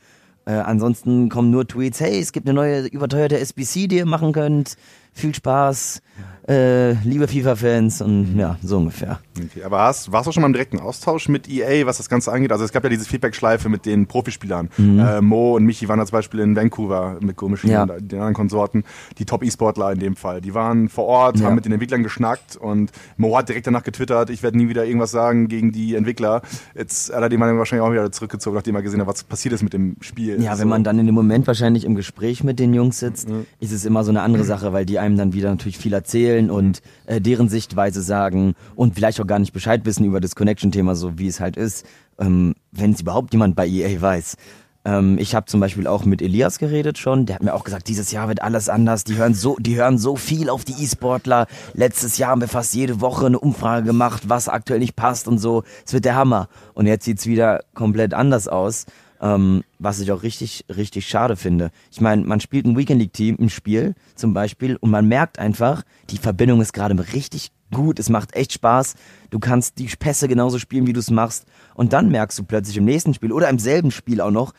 Äh, 0.45 0.53
ansonsten 0.53 1.29
kommen 1.29 1.51
nur 1.51 1.67
Tweets, 1.67 1.99
hey, 1.99 2.19
es 2.19 2.31
gibt 2.31 2.47
eine 2.47 2.55
neue 2.55 2.87
überteuerte 2.87 3.39
SBC, 3.39 3.87
die 3.87 3.97
ihr 3.97 4.05
machen 4.05 4.31
könnt. 4.31 4.77
viel 5.13 5.35
Spaß, 5.35 6.01
äh, 6.49 6.93
liebe 7.03 7.27
FIFA-Fans 7.27 8.01
und 8.01 8.35
ja, 8.35 8.57
so 8.63 8.77
ungefähr. 8.77 9.19
Okay, 9.37 9.63
aber 9.63 9.81
hast, 9.81 10.11
warst 10.11 10.27
du 10.27 10.31
schon 10.31 10.41
mal 10.41 10.47
im 10.47 10.53
direkten 10.53 10.79
Austausch 10.79 11.29
mit 11.29 11.47
EA, 11.47 11.85
was 11.85 11.97
das 11.97 12.09
Ganze 12.09 12.31
angeht? 12.31 12.51
Also 12.51 12.65
es 12.65 12.71
gab 12.71 12.83
ja 12.83 12.89
diese 12.89 13.05
Feedback-Schleife 13.05 13.69
mit 13.69 13.85
den 13.85 14.07
Profispielern. 14.07 14.69
Mhm. 14.77 14.99
Äh, 14.99 15.21
Mo 15.21 15.55
und 15.55 15.63
Michi 15.65 15.87
waren 15.87 15.99
zum 15.99 16.11
Beispiel 16.11 16.39
in 16.39 16.55
Vancouver 16.55 17.17
mit 17.21 17.39
Machine 17.39 17.73
ja. 17.73 17.83
und 17.83 18.11
den 18.11 18.19
anderen 18.19 18.33
Konsorten, 18.33 18.83
die 19.19 19.25
Top-E-Sportler 19.25 19.91
in 19.91 19.99
dem 19.99 20.15
Fall. 20.15 20.41
Die 20.41 20.55
waren 20.55 20.89
vor 20.89 21.05
Ort, 21.05 21.39
ja. 21.39 21.45
haben 21.45 21.55
mit 21.55 21.65
den 21.65 21.71
Entwicklern 21.71 22.01
geschnackt 22.01 22.57
und 22.57 22.91
Mo 23.17 23.37
hat 23.37 23.47
direkt 23.47 23.67
danach 23.67 23.83
getwittert, 23.83 24.31
ich 24.31 24.41
werde 24.41 24.57
nie 24.57 24.69
wieder 24.69 24.85
irgendwas 24.85 25.11
sagen 25.11 25.49
gegen 25.49 25.71
die 25.71 25.93
Entwickler. 25.93 26.41
Jetzt 26.75 27.13
hat 27.13 27.21
er 27.21 27.29
die 27.29 27.37
Meinung 27.37 27.59
wahrscheinlich 27.59 27.87
auch 27.87 27.91
wieder 27.91 28.11
zurückgezogen, 28.11 28.55
nachdem 28.55 28.75
er 28.75 28.81
gesehen 28.81 29.01
hat, 29.01 29.07
was 29.07 29.23
passiert 29.23 29.53
ist 29.53 29.61
mit 29.61 29.73
dem 29.73 29.97
Spiel. 30.01 30.41
Ja, 30.41 30.55
so. 30.55 30.61
wenn 30.61 30.69
man 30.69 30.83
dann 30.83 30.97
in 30.97 31.05
dem 31.05 31.15
Moment 31.15 31.45
wahrscheinlich 31.45 31.85
im 31.85 31.93
Gespräch 31.93 32.43
mit 32.43 32.57
den 32.57 32.73
Jungs 32.73 32.97
sitzt, 32.99 33.29
mhm. 33.29 33.45
ist 33.59 33.71
es 33.71 33.85
immer 33.85 34.03
so 34.03 34.09
eine 34.09 34.21
andere 34.21 34.43
Sache, 34.45 34.73
weil 34.73 34.87
die 34.87 34.97
einem 34.97 35.15
dann 35.15 35.33
wieder 35.33 35.51
natürlich 35.51 35.77
viel 35.77 35.93
erzählen 35.93 36.38
und 36.47 36.81
äh, 37.07 37.19
deren 37.19 37.49
Sichtweise 37.49 38.01
sagen 38.01 38.53
und 38.75 38.95
vielleicht 38.95 39.19
auch 39.19 39.27
gar 39.27 39.39
nicht 39.39 39.53
Bescheid 39.53 39.85
wissen 39.85 40.05
über 40.05 40.19
das 40.19 40.35
Connection-Thema, 40.35 40.95
so 40.95 41.17
wie 41.17 41.27
es 41.27 41.39
halt 41.39 41.57
ist, 41.57 41.85
ähm, 42.19 42.55
wenn 42.71 42.91
es 42.91 43.01
überhaupt 43.01 43.33
jemand 43.33 43.55
bei 43.55 43.67
EA 43.67 43.99
weiß. 43.99 44.37
Ähm, 44.85 45.17
ich 45.19 45.35
habe 45.35 45.45
zum 45.45 45.59
Beispiel 45.59 45.87
auch 45.87 46.05
mit 46.05 46.21
Elias 46.21 46.59
geredet 46.59 46.97
schon. 46.97 47.25
Der 47.25 47.35
hat 47.35 47.43
mir 47.43 47.53
auch 47.53 47.63
gesagt, 47.63 47.87
dieses 47.87 48.11
Jahr 48.11 48.27
wird 48.27 48.41
alles 48.41 48.69
anders. 48.69 49.03
Die 49.03 49.15
hören 49.15 49.33
so, 49.33 49.55
die 49.59 49.75
hören 49.75 49.97
so 49.97 50.15
viel 50.15 50.49
auf 50.49 50.63
die 50.63 50.83
E-Sportler. 50.83 51.47
Letztes 51.73 52.17
Jahr 52.17 52.31
haben 52.31 52.41
wir 52.41 52.47
fast 52.47 52.73
jede 52.73 53.01
Woche 53.01 53.25
eine 53.25 53.39
Umfrage 53.39 53.85
gemacht, 53.85 54.23
was 54.27 54.47
aktuell 54.47 54.79
nicht 54.79 54.95
passt 54.95 55.27
und 55.27 55.37
so. 55.37 55.63
Es 55.85 55.93
wird 55.93 56.05
der 56.05 56.15
Hammer. 56.15 56.47
Und 56.73 56.87
jetzt 56.87 57.05
sieht's 57.05 57.25
wieder 57.25 57.61
komplett 57.73 58.13
anders 58.13 58.47
aus. 58.47 58.85
Ähm, 59.21 59.63
was 59.79 59.99
ich 59.99 60.11
auch 60.11 60.23
richtig, 60.23 60.65
richtig 60.69 61.07
schade 61.07 61.35
finde. 61.35 61.71
Ich 61.91 61.99
meine, 61.99 62.23
man 62.23 62.39
spielt 62.39 62.65
ein 62.65 62.77
Weekend 62.77 63.01
League 63.01 63.13
Team 63.13 63.35
im 63.35 63.49
Spiel 63.49 63.95
zum 64.15 64.33
Beispiel 64.33 64.77
und 64.77 64.91
man 64.91 65.07
merkt 65.07 65.39
einfach, 65.39 65.83
die 66.09 66.17
Verbindung 66.17 66.61
ist 66.61 66.71
gerade 66.71 66.97
richtig 67.13 67.51
gut, 67.73 67.99
es 67.99 68.09
macht 68.09 68.35
echt 68.35 68.53
Spaß. 68.53 68.95
Du 69.29 69.39
kannst 69.39 69.77
die 69.77 69.87
Pässe 69.87 70.27
genauso 70.27 70.57
spielen, 70.57 70.87
wie 70.87 70.93
du 70.93 70.99
es 70.99 71.11
machst. 71.11 71.45
Und 71.75 71.93
dann 71.93 72.09
merkst 72.09 72.39
du 72.39 72.43
plötzlich 72.43 72.77
im 72.77 72.85
nächsten 72.85 73.13
Spiel 73.13 73.31
oder 73.31 73.49
im 73.49 73.59
selben 73.59 73.91
Spiel 73.91 74.21
auch 74.21 74.31
noch, 74.31 74.53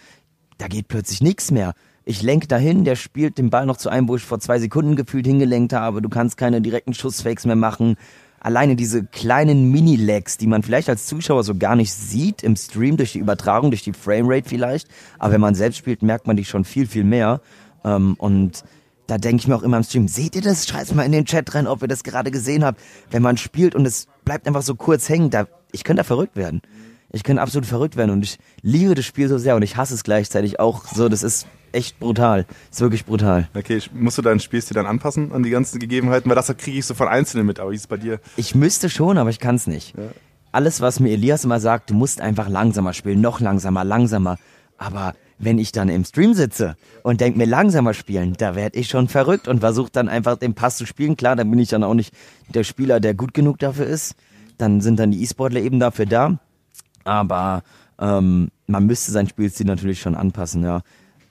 da 0.58 0.68
geht 0.68 0.88
plötzlich 0.88 1.22
nichts 1.22 1.50
mehr. 1.50 1.72
Ich 2.04 2.22
lenke 2.22 2.46
dahin, 2.46 2.84
der 2.84 2.96
spielt 2.96 3.38
den 3.38 3.50
Ball 3.50 3.66
noch 3.66 3.76
zu 3.76 3.88
einem, 3.88 4.08
wo 4.08 4.16
ich 4.16 4.22
vor 4.22 4.40
zwei 4.40 4.58
Sekunden 4.58 4.96
gefühlt 4.96 5.26
hingelenkt 5.26 5.72
habe. 5.72 6.02
Du 6.02 6.08
kannst 6.08 6.36
keine 6.36 6.60
direkten 6.60 6.94
Schussfakes 6.94 7.46
mehr 7.46 7.56
machen 7.56 7.96
alleine 8.40 8.74
diese 8.74 9.04
kleinen 9.04 9.70
Mini-Lags, 9.70 10.38
die 10.38 10.46
man 10.46 10.62
vielleicht 10.62 10.88
als 10.88 11.06
Zuschauer 11.06 11.44
so 11.44 11.54
gar 11.54 11.76
nicht 11.76 11.92
sieht 11.92 12.42
im 12.42 12.56
Stream 12.56 12.96
durch 12.96 13.12
die 13.12 13.18
Übertragung, 13.18 13.70
durch 13.70 13.82
die 13.82 13.92
Framerate 13.92 14.48
vielleicht, 14.48 14.88
aber 15.18 15.34
wenn 15.34 15.40
man 15.40 15.54
selbst 15.54 15.76
spielt, 15.76 16.02
merkt 16.02 16.26
man 16.26 16.36
die 16.36 16.44
schon 16.44 16.64
viel, 16.64 16.86
viel 16.86 17.04
mehr. 17.04 17.40
Ähm, 17.84 18.14
und 18.18 18.64
da 19.06 19.18
denke 19.18 19.40
ich 19.42 19.48
mir 19.48 19.56
auch 19.56 19.62
immer 19.62 19.76
im 19.76 19.82
Stream, 19.82 20.08
seht 20.08 20.36
ihr 20.36 20.42
das? 20.42 20.66
Schreibt 20.66 20.94
mal 20.94 21.04
in 21.04 21.12
den 21.12 21.26
Chat 21.26 21.54
rein, 21.54 21.66
ob 21.66 21.82
ihr 21.82 21.88
das 21.88 22.02
gerade 22.02 22.30
gesehen 22.30 22.64
habt. 22.64 22.80
Wenn 23.10 23.22
man 23.22 23.36
spielt 23.36 23.74
und 23.74 23.86
es 23.86 24.06
bleibt 24.24 24.46
einfach 24.46 24.62
so 24.62 24.74
kurz 24.74 25.08
hängen, 25.08 25.30
da, 25.30 25.46
ich 25.72 25.84
könnte 25.84 26.00
da 26.00 26.04
verrückt 26.04 26.36
werden. 26.36 26.62
Ich 27.12 27.24
könnte 27.24 27.42
absolut 27.42 27.66
verrückt 27.66 27.96
werden 27.96 28.10
und 28.10 28.22
ich 28.22 28.38
liebe 28.62 28.94
das 28.94 29.04
Spiel 29.04 29.28
so 29.28 29.36
sehr 29.38 29.56
und 29.56 29.62
ich 29.62 29.76
hasse 29.76 29.94
es 29.94 30.04
gleichzeitig 30.04 30.60
auch 30.60 30.84
so. 30.86 31.08
Das 31.08 31.22
ist 31.22 31.46
echt 31.72 31.98
brutal. 31.98 32.46
Ist 32.70 32.80
wirklich 32.80 33.04
brutal. 33.04 33.48
Okay, 33.54 33.80
musst 33.92 34.18
du 34.18 34.22
deinen 34.22 34.40
Spielstil 34.40 34.74
dann 34.74 34.86
anpassen 34.86 35.32
an 35.32 35.42
die 35.42 35.50
ganzen 35.50 35.80
Gegebenheiten? 35.80 36.28
Weil 36.28 36.36
das 36.36 36.54
kriege 36.56 36.78
ich 36.78 36.86
so 36.86 36.94
von 36.94 37.08
Einzelnen 37.08 37.46
mit, 37.46 37.58
aber 37.58 37.72
wie 37.72 37.74
ist 37.74 37.82
es 37.82 37.86
bei 37.88 37.96
dir? 37.96 38.20
Ich 38.36 38.54
müsste 38.54 38.88
schon, 38.88 39.18
aber 39.18 39.30
ich 39.30 39.40
kann 39.40 39.56
es 39.56 39.66
nicht. 39.66 39.96
Ja. 39.96 40.04
Alles, 40.52 40.80
was 40.80 41.00
mir 41.00 41.10
Elias 41.10 41.44
immer 41.44 41.60
sagt, 41.60 41.90
du 41.90 41.94
musst 41.94 42.20
einfach 42.20 42.48
langsamer 42.48 42.92
spielen, 42.92 43.20
noch 43.20 43.40
langsamer, 43.40 43.84
langsamer. 43.84 44.36
Aber 44.78 45.14
wenn 45.38 45.58
ich 45.58 45.72
dann 45.72 45.88
im 45.88 46.04
Stream 46.04 46.34
sitze 46.34 46.76
und 47.02 47.20
denke 47.20 47.38
mir 47.38 47.46
langsamer 47.46 47.94
spielen, 47.94 48.34
da 48.36 48.54
werde 48.54 48.78
ich 48.78 48.88
schon 48.88 49.08
verrückt 49.08 49.48
und 49.48 49.60
versuche 49.60 49.90
dann 49.92 50.08
einfach 50.08 50.36
den 50.36 50.54
Pass 50.54 50.76
zu 50.76 50.86
spielen. 50.86 51.16
Klar, 51.16 51.36
dann 51.36 51.50
bin 51.50 51.58
ich 51.58 51.68
dann 51.68 51.84
auch 51.84 51.94
nicht 51.94 52.14
der 52.48 52.64
Spieler, 52.64 53.00
der 53.00 53.14
gut 53.14 53.34
genug 53.34 53.58
dafür 53.58 53.86
ist. 53.86 54.14
Dann 54.58 54.80
sind 54.80 54.98
dann 54.98 55.10
die 55.10 55.22
E-Sportler 55.22 55.60
eben 55.60 55.80
dafür 55.80 56.06
da. 56.06 56.38
Aber 57.04 57.62
ähm, 57.98 58.48
man 58.66 58.86
müsste 58.86 59.12
sein 59.12 59.28
Spielstil 59.28 59.66
natürlich 59.66 60.00
schon 60.00 60.14
anpassen, 60.14 60.62
ja 60.62 60.82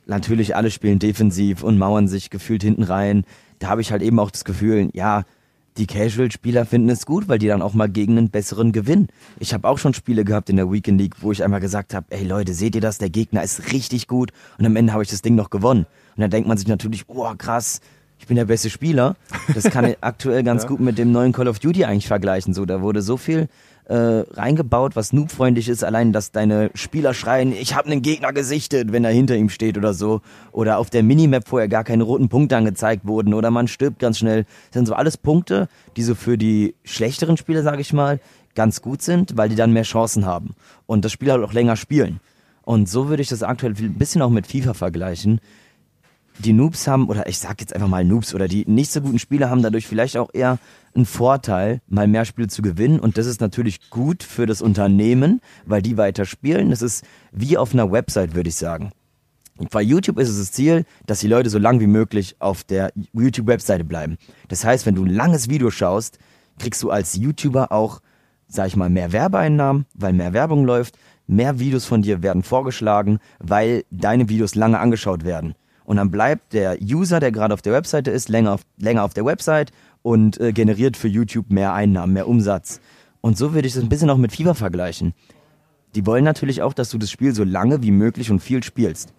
natürlich 0.10 0.56
alle 0.56 0.72
spielen 0.72 1.00
defensiv 1.00 1.64
und 1.64 1.78
mauern 1.78 2.08
sich 2.08 2.30
gefühlt 2.30 2.64
hinten 2.64 2.84
rein. 2.84 3.24
Da 3.60 3.70
habe 3.70 3.82
ich 3.82 3.92
halt 3.92 4.02
eben 4.02 4.20
auch 4.20 4.32
das 4.32 4.44
Gefühl, 4.44 4.90
ja, 4.94 5.24
die 5.78 5.88
Casual-Spieler 5.88 6.66
finden 6.66 6.90
es 6.90 7.06
gut, 7.06 7.30
weil 7.30 7.40
die 7.40 7.48
dann 7.48 7.62
auch 7.62 7.74
mal 7.74 7.88
gegen 7.88 8.18
einen 8.18 8.30
besseren 8.30 8.74
gewinnen. 8.74 9.08
Ich 9.40 9.54
habe 9.54 9.68
auch 9.68 9.78
schon 9.78 9.94
Spiele 9.94 10.26
gehabt 10.26 10.50
in 10.50 10.58
der 10.58 10.70
Weekend 10.70 11.00
League, 11.00 11.16
wo 11.22 11.32
ich 11.32 11.44
einmal 11.44 11.62
gesagt 11.62 11.94
habe, 11.94 12.08
ey 12.10 12.26
Leute, 12.26 12.54
seht 12.54 12.76
ihr 12.76 12.82
das? 12.82 12.98
Der 12.98 13.10
Gegner 13.10 13.44
ist 13.44 13.72
richtig 13.72 14.08
gut 14.08 14.32
und 14.58 14.66
am 14.66 14.76
Ende 14.76 14.92
habe 14.92 15.04
ich 15.04 15.10
das 15.10 15.22
Ding 15.22 15.36
noch 15.36 15.50
gewonnen. 15.50 15.86
Und 16.16 16.22
dann 16.22 16.32
denkt 16.32 16.50
man 16.50 16.58
sich 16.58 16.68
natürlich, 16.68 17.06
oh 17.08 17.34
krass, 17.38 17.80
ich 18.18 18.28
bin 18.28 18.36
der 18.36 18.46
beste 18.46 18.70
Spieler. 18.70 19.16
Das 19.54 19.64
kann 19.66 19.86
ich 19.90 19.98
aktuell 20.02 20.44
ganz 20.44 20.64
ja. 20.64 20.70
gut 20.70 20.82
mit 20.82 20.98
dem 20.98 21.14
neuen 21.14 21.32
Call 21.32 21.48
of 21.48 21.60
Duty 21.60 21.86
eigentlich 21.86 22.08
vergleichen. 22.08 22.54
So, 22.54 22.66
da 22.66 22.82
wurde 22.82 23.02
so 23.02 23.16
viel 23.16 23.48
äh, 23.90 24.24
reingebaut, 24.34 24.96
was 24.96 25.14
noobfreundlich 25.14 25.68
ist. 25.68 25.84
Allein, 25.84 26.14
dass 26.14 26.32
deine 26.32 26.70
Spieler 26.76 27.16
schreien, 27.16 27.52
ich 27.52 27.76
habe 27.76 27.92
einen 27.92 28.04
Gegner 28.04 28.32
gesichtet, 28.34 28.92
wenn 28.92 29.04
er 29.04 29.12
hinter 29.12 29.36
ihm 29.36 29.50
steht 29.50 29.78
oder 29.78 29.96
so. 29.96 30.22
Oder 30.52 30.78
auf 30.78 30.92
der 30.92 31.02
Minimap 31.02 31.48
vorher 31.48 31.68
gar 31.68 31.84
keine 31.84 32.04
roten 32.04 32.30
Punkte 32.30 32.56
angezeigt 32.56 33.08
wurden 33.08 33.34
oder 33.34 33.50
man 33.50 33.68
stirbt 33.68 34.00
ganz 34.00 34.20
schnell. 34.20 34.44
Das 34.44 34.74
sind 34.74 34.86
so 34.86 34.94
alles 34.94 35.18
Punkte, 35.18 35.68
die 35.98 36.04
so 36.04 36.14
für 36.14 36.38
die 36.38 36.76
schlechteren 36.84 37.36
Spieler, 37.36 37.64
sage 37.64 37.82
ich 37.82 37.92
mal, 37.92 38.20
ganz 38.54 38.82
gut 38.82 39.02
sind, 39.02 39.38
weil 39.38 39.50
die 39.50 39.56
dann 39.56 39.74
mehr 39.74 39.84
Chancen 39.84 40.26
haben 40.26 40.56
und 40.86 41.04
das 41.04 41.12
Spiel 41.12 41.32
halt 41.32 41.44
auch 41.44 41.54
länger 41.54 41.76
spielen. 41.76 42.20
Und 42.62 42.88
so 42.88 43.10
würde 43.10 43.24
ich 43.24 43.30
das 43.30 43.42
aktuell 43.42 43.74
ein 43.76 43.94
bisschen 43.96 44.22
auch 44.22 44.30
mit 44.30 44.46
FIFA 44.46 44.76
vergleichen 44.76 45.42
die 46.40 46.54
Noobs 46.54 46.88
haben, 46.88 47.08
oder 47.10 47.28
ich 47.28 47.38
sag 47.38 47.60
jetzt 47.60 47.74
einfach 47.74 47.88
mal 47.88 48.04
Noobs, 48.04 48.34
oder 48.34 48.48
die 48.48 48.66
nicht 48.66 48.92
so 48.92 49.02
guten 49.02 49.20
Spieler 49.20 49.50
haben 49.50 49.62
dadurch 49.62 49.88
vielleicht 49.88 50.18
auch 50.18 50.30
eher 50.34 50.58
einen 50.96 51.06
Vorteil, 51.06 51.82
mal 51.88 52.08
mehr 52.08 52.26
Spiele 52.26 52.48
zu 52.48 52.62
gewinnen. 52.62 53.00
Und 53.00 53.18
das 53.18 53.26
ist 53.26 53.42
natürlich 53.42 53.90
gut 53.90 54.24
für 54.24 54.46
das 54.46 54.62
Unternehmen, 54.62 55.42
weil 55.66 55.82
die 55.82 55.98
weiter 55.98 56.26
spielen. 56.26 56.70
Das 56.70 56.82
ist 56.82 57.06
wie 57.32 57.58
auf 57.58 57.74
einer 57.74 57.92
Website, 57.92 58.36
würde 58.36 58.50
ich 58.50 58.56
sagen. 58.56 58.92
Bei 59.72 59.82
YouTube 59.82 60.20
ist 60.20 60.30
es 60.30 60.38
das 60.38 60.52
Ziel, 60.54 60.86
dass 61.06 61.20
die 61.20 61.28
Leute 61.28 61.50
so 61.50 61.60
lang 61.60 61.82
wie 61.82 61.88
möglich 61.88 62.38
auf 62.40 62.64
der 62.64 62.94
YouTube-Webseite 63.14 63.84
bleiben. 63.84 64.18
Das 64.48 64.64
heißt, 64.64 64.86
wenn 64.86 64.96
du 64.96 65.04
ein 65.04 65.14
langes 65.14 65.50
Video 65.50 65.70
schaust, 65.70 66.18
kriegst 66.60 66.82
du 66.82 66.92
als 66.92 67.16
YouTuber 67.16 67.72
auch, 67.72 68.00
sag 68.48 68.68
ich 68.68 68.78
mal, 68.78 68.90
mehr 68.90 69.12
Werbeeinnahmen, 69.12 69.86
weil 69.94 70.14
mehr 70.14 70.34
Werbung 70.34 70.64
läuft. 70.64 70.98
Mehr 71.28 71.60
Videos 71.60 71.86
von 71.86 72.02
dir 72.02 72.24
werden 72.24 72.42
vorgeschlagen, 72.42 73.20
weil 73.40 73.84
deine 73.92 74.30
Videos 74.30 74.56
lange 74.56 74.80
angeschaut 74.80 75.26
werden. 75.26 75.56
Und 75.84 75.98
dann 75.98 76.12
bleibt 76.12 76.54
der 76.54 76.78
User, 76.82 77.20
der 77.20 77.32
gerade 77.32 77.54
auf 77.54 77.62
der 77.62 77.74
Webseite 77.74 78.12
ist, 78.12 78.30
länger 78.30 78.54
auf, 78.54 78.62
länger 78.78 79.04
auf 79.04 79.14
der 79.14 79.26
Website 79.26 79.72
und 80.02 80.40
äh, 80.40 80.54
generiert 80.54 80.98
für 80.98 81.08
YouTube 81.08 81.50
mehr 81.52 81.74
Einnahmen, 81.74 82.14
mehr 82.14 82.28
Umsatz. 82.28 82.80
Und 83.22 83.38
so 83.38 83.54
würde 83.54 83.68
ich 83.68 83.74
das 83.74 83.84
ein 83.84 83.90
bisschen 83.90 84.10
auch 84.10 84.18
mit 84.18 84.36
FIFA 84.36 84.54
vergleichen. 84.54 85.14
Die 85.96 86.06
wollen 86.06 86.24
natürlich 86.24 86.62
auch, 86.62 86.74
dass 86.74 86.90
du 86.90 86.98
das 86.98 87.12
Spiel 87.12 87.34
so 87.34 87.44
lange 87.44 87.82
wie 87.82 87.92
möglich 87.92 88.32
und 88.32 88.40
viel 88.40 88.64
spielst. 88.64 89.14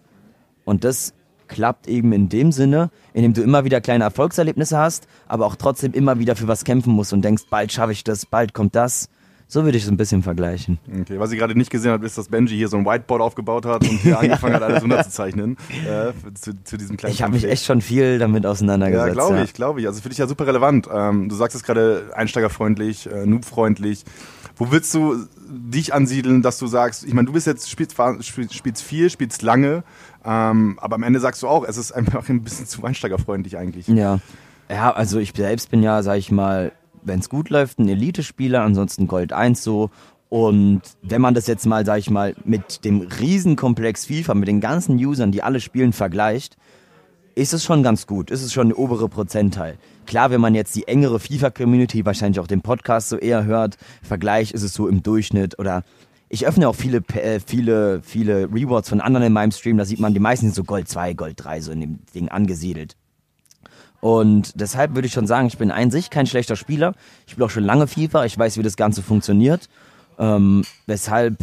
Und 0.64 0.84
das 0.84 1.14
klappt 1.48 1.88
eben 1.88 2.12
in 2.12 2.28
dem 2.28 2.52
Sinne, 2.52 2.90
indem 3.12 3.34
du 3.34 3.42
immer 3.42 3.64
wieder 3.64 3.80
kleine 3.80 4.04
Erfolgserlebnisse 4.04 4.78
hast, 4.78 5.08
aber 5.26 5.46
auch 5.46 5.56
trotzdem 5.56 5.92
immer 5.92 6.18
wieder 6.18 6.36
für 6.36 6.48
was 6.48 6.64
kämpfen 6.64 6.92
musst 6.92 7.12
und 7.12 7.22
denkst, 7.22 7.44
bald 7.50 7.72
schaffe 7.72 7.92
ich 7.92 8.04
das, 8.04 8.24
bald 8.24 8.54
kommt 8.54 8.76
das. 8.76 9.08
So 9.52 9.64
würde 9.64 9.76
ich 9.76 9.82
es 9.82 9.90
ein 9.90 9.96
bisschen 9.96 10.22
vergleichen. 10.22 10.78
Okay, 11.00 11.18
was 11.18 11.32
ich 11.32 11.38
gerade 11.38 11.58
nicht 11.58 11.72
gesehen 11.72 11.90
habe, 11.90 12.06
ist, 12.06 12.16
dass 12.16 12.28
Benji 12.28 12.56
hier 12.56 12.68
so 12.68 12.76
ein 12.76 12.86
Whiteboard 12.86 13.20
aufgebaut 13.20 13.66
hat 13.66 13.82
und 13.82 13.98
hier 13.98 14.16
angefangen 14.20 14.54
hat, 14.54 14.62
alles 14.62 14.80
runterzuzeichnen. 14.80 15.56
Äh, 15.84 16.12
zu, 16.34 16.52
zu, 16.62 16.78
diesem 16.78 16.96
kleinen 16.96 17.12
Ich 17.12 17.20
habe 17.20 17.32
mich 17.32 17.42
echt 17.42 17.64
schon 17.64 17.80
viel 17.80 18.20
damit 18.20 18.46
auseinandergesetzt. 18.46 19.08
Ja, 19.08 19.12
glaube 19.12 19.42
ich, 19.42 19.52
glaube 19.52 19.80
ich. 19.80 19.88
Also 19.88 20.02
für 20.02 20.08
dich 20.08 20.18
ja 20.18 20.28
super 20.28 20.46
relevant. 20.46 20.88
Ähm, 20.92 21.28
du 21.28 21.34
sagst 21.34 21.56
es 21.56 21.64
gerade 21.64 22.12
einsteigerfreundlich, 22.14 23.10
äh, 23.10 23.26
noobfreundlich. 23.26 24.04
Wo 24.54 24.70
willst 24.70 24.94
du 24.94 25.26
dich 25.48 25.92
ansiedeln, 25.92 26.42
dass 26.42 26.60
du 26.60 26.68
sagst, 26.68 27.04
ich 27.04 27.12
meine, 27.12 27.26
du 27.26 27.32
bist 27.32 27.48
jetzt, 27.48 27.68
spielst, 27.68 27.96
spielst 28.54 28.82
viel, 28.84 29.10
spielst 29.10 29.42
lange, 29.42 29.82
ähm, 30.24 30.78
aber 30.80 30.94
am 30.94 31.02
Ende 31.02 31.18
sagst 31.18 31.42
du 31.42 31.48
auch, 31.48 31.64
es 31.66 31.76
ist 31.76 31.90
einfach 31.90 32.28
ein 32.28 32.42
bisschen 32.42 32.66
zu 32.66 32.84
einsteigerfreundlich 32.84 33.56
eigentlich. 33.58 33.88
Ja. 33.88 34.20
Ja, 34.70 34.92
also 34.92 35.18
ich 35.18 35.32
selbst 35.34 35.72
bin 35.72 35.82
ja, 35.82 36.04
sag 36.04 36.18
ich 36.18 36.30
mal, 36.30 36.70
wenn 37.02 37.20
es 37.20 37.28
gut 37.28 37.50
läuft, 37.50 37.78
ein 37.78 37.88
Elite-Spieler, 37.88 38.62
ansonsten 38.62 39.06
Gold 39.06 39.32
1 39.32 39.62
so. 39.62 39.90
Und 40.28 40.82
wenn 41.02 41.20
man 41.20 41.34
das 41.34 41.46
jetzt 41.46 41.66
mal, 41.66 41.84
sag 41.84 41.98
ich 41.98 42.10
mal, 42.10 42.34
mit 42.44 42.84
dem 42.84 43.00
Riesenkomplex 43.00 44.06
FIFA, 44.06 44.34
mit 44.34 44.48
den 44.48 44.60
ganzen 44.60 44.96
Usern, 44.96 45.32
die 45.32 45.42
alle 45.42 45.60
spielen, 45.60 45.92
vergleicht, 45.92 46.56
ist 47.34 47.52
es 47.52 47.64
schon 47.64 47.82
ganz 47.82 48.06
gut. 48.06 48.30
Ist 48.30 48.42
es 48.42 48.52
schon 48.52 48.68
eine 48.68 48.76
obere 48.76 49.08
Prozentteil. 49.08 49.78
Klar, 50.06 50.30
wenn 50.30 50.40
man 50.40 50.54
jetzt 50.54 50.74
die 50.76 50.86
engere 50.88 51.18
FIFA-Community, 51.18 52.04
wahrscheinlich 52.04 52.40
auch 52.40 52.46
den 52.46 52.62
Podcast 52.62 53.08
so 53.08 53.16
eher 53.16 53.44
hört, 53.44 53.76
vergleicht, 54.02 54.52
ist 54.52 54.62
es 54.62 54.74
so 54.74 54.88
im 54.88 55.02
Durchschnitt 55.02 55.58
oder 55.58 55.84
ich 56.28 56.46
öffne 56.46 56.68
auch 56.68 56.76
viele, 56.76 56.98
äh, 57.14 57.40
viele, 57.44 58.02
viele 58.02 58.44
Rewards 58.52 58.88
von 58.88 59.00
anderen 59.00 59.26
in 59.26 59.32
meinem 59.32 59.50
Stream, 59.50 59.78
da 59.78 59.84
sieht 59.84 59.98
man, 59.98 60.14
die 60.14 60.20
meisten 60.20 60.46
sind 60.46 60.54
so 60.54 60.62
Gold 60.62 60.88
2, 60.88 61.14
Gold 61.14 61.34
3 61.42 61.60
so 61.60 61.72
in 61.72 61.80
dem 61.80 61.98
Ding 62.14 62.28
angesiedelt. 62.28 62.96
Und 64.00 64.58
deshalb 64.58 64.94
würde 64.94 65.06
ich 65.06 65.12
schon 65.12 65.26
sagen, 65.26 65.46
ich 65.46 65.58
bin 65.58 65.70
ein 65.70 65.90
sich 65.90 66.10
kein 66.10 66.26
schlechter 66.26 66.56
Spieler. 66.56 66.94
Ich 67.26 67.32
spiele 67.32 67.46
auch 67.46 67.50
schon 67.50 67.64
lange 67.64 67.86
FIFA, 67.86 68.24
ich 68.24 68.38
weiß, 68.38 68.56
wie 68.56 68.62
das 68.62 68.76
Ganze 68.76 69.02
funktioniert. 69.02 69.68
Ähm, 70.18 70.64
weshalb, 70.86 71.36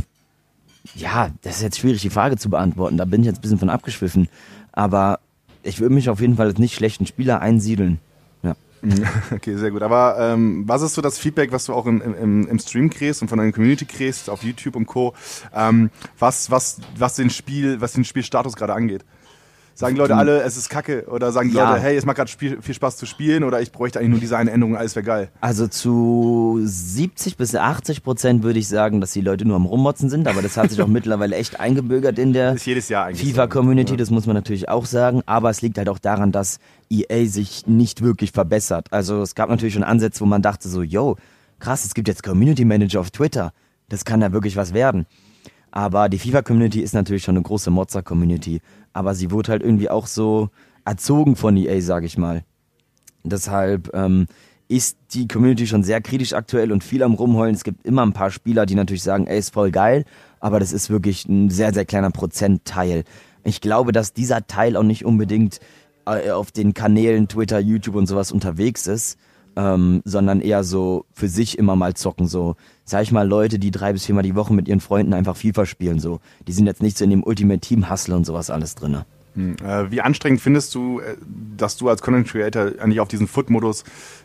ja, 0.95 1.29
das 1.43 1.57
ist 1.57 1.61
jetzt 1.61 1.79
schwierig, 1.79 2.01
die 2.01 2.09
Frage 2.09 2.37
zu 2.37 2.49
beantworten. 2.49 2.97
Da 2.97 3.05
bin 3.05 3.21
ich 3.21 3.27
jetzt 3.27 3.39
ein 3.39 3.41
bisschen 3.41 3.59
von 3.59 3.69
abgeschwiffen. 3.69 4.27
Aber 4.71 5.19
ich 5.63 5.79
würde 5.79 5.93
mich 5.93 6.09
auf 6.09 6.19
jeden 6.19 6.35
Fall 6.35 6.47
als 6.47 6.59
nicht 6.59 6.75
schlechten 6.75 7.05
Spieler 7.05 7.41
einsiedeln. 7.41 7.99
Ja. 8.41 8.55
Okay, 9.31 9.55
sehr 9.55 9.71
gut. 9.71 9.81
Aber 9.83 10.17
ähm, 10.19 10.63
was 10.67 10.81
ist 10.81 10.95
so 10.95 11.01
das 11.01 11.19
Feedback, 11.19 11.51
was 11.51 11.65
du 11.65 11.73
auch 11.73 11.85
im, 11.85 12.01
im, 12.01 12.47
im 12.47 12.59
Stream 12.59 12.89
kriegst 12.89 13.21
und 13.21 13.27
von 13.27 13.37
deiner 13.37 13.51
Community 13.51 13.85
kriegst, 13.85 14.29
auf 14.29 14.43
YouTube 14.43 14.75
und 14.75 14.85
Co., 14.85 15.13
ähm, 15.53 15.91
was, 16.17 16.49
was, 16.49 16.79
was, 16.97 17.15
den 17.15 17.29
Spiel, 17.29 17.81
was 17.81 17.93
den 17.93 18.05
Spielstatus 18.05 18.55
gerade 18.55 18.73
angeht? 18.73 19.03
Sagen 19.77 19.93
die 19.93 20.01
Leute 20.01 20.15
alle, 20.15 20.41
es 20.41 20.57
ist 20.57 20.69
kacke? 20.69 21.05
Oder 21.05 21.31
sagen 21.31 21.51
die 21.51 21.55
ja. 21.55 21.69
Leute, 21.69 21.83
hey, 21.83 21.95
es 21.95 22.03
macht 22.03 22.17
gerade 22.17 22.31
viel 22.31 22.73
Spaß 22.73 22.97
zu 22.97 23.05
spielen 23.05 23.43
oder 23.43 23.61
ich 23.61 23.71
bräuchte 23.71 23.99
eigentlich 23.99 24.09
nur 24.09 24.19
diese 24.19 24.35
eine 24.35 24.49
Änderung, 24.49 24.75
alles 24.75 24.95
wäre 24.95 25.05
geil? 25.05 25.29
Also 25.39 25.67
zu 25.67 26.59
70 26.63 27.37
bis 27.37 27.53
80 27.53 28.01
Prozent 28.01 28.41
würde 28.41 28.57
ich 28.57 28.67
sagen, 28.67 29.01
dass 29.01 29.11
die 29.11 29.21
Leute 29.21 29.47
nur 29.47 29.55
am 29.55 29.67
Rummotzen 29.67 30.09
sind, 30.09 30.27
aber 30.27 30.41
das 30.41 30.57
hat 30.57 30.71
sich 30.71 30.81
auch 30.81 30.87
mittlerweile 30.87 31.35
echt 31.35 31.59
eingebürgert 31.59 32.17
in 32.17 32.33
der 32.33 32.57
FIFA-Community, 32.57 33.97
das 33.97 34.09
muss 34.09 34.25
man 34.25 34.35
natürlich 34.35 34.67
auch 34.67 34.87
sagen. 34.87 35.21
Aber 35.27 35.51
es 35.51 35.61
liegt 35.61 35.77
halt 35.77 35.89
auch 35.89 35.99
daran, 35.99 36.31
dass 36.31 36.57
EA 36.89 37.27
sich 37.27 37.67
nicht 37.67 38.01
wirklich 38.01 38.31
verbessert. 38.31 38.87
Also 38.89 39.21
es 39.21 39.35
gab 39.35 39.51
natürlich 39.51 39.75
schon 39.75 39.83
Ansätze, 39.83 40.21
wo 40.21 40.25
man 40.25 40.41
dachte 40.41 40.69
so, 40.69 40.81
yo, 40.81 41.17
krass, 41.59 41.85
es 41.85 41.93
gibt 41.93 42.07
jetzt 42.07 42.23
Community 42.23 42.65
Manager 42.65 43.01
auf 43.01 43.11
Twitter. 43.11 43.53
Das 43.89 44.05
kann 44.05 44.21
ja 44.21 44.33
wirklich 44.33 44.55
was 44.55 44.73
werden. 44.73 45.05
Aber 45.69 46.09
die 46.09 46.17
FIFA-Community 46.17 46.81
ist 46.81 46.95
natürlich 46.95 47.23
schon 47.23 47.35
eine 47.35 47.43
große 47.43 47.69
Mozza-Community 47.69 48.61
aber 48.97 49.13
sie 49.13 49.29
wurde 49.29 49.51
halt 49.51 49.61
irgendwie 49.61 49.91
auch 49.91 50.07
so 50.07 50.49
erzogen 50.83 51.35
von 51.35 51.55
EA, 51.55 51.79
sag 51.81 52.03
ich 52.03 52.17
mal. 52.17 52.43
Deshalb 53.23 53.93
ähm, 53.93 54.25
ist 54.67 54.97
die 55.13 55.27
Community 55.27 55.67
schon 55.67 55.83
sehr 55.83 56.01
kritisch 56.01 56.33
aktuell 56.33 56.71
und 56.71 56.83
viel 56.83 57.03
am 57.03 57.13
Rumheulen. 57.13 57.53
Es 57.53 57.63
gibt 57.63 57.85
immer 57.85 58.03
ein 58.03 58.13
paar 58.13 58.31
Spieler, 58.31 58.65
die 58.65 58.73
natürlich 58.73 59.03
sagen, 59.03 59.27
ey, 59.27 59.37
ist 59.37 59.53
voll 59.53 59.69
geil, 59.69 60.03
aber 60.39 60.59
das 60.59 60.73
ist 60.73 60.89
wirklich 60.89 61.25
ein 61.25 61.51
sehr, 61.51 61.75
sehr 61.75 61.85
kleiner 61.85 62.09
Prozentteil. 62.09 63.03
Ich 63.43 63.61
glaube, 63.61 63.91
dass 63.91 64.13
dieser 64.13 64.47
Teil 64.47 64.75
auch 64.75 64.83
nicht 64.83 65.05
unbedingt 65.05 65.59
äh, 66.07 66.31
auf 66.31 66.51
den 66.51 66.73
Kanälen 66.73 67.27
Twitter, 67.27 67.59
YouTube 67.59 67.95
und 67.95 68.07
sowas 68.07 68.31
unterwegs 68.31 68.87
ist, 68.87 69.19
ähm, 69.55 70.01
sondern 70.05 70.41
eher 70.41 70.63
so 70.63 71.05
für 71.13 71.27
sich 71.27 71.59
immer 71.59 71.75
mal 71.75 71.93
zocken. 71.93 72.25
So, 72.25 72.55
sag 72.87 73.03
ich 73.03 73.11
mal, 73.11 73.27
Leute, 73.27 73.59
die 73.59 73.69
drei 73.69 73.93
bis 73.93 74.05
viermal 74.05 74.23
die 74.23 74.35
Woche 74.35 74.53
mit 74.53 74.67
ihren 74.67 74.79
Freunden 74.79 75.13
einfach 75.13 75.35
FIFA 75.35 75.65
spielen. 75.65 75.99
So, 75.99 76.19
die 76.47 76.53
sind 76.53 76.65
jetzt 76.65 76.81
nicht 76.81 76.97
so 76.97 77.03
in 77.03 77.11
dem 77.11 77.23
Ultimate 77.23 77.59
Team 77.59 77.91
Hustle 77.91 78.15
und 78.15 78.25
sowas 78.25 78.49
alles 78.49 78.75
drinne. 78.75 79.05
Hm, 79.35 79.57
äh, 79.63 79.91
wie 79.91 80.01
anstrengend 80.01 80.41
findest 80.41 80.73
du, 80.73 81.01
äh, 81.01 81.15
dass 81.57 81.75
du 81.75 81.89
als 81.89 82.01
Content 82.01 82.27
Creator 82.27 82.71
eigentlich 82.79 83.01
auf 83.01 83.09
diesen 83.09 83.27
Foot-Modus 83.27 83.83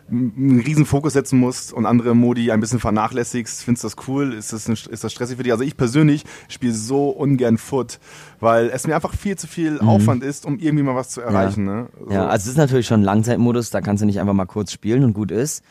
einen 0.09 0.61
riesen 0.61 0.87
Fokus 0.87 1.13
setzen 1.13 1.39
musst 1.41 1.73
und 1.73 1.87
andere 1.87 2.15
Modi 2.15 2.53
ein 2.53 2.61
bisschen 2.61 2.79
vernachlässigst? 2.79 3.65
Findest 3.65 3.83
du 3.83 3.89
das 3.89 4.09
cool? 4.09 4.33
Ist 4.33 4.53
das, 4.53 4.69
ist 4.69 5.05
das 5.05 5.13
stressig 5.13 5.37
für 5.37 5.43
dich? 5.43 5.53
Also 5.53 5.65
ich 5.65 5.77
persönlich 5.77 6.25
spiele 6.49 6.73
so 6.73 7.11
ungern 7.11 7.59
Foot, 7.59 7.99
weil 8.39 8.71
es 8.71 8.87
mir 8.87 8.95
einfach 8.95 9.13
viel 9.13 9.37
zu 9.37 9.49
viel 9.49 9.73
mhm. 9.73 9.89
Aufwand 9.89 10.23
ist, 10.23 10.47
um 10.47 10.59
irgendwie 10.59 10.85
mal 10.85 10.95
was 10.95 11.11
zu 11.11 11.21
erreichen. 11.21 11.67
Ja, 11.67 11.73
ne? 11.75 11.89
so. 12.07 12.15
ja 12.15 12.27
also 12.29 12.45
es 12.45 12.53
ist 12.53 12.57
natürlich 12.57 12.87
schon 12.87 13.01
ein 13.01 13.05
Langzeitmodus, 13.05 13.71
da 13.71 13.81
kannst 13.81 14.03
du 14.03 14.07
nicht 14.07 14.21
einfach 14.21 14.35
mal 14.35 14.47
kurz 14.47 14.71
spielen 14.73 15.03
und 15.03 15.15
gut 15.15 15.33
ist. 15.33 15.65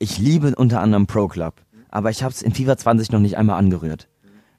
Ich 0.00 0.18
liebe 0.18 0.54
unter 0.56 0.80
anderem 0.80 1.06
Pro 1.06 1.28
Club, 1.28 1.54
aber 1.90 2.10
ich 2.10 2.22
habe 2.22 2.32
es 2.32 2.42
in 2.42 2.54
FIFA 2.54 2.76
20 2.76 3.12
noch 3.12 3.20
nicht 3.20 3.36
einmal 3.36 3.58
angerührt, 3.58 4.08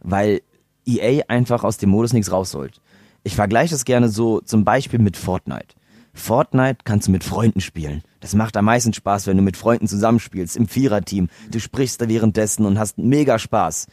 weil 0.02 0.42
EA 0.86 1.24
einfach 1.28 1.64
aus 1.64 1.78
dem 1.78 1.90
Modus 1.90 2.14
nichts 2.14 2.32
rausholt. 2.32 2.82
Ich 3.24 3.36
vergleiche 3.36 3.74
das 3.74 3.86
gerne 3.86 4.10
so 4.10 4.42
zum 4.42 4.66
Beispiel 4.66 5.00
mit 5.00 5.16
Fortnite. 5.18 5.76
Fortnite 6.14 6.80
kannst 6.84 7.08
du 7.08 7.12
mit 7.12 7.24
Freunden 7.24 7.62
spielen. 7.62 8.04
Das 8.20 8.36
macht 8.36 8.58
am 8.58 8.66
meisten 8.66 8.94
Spaß, 8.94 9.28
wenn 9.28 9.38
du 9.38 9.44
mit 9.44 9.58
Freunden 9.58 9.88
zusammenspielst, 9.88 10.58
im 10.58 10.68
Viererteam. 10.68 11.30
Du 11.50 11.60
sprichst 11.60 12.02
da 12.02 12.10
währenddessen 12.10 12.66
und 12.66 12.78
hast 12.78 12.98
mega 12.98 13.40
Spaß. 13.40 13.88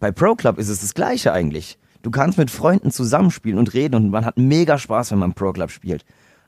Bei 0.00 0.12
Pro 0.12 0.34
Club 0.34 0.58
ist 0.58 0.68
es 0.68 0.80
das 0.80 0.94
gleiche 0.94 1.32
eigentlich. 1.32 1.78
Du 2.02 2.10
kannst 2.10 2.38
mit 2.38 2.50
Freunden 2.50 2.90
zusammenspielen 2.90 3.58
und 3.58 3.74
reden 3.74 3.96
und 3.96 4.10
man 4.10 4.24
hat 4.24 4.38
mega 4.38 4.78
Spaß, 4.78 5.10
wenn 5.10 5.18
man 5.18 5.34
Pro 5.34 5.52
Club 5.52 5.70
spielt. 5.70 6.04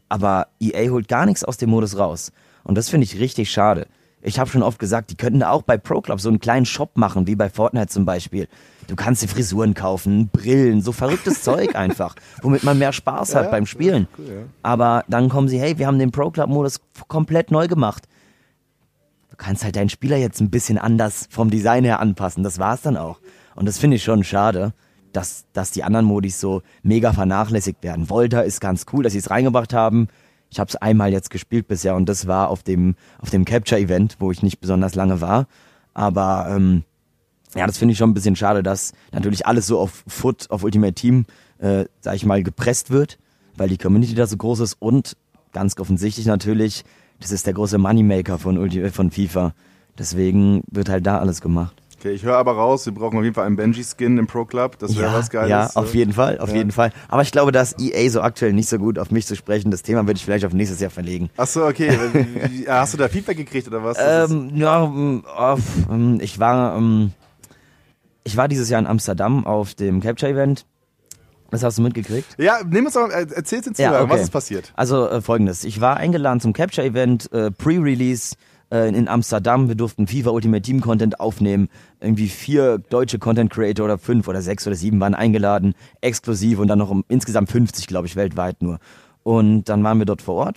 Aber 0.08 0.48
EA 0.60 0.90
holt 0.90 1.08
gar 1.08 1.26
nichts 1.26 1.44
aus 1.44 1.56
dem 1.56 1.70
Modus 1.70 1.98
raus. 1.98 2.32
Und 2.62 2.78
das 2.78 2.88
finde 2.88 3.04
ich 3.04 3.18
richtig 3.18 3.50
schade. 3.50 3.88
Ich 4.22 4.38
habe 4.38 4.50
schon 4.50 4.62
oft 4.62 4.78
gesagt, 4.78 5.10
die 5.10 5.16
könnten 5.16 5.40
da 5.40 5.50
auch 5.50 5.62
bei 5.62 5.78
Pro 5.78 6.00
Club 6.00 6.20
so 6.20 6.28
einen 6.28 6.40
kleinen 6.40 6.66
Shop 6.66 6.96
machen, 6.96 7.26
wie 7.26 7.36
bei 7.36 7.48
Fortnite 7.48 7.88
zum 7.88 8.04
Beispiel. 8.04 8.48
Du 8.86 8.96
kannst 8.96 9.22
dir 9.22 9.28
Frisuren 9.28 9.74
kaufen, 9.74 10.28
Brillen, 10.28 10.82
so 10.82 10.92
verrücktes 10.92 11.42
Zeug 11.44 11.74
einfach, 11.74 12.16
womit 12.42 12.64
man 12.64 12.78
mehr 12.78 12.92
Spaß 12.92 13.34
hat 13.34 13.44
ja, 13.44 13.50
beim 13.50 13.66
Spielen. 13.66 14.08
Cool, 14.18 14.26
ja. 14.26 14.42
Aber 14.62 15.04
dann 15.08 15.28
kommen 15.28 15.48
sie, 15.48 15.58
hey, 15.58 15.78
wir 15.78 15.86
haben 15.86 15.98
den 15.98 16.10
Pro 16.10 16.30
Club 16.30 16.50
Modus 16.50 16.80
komplett 17.08 17.50
neu 17.50 17.66
gemacht. 17.66 18.08
Du 19.30 19.36
kannst 19.36 19.64
halt 19.64 19.76
deinen 19.76 19.88
Spieler 19.88 20.16
jetzt 20.16 20.40
ein 20.40 20.50
bisschen 20.50 20.76
anders 20.76 21.26
vom 21.30 21.50
Design 21.50 21.84
her 21.84 22.00
anpassen. 22.00 22.42
Das 22.42 22.58
war's 22.58 22.82
dann 22.82 22.96
auch. 22.96 23.20
Und 23.54 23.66
das 23.66 23.78
finde 23.78 23.96
ich 23.96 24.04
schon 24.04 24.22
schade, 24.22 24.74
dass, 25.12 25.46
dass 25.52 25.70
die 25.70 25.82
anderen 25.82 26.06
Modis 26.06 26.40
so 26.40 26.62
mega 26.82 27.12
vernachlässigt 27.12 27.82
werden. 27.82 28.10
Volta 28.10 28.40
ist 28.40 28.60
ganz 28.60 28.86
cool, 28.92 29.02
dass 29.02 29.12
sie 29.12 29.18
es 29.18 29.30
reingebracht 29.30 29.72
haben. 29.72 30.08
Ich 30.50 30.58
habe 30.58 30.68
es 30.68 30.76
einmal 30.76 31.12
jetzt 31.12 31.30
gespielt 31.30 31.68
bisher 31.68 31.94
und 31.94 32.08
das 32.08 32.26
war 32.26 32.48
auf 32.48 32.62
dem, 32.62 32.96
auf 33.18 33.30
dem 33.30 33.44
Capture-Event, 33.44 34.16
wo 34.18 34.30
ich 34.30 34.42
nicht 34.42 34.60
besonders 34.60 34.94
lange 34.94 35.20
war. 35.20 35.46
Aber 35.94 36.46
ähm, 36.50 36.82
ja, 37.54 37.66
das 37.66 37.78
finde 37.78 37.92
ich 37.92 37.98
schon 37.98 38.10
ein 38.10 38.14
bisschen 38.14 38.36
schade, 38.36 38.62
dass 38.62 38.92
natürlich 39.12 39.46
alles 39.46 39.66
so 39.66 39.78
auf 39.78 40.04
Foot, 40.06 40.50
auf 40.50 40.62
Ultimate 40.62 40.94
Team, 40.94 41.24
äh, 41.58 41.84
sag 42.00 42.14
ich 42.16 42.24
mal, 42.24 42.42
gepresst 42.42 42.90
wird, 42.90 43.18
weil 43.56 43.68
die 43.68 43.78
Community 43.78 44.14
da 44.14 44.26
so 44.26 44.36
groß 44.36 44.60
ist 44.60 44.76
und 44.78 45.16
ganz 45.52 45.78
offensichtlich 45.78 46.26
natürlich, 46.26 46.84
das 47.20 47.32
ist 47.32 47.46
der 47.46 47.54
große 47.54 47.78
Moneymaker 47.78 48.38
von, 48.38 48.58
Ulti 48.58 48.88
von 48.90 49.10
FIFA. 49.10 49.54
Deswegen 49.98 50.62
wird 50.70 50.88
halt 50.88 51.06
da 51.06 51.18
alles 51.18 51.40
gemacht. 51.40 51.80
Okay, 52.00 52.12
ich 52.12 52.22
höre 52.22 52.38
aber 52.38 52.52
raus, 52.52 52.86
wir 52.86 52.94
brauchen 52.94 53.18
auf 53.18 53.24
jeden 53.24 53.34
Fall 53.34 53.44
einen 53.44 53.56
Benji-Skin 53.56 54.16
im 54.16 54.26
Pro 54.26 54.46
Club. 54.46 54.78
Das 54.78 54.96
wäre 54.96 55.12
ja, 55.12 55.18
was 55.18 55.28
Geiles. 55.28 55.50
Ja, 55.50 55.70
auf 55.74 55.94
jeden 55.94 56.14
Fall, 56.14 56.38
auf 56.38 56.48
ja. 56.48 56.56
jeden 56.56 56.70
Fall. 56.70 56.92
Aber 57.08 57.20
ich 57.20 57.30
glaube, 57.30 57.52
dass 57.52 57.78
EA 57.78 58.08
so 58.08 58.22
aktuell 58.22 58.54
nicht 58.54 58.70
so 58.70 58.78
gut 58.78 58.98
auf 58.98 59.10
mich 59.10 59.26
zu 59.26 59.36
sprechen. 59.36 59.70
Das 59.70 59.82
Thema 59.82 60.06
würde 60.06 60.16
ich 60.16 60.24
vielleicht 60.24 60.46
auf 60.46 60.54
nächstes 60.54 60.80
Jahr 60.80 60.90
verlegen. 60.90 61.28
Ach 61.36 61.46
so, 61.46 61.66
okay. 61.66 61.90
Hast 62.66 62.94
du 62.94 62.96
da 62.96 63.06
Feedback 63.10 63.36
gekriegt 63.36 63.68
oder 63.68 63.84
was? 63.84 63.98
Ähm, 64.00 64.52
ja, 64.54 64.80
auf, 65.36 65.60
ähm, 65.90 66.20
ich 66.22 66.38
war, 66.38 66.74
ähm, 66.78 67.12
ich 68.24 68.34
war 68.34 68.48
dieses 68.48 68.70
Jahr 68.70 68.80
in 68.80 68.86
Amsterdam 68.86 69.44
auf 69.44 69.74
dem 69.74 70.00
Capture-Event. 70.00 70.64
Das 71.50 71.62
hast 71.62 71.76
du 71.76 71.82
mitgekriegt? 71.82 72.28
Ja, 72.38 72.60
nimm 72.66 72.86
uns 72.86 72.94
mal, 72.94 73.10
erzähl's 73.10 73.66
uns 73.66 73.76
ja, 73.76 74.00
okay. 74.00 74.10
was 74.10 74.22
ist 74.22 74.30
passiert? 74.30 74.72
Also 74.74 75.06
äh, 75.06 75.20
folgendes, 75.20 75.64
ich 75.64 75.82
war 75.82 75.98
eingeladen 75.98 76.40
zum 76.40 76.54
Capture-Event, 76.54 77.30
äh, 77.32 77.50
Pre-Release, 77.50 78.36
äh, 78.36 78.38
in 78.70 79.08
Amsterdam. 79.08 79.68
Wir 79.68 79.74
durften 79.74 80.06
FIFA 80.06 80.30
Ultimate 80.30 80.62
Team 80.62 80.80
Content 80.80 81.20
aufnehmen. 81.20 81.68
Irgendwie 82.00 82.28
vier 82.28 82.78
deutsche 82.78 83.18
Content 83.18 83.50
Creator 83.50 83.84
oder 83.84 83.98
fünf 83.98 84.28
oder 84.28 84.42
sechs 84.42 84.66
oder 84.66 84.76
sieben 84.76 85.00
waren 85.00 85.14
eingeladen, 85.14 85.74
exklusiv 86.00 86.58
und 86.58 86.68
dann 86.68 86.78
noch 86.78 86.90
um 86.90 87.04
insgesamt 87.08 87.50
50, 87.50 87.86
glaube 87.86 88.06
ich, 88.06 88.16
weltweit 88.16 88.62
nur. 88.62 88.78
Und 89.22 89.64
dann 89.64 89.82
waren 89.82 89.98
wir 89.98 90.06
dort 90.06 90.22
vor 90.22 90.36
Ort, 90.36 90.56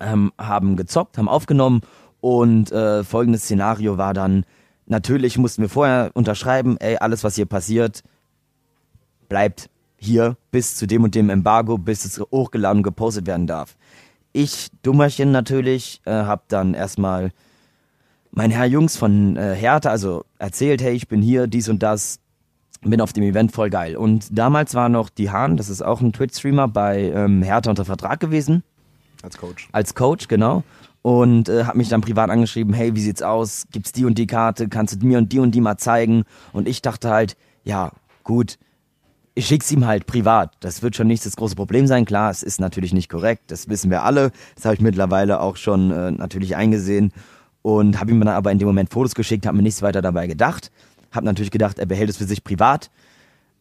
ähm, 0.00 0.32
haben 0.38 0.76
gezockt, 0.76 1.18
haben 1.18 1.28
aufgenommen 1.28 1.80
und 2.20 2.70
äh, 2.70 3.02
folgendes 3.02 3.42
Szenario 3.42 3.98
war 3.98 4.14
dann, 4.14 4.44
natürlich 4.86 5.38
mussten 5.38 5.62
wir 5.62 5.68
vorher 5.68 6.10
unterschreiben, 6.14 6.76
ey, 6.78 6.96
alles 6.96 7.24
was 7.24 7.34
hier 7.34 7.46
passiert, 7.46 8.02
bleibt 9.28 9.68
hier 9.96 10.36
bis 10.50 10.76
zu 10.76 10.86
dem 10.86 11.04
und 11.04 11.14
dem 11.14 11.30
Embargo, 11.30 11.78
bis 11.78 12.04
es 12.04 12.20
hochgeladen 12.20 12.78
und 12.78 12.82
gepostet 12.82 13.26
werden 13.26 13.46
darf. 13.46 13.76
Ich, 14.32 14.68
Dummerchen 14.82 15.30
natürlich, 15.30 16.00
äh, 16.04 16.10
hab 16.10 16.48
dann 16.48 16.74
erstmal 16.74 17.32
mein 18.30 18.50
Herr 18.50 18.64
Jungs 18.64 18.96
von 18.96 19.36
äh, 19.36 19.54
Hertha, 19.54 19.90
also 19.90 20.24
erzählt, 20.38 20.82
hey, 20.82 20.94
ich 20.94 21.06
bin 21.06 21.20
hier, 21.20 21.46
dies 21.46 21.68
und 21.68 21.82
das, 21.82 22.18
bin 22.80 23.00
auf 23.00 23.12
dem 23.12 23.22
Event 23.22 23.52
voll 23.52 23.70
geil. 23.70 23.96
Und 23.96 24.26
damals 24.30 24.74
war 24.74 24.88
noch 24.88 25.10
die 25.10 25.30
Hahn, 25.30 25.56
das 25.56 25.68
ist 25.68 25.82
auch 25.82 26.00
ein 26.00 26.12
Twitch-Streamer, 26.12 26.68
bei 26.68 27.12
ähm, 27.14 27.42
Hertha 27.42 27.70
unter 27.70 27.84
Vertrag 27.84 28.20
gewesen. 28.20 28.62
Als 29.22 29.36
Coach. 29.36 29.68
Als 29.72 29.94
Coach, 29.94 30.28
genau. 30.28 30.64
Und 31.02 31.48
äh, 31.48 31.64
hat 31.64 31.74
mich 31.74 31.88
dann 31.88 32.00
privat 32.00 32.30
angeschrieben, 32.30 32.74
hey, 32.74 32.94
wie 32.94 33.00
sieht's 33.00 33.22
aus? 33.22 33.66
Gibt's 33.70 33.92
die 33.92 34.04
und 34.04 34.18
die 34.18 34.26
Karte? 34.26 34.68
Kannst 34.68 35.00
du 35.00 35.06
mir 35.06 35.18
und 35.18 35.32
die 35.32 35.38
und 35.38 35.52
die 35.52 35.60
mal 35.60 35.76
zeigen? 35.76 36.24
Und 36.52 36.66
ich 36.66 36.80
dachte 36.80 37.10
halt, 37.10 37.36
ja, 37.64 37.92
gut, 38.24 38.58
ich 39.34 39.46
schick's 39.46 39.70
ihm 39.72 39.86
halt 39.86 40.06
privat. 40.06 40.52
Das 40.60 40.82
wird 40.82 40.96
schon 40.96 41.06
nicht 41.06 41.24
das 41.24 41.36
große 41.36 41.54
Problem 41.54 41.86
sein. 41.86 42.04
Klar, 42.04 42.30
es 42.30 42.42
ist 42.42 42.60
natürlich 42.60 42.92
nicht 42.92 43.08
korrekt, 43.08 43.44
das 43.50 43.68
wissen 43.68 43.90
wir 43.90 44.02
alle. 44.02 44.30
Das 44.54 44.64
habe 44.64 44.74
ich 44.74 44.80
mittlerweile 44.80 45.40
auch 45.40 45.56
schon 45.56 45.90
äh, 45.90 46.10
natürlich 46.10 46.56
eingesehen 46.56 47.12
und 47.62 47.98
habe 48.00 48.10
ihm 48.10 48.20
dann 48.20 48.28
aber 48.28 48.52
in 48.52 48.58
dem 48.58 48.68
Moment 48.68 48.90
Fotos 48.90 49.14
geschickt, 49.14 49.46
habe 49.46 49.56
mir 49.56 49.62
nichts 49.62 49.82
weiter 49.82 50.02
dabei 50.02 50.26
gedacht. 50.26 50.70
Habe 51.10 51.26
natürlich 51.26 51.50
gedacht, 51.50 51.78
er 51.78 51.86
behält 51.86 52.10
es 52.10 52.16
für 52.16 52.24
sich 52.24 52.44
privat, 52.44 52.90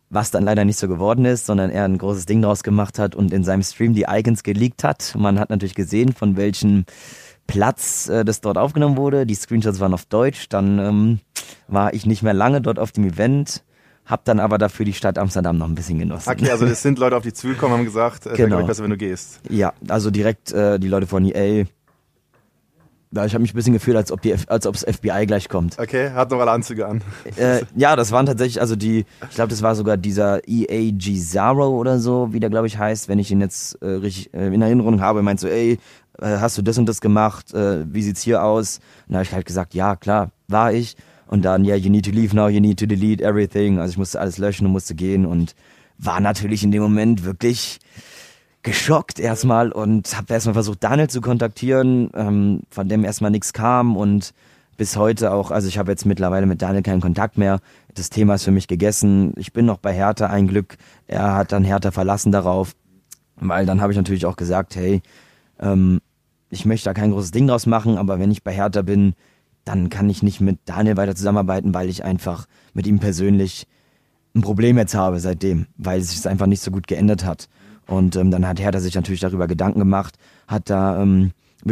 was 0.10 0.32
dann 0.32 0.44
leider 0.44 0.66
nicht 0.66 0.78
so 0.78 0.88
geworden 0.88 1.26
ist, 1.26 1.46
sondern 1.46 1.70
er 1.70 1.86
ein 1.86 1.98
großes 1.98 2.26
Ding 2.26 2.42
draus 2.42 2.64
gemacht 2.64 3.00
hat 3.00 3.16
und 3.16 3.32
in 3.32 3.44
seinem 3.44 3.64
Stream 3.64 3.94
die 3.94 4.06
Icons 4.10 4.44
geleakt 4.44 4.84
hat. 4.84 5.16
Man 5.18 5.40
hat 5.40 5.50
natürlich 5.50 5.76
gesehen, 5.76 6.14
von 6.14 6.36
welchem 6.36 6.86
Platz 7.48 8.10
äh, 8.10 8.26
das 8.26 8.42
dort 8.42 8.58
aufgenommen 8.58 8.98
wurde. 8.98 9.26
Die 9.26 9.36
Screenshots 9.36 9.80
waren 9.80 9.94
auf 9.94 10.06
Deutsch. 10.06 10.50
Dann 10.50 10.80
ähm, 10.80 11.20
war 11.68 11.94
ich 11.94 12.06
nicht 12.06 12.24
mehr 12.24 12.34
lange 12.34 12.62
dort 12.62 12.80
auf 12.80 12.92
dem 12.92 13.06
Event 13.06 13.64
hab 14.06 14.26
dann 14.26 14.40
aber 14.40 14.58
dafür 14.58 14.86
die 14.86 14.94
Stadt 14.94 15.18
Amsterdam 15.18 15.58
noch 15.58 15.68
ein 15.68 15.76
bisschen 15.76 16.00
genossen. 16.00 16.30
Okay, 16.30 16.50
also 16.50 16.66
es 16.66 16.82
sind 16.82 17.00
Leute 17.00 17.16
auf 17.16 17.24
dich 17.24 17.34
zugekommen 17.34 17.74
und 17.74 17.80
haben 17.80 17.86
gesagt, 17.86 18.26
es 18.26 18.36
genau. 18.36 18.58
wäre 18.58 18.68
besser, 18.68 18.84
wenn 18.84 18.90
du 18.90 18.98
gehst. 18.98 19.40
Ja, 19.50 19.74
also 19.88 20.12
direkt 20.12 20.52
äh, 20.52 20.80
die 20.80 20.88
Leute 20.88 21.08
von 21.08 21.24
EA 21.24 21.66
Ja, 23.12 23.26
ich 23.26 23.34
habe 23.34 23.42
mich 23.42 23.54
ein 23.54 23.56
bisschen 23.56 23.74
gefühlt, 23.74 23.96
als 23.96 24.12
ob 24.12 24.22
die, 24.22 24.36
als 24.48 24.66
ob 24.66 24.74
das 24.74 24.84
FBI 24.84 25.26
gleich 25.28 25.50
kommt. 25.50 25.80
Okay, 25.80 26.12
hat 26.12 26.32
noch 26.32 26.40
alle 26.40 26.52
Anzüge 26.52 26.88
an. 26.88 27.02
Äh, 27.38 27.62
ja, 27.76 27.96
das 27.96 28.12
waren 28.12 28.26
tatsächlich, 28.26 28.60
also 28.60 28.76
die, 28.76 29.06
ich 29.30 29.36
glaube, 29.36 29.50
das 29.50 29.62
war 29.62 29.76
sogar 29.76 29.98
dieser 29.98 30.42
EAG 30.48 31.18
Zaro 31.22 31.70
oder 31.70 32.00
so, 32.00 32.34
wie 32.34 32.40
der 32.40 32.50
glaube 32.50 32.68
ich 32.68 32.78
heißt, 32.78 33.08
wenn 33.08 33.20
ich 33.20 33.32
ihn 33.32 33.40
jetzt 33.40 33.82
äh, 33.82 33.88
richtig 33.88 34.34
äh, 34.34 34.54
in 34.54 34.62
Erinnerung 34.62 35.02
habe, 35.02 35.22
meint 35.22 35.40
so, 35.40 35.48
ey, 35.48 35.80
äh, 36.20 36.38
hast 36.40 36.58
du 36.58 36.62
das 36.62 36.78
und 36.78 36.88
das 36.88 37.02
gemacht? 37.02 37.54
Äh, 37.54 37.86
wie 37.94 38.04
sieht's 38.04 38.22
hier 38.22 38.44
aus? 38.44 38.80
Und 39.08 39.14
da 39.14 39.20
habe 39.20 39.24
ich 39.24 39.34
halt 39.34 39.46
gesagt, 39.46 39.74
ja, 39.74 39.96
klar, 39.96 40.32
war 40.48 40.74
ich. 40.74 40.98
Und 41.32 41.44
dann, 41.44 41.64
ja, 41.64 41.76
you 41.76 41.90
need 41.90 42.04
to 42.04 42.12
leave 42.12 42.36
now, 42.36 42.50
you 42.50 42.60
need 42.60 42.78
to 42.78 42.86
delete 42.86 43.24
everything. 43.24 43.80
Also 43.80 43.92
ich 43.92 43.98
musste 43.98 44.20
alles 44.20 44.38
löschen 44.38 44.68
und 44.68 44.74
musste 44.74 44.96
gehen 44.96 45.26
und 45.26 45.56
war 45.98 46.20
natürlich 46.20 46.62
in 46.62 46.72
dem 46.72 46.82
Moment 46.84 47.24
wirklich 47.24 47.80
geschockt 48.64 49.18
erstmal 49.18 49.72
und 49.72 50.18
habe 50.18 50.34
erstmal 50.34 50.56
versucht, 50.56 50.84
Daniel 50.84 51.10
zu 51.10 51.22
kontaktieren, 51.22 52.10
ähm, 52.16 52.64
von 52.70 52.90
dem 52.90 53.06
erstmal 53.06 53.32
nichts 53.32 53.54
kam 53.54 53.96
und 53.96 54.34
bis 54.76 54.98
heute 54.98 55.32
auch, 55.32 55.52
also 55.52 55.70
ich 55.70 55.78
habe 55.78 55.90
jetzt 55.92 56.06
mittlerweile 56.06 56.46
mit 56.46 56.62
Daniel 56.62 56.84
keinen 56.84 57.00
Kontakt 57.00 57.38
mehr. 57.38 57.62
Das 57.96 58.10
Thema 58.10 58.36
ist 58.36 58.44
für 58.44 58.52
mich 58.52 58.68
gegessen. 58.68 59.34
Ich 59.38 59.54
bin 59.54 59.66
noch 59.66 59.78
bei 59.78 59.94
Hertha 59.94 60.28
ein 60.28 60.48
Glück. 60.48 60.76
Er 61.08 61.34
hat 61.34 61.54
dann 61.54 61.64
Hertha 61.64 61.92
verlassen 61.92 62.34
darauf, 62.34 62.74
weil 63.38 63.66
dann 63.66 63.80
habe 63.80 63.94
ich 63.94 63.98
natürlich 63.98 64.26
auch 64.26 64.36
gesagt, 64.36 64.76
hey, 64.76 65.02
ähm, 65.62 66.02
ich 66.50 66.66
möchte 66.66 66.90
da 66.90 66.94
kein 66.94 67.12
großes 67.12 67.32
Ding 67.32 67.48
draus 67.48 67.68
machen, 67.68 67.98
aber 67.98 68.20
wenn 68.20 68.32
ich 68.32 68.44
bei 68.44 68.52
Hertha 68.52 68.82
bin, 68.82 69.14
dann 69.66 69.90
kann 69.90 70.10
ich 70.10 70.24
nicht 70.24 70.42
mit 70.42 70.60
Daniel 70.66 70.98
weiter 70.98 71.16
zusammenarbeiten, 71.16 71.74
weil 71.74 71.90
ich 71.90 72.04
einfach 72.04 72.48
mit 72.74 72.88
ihm 72.88 73.00
persönlich 73.00 73.68
ein 74.36 74.42
Problem 74.42 74.78
jetzt 74.78 74.96
habe 74.96 75.20
seitdem, 75.20 75.68
weil 75.78 76.00
es 76.00 76.12
sich 76.12 76.28
einfach 76.28 76.48
nicht 76.48 76.62
so 76.62 76.72
gut 76.72 76.88
geändert 76.88 77.26
hat. 77.26 77.50
Und 77.88 78.16
ähm, 78.16 78.32
dann 78.32 78.48
hat 78.48 78.60
Hertha 78.60 78.80
sich 78.80 78.96
natürlich 78.96 79.20
darüber 79.20 79.48
Gedanken 79.48 79.80
gemacht, 79.80 80.16
hat 80.48 80.70
da 80.70 81.02
ähm, 81.02 81.32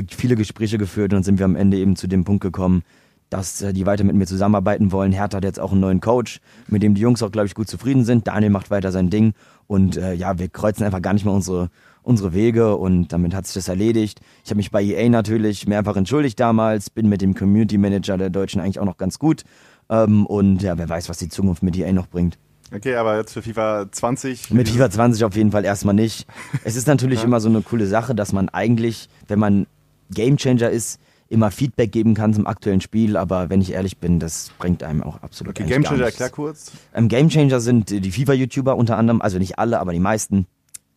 viele 0.10 0.36
Gespräche 0.36 0.78
geführt 0.78 1.14
und 1.14 1.18
dann 1.18 1.24
sind 1.24 1.40
wir 1.40 1.46
am 1.46 1.56
Ende 1.56 1.78
eben 1.78 1.96
zu 1.96 2.08
dem 2.08 2.26
Punkt 2.26 2.42
gekommen, 2.42 2.84
dass 3.30 3.62
äh, 3.62 3.74
die 3.74 3.86
weiter 3.86 4.04
mit 4.04 4.16
mir 4.16 4.26
zusammenarbeiten 4.26 4.92
wollen. 4.92 5.12
Hertha 5.12 5.38
hat 5.38 5.44
jetzt 5.44 5.60
auch 5.60 5.72
einen 5.72 5.82
neuen 5.82 6.02
Coach, 6.02 6.42
mit 6.68 6.84
dem 6.84 6.96
die 6.96 7.02
Jungs 7.02 7.24
auch, 7.24 7.32
glaube 7.32 7.48
ich, 7.48 7.56
gut 7.56 7.70
zufrieden 7.70 8.04
sind. 8.04 8.28
Daniel 8.28 8.50
macht 8.50 8.72
weiter 8.72 8.92
sein 8.92 9.10
Ding 9.10 9.34
und 9.68 9.98
äh, 9.98 10.14
ja, 10.14 10.38
wir 10.40 10.50
kreuzen 10.50 10.84
einfach 10.84 11.02
gar 11.02 11.14
nicht 11.14 11.26
mehr 11.26 11.34
unsere, 11.34 11.70
unsere 12.04 12.34
Wege 12.34 12.76
und 12.76 13.10
damit 13.10 13.34
hat 13.34 13.46
sich 13.46 13.56
das 13.56 13.68
erledigt. 13.68 14.22
Ich 14.44 14.50
habe 14.50 14.58
mich 14.58 14.72
bei 14.72 14.84
EA 14.84 15.10
natürlich 15.10 15.68
mehrfach 15.68 15.96
entschuldigt 15.96 16.40
damals, 16.40 16.90
bin 16.90 17.10
mit 17.10 17.22
dem 17.22 17.36
Community 17.36 17.78
Manager 17.78 18.18
der 18.18 18.30
Deutschen 18.30 18.62
eigentlich 18.62 18.80
auch 18.80 18.86
noch 18.86 18.98
ganz 18.98 19.20
gut 19.20 19.44
ähm, 19.90 20.26
und 20.26 20.62
ja, 20.62 20.78
wer 20.78 20.90
weiß, 20.90 21.10
was 21.10 21.18
die 21.18 21.30
Zukunft 21.30 21.64
mit 21.64 21.78
EA 21.78 21.92
noch 21.92 22.08
bringt. 22.08 22.38
Okay, 22.74 22.96
aber 22.96 23.18
jetzt 23.18 23.34
für 23.34 23.42
FIFA 23.42 23.92
20? 23.92 24.52
Mit 24.52 24.70
FIFA 24.70 24.92
20 24.92 25.24
auf 25.24 25.36
jeden 25.36 25.52
Fall 25.52 25.66
erstmal 25.66 25.96
nicht. 25.96 26.28
Es 26.64 26.76
ist 26.76 26.88
natürlich 26.88 27.20
ja. 27.20 27.26
immer 27.26 27.40
so 27.40 27.50
eine 27.50 27.62
coole 27.62 27.88
Sache, 27.88 28.14
dass 28.14 28.32
man 28.32 28.50
eigentlich, 28.50 29.10
wenn 29.28 29.40
man 29.40 29.66
Gamechanger 30.12 30.70
ist, 30.70 31.00
immer 31.30 31.52
Feedback 31.52 31.92
geben 31.92 32.16
kann 32.16 32.34
zum 32.34 32.48
aktuellen 32.48 32.82
Spiel, 32.82 33.16
aber 33.16 33.50
wenn 33.50 33.62
ich 33.62 33.72
ehrlich 33.72 33.98
bin, 33.98 34.20
das 34.20 34.52
bringt 34.58 34.84
einem 34.84 35.04
auch 35.04 35.22
absolut 35.22 35.60
okay, 35.60 35.70
Gamechanger, 35.70 36.06
erklär 36.06 36.30
kurz. 36.30 36.72
Ähm, 36.94 37.08
Gamechanger 37.08 37.60
sind 37.60 37.92
die 37.92 38.12
FIFA-YouTuber 38.12 38.76
unter 38.76 38.98
anderem, 38.98 39.22
also 39.22 39.38
nicht 39.38 39.60
alle, 39.60 39.80
aber 39.80 39.94
die 39.94 40.00
meisten, 40.00 40.48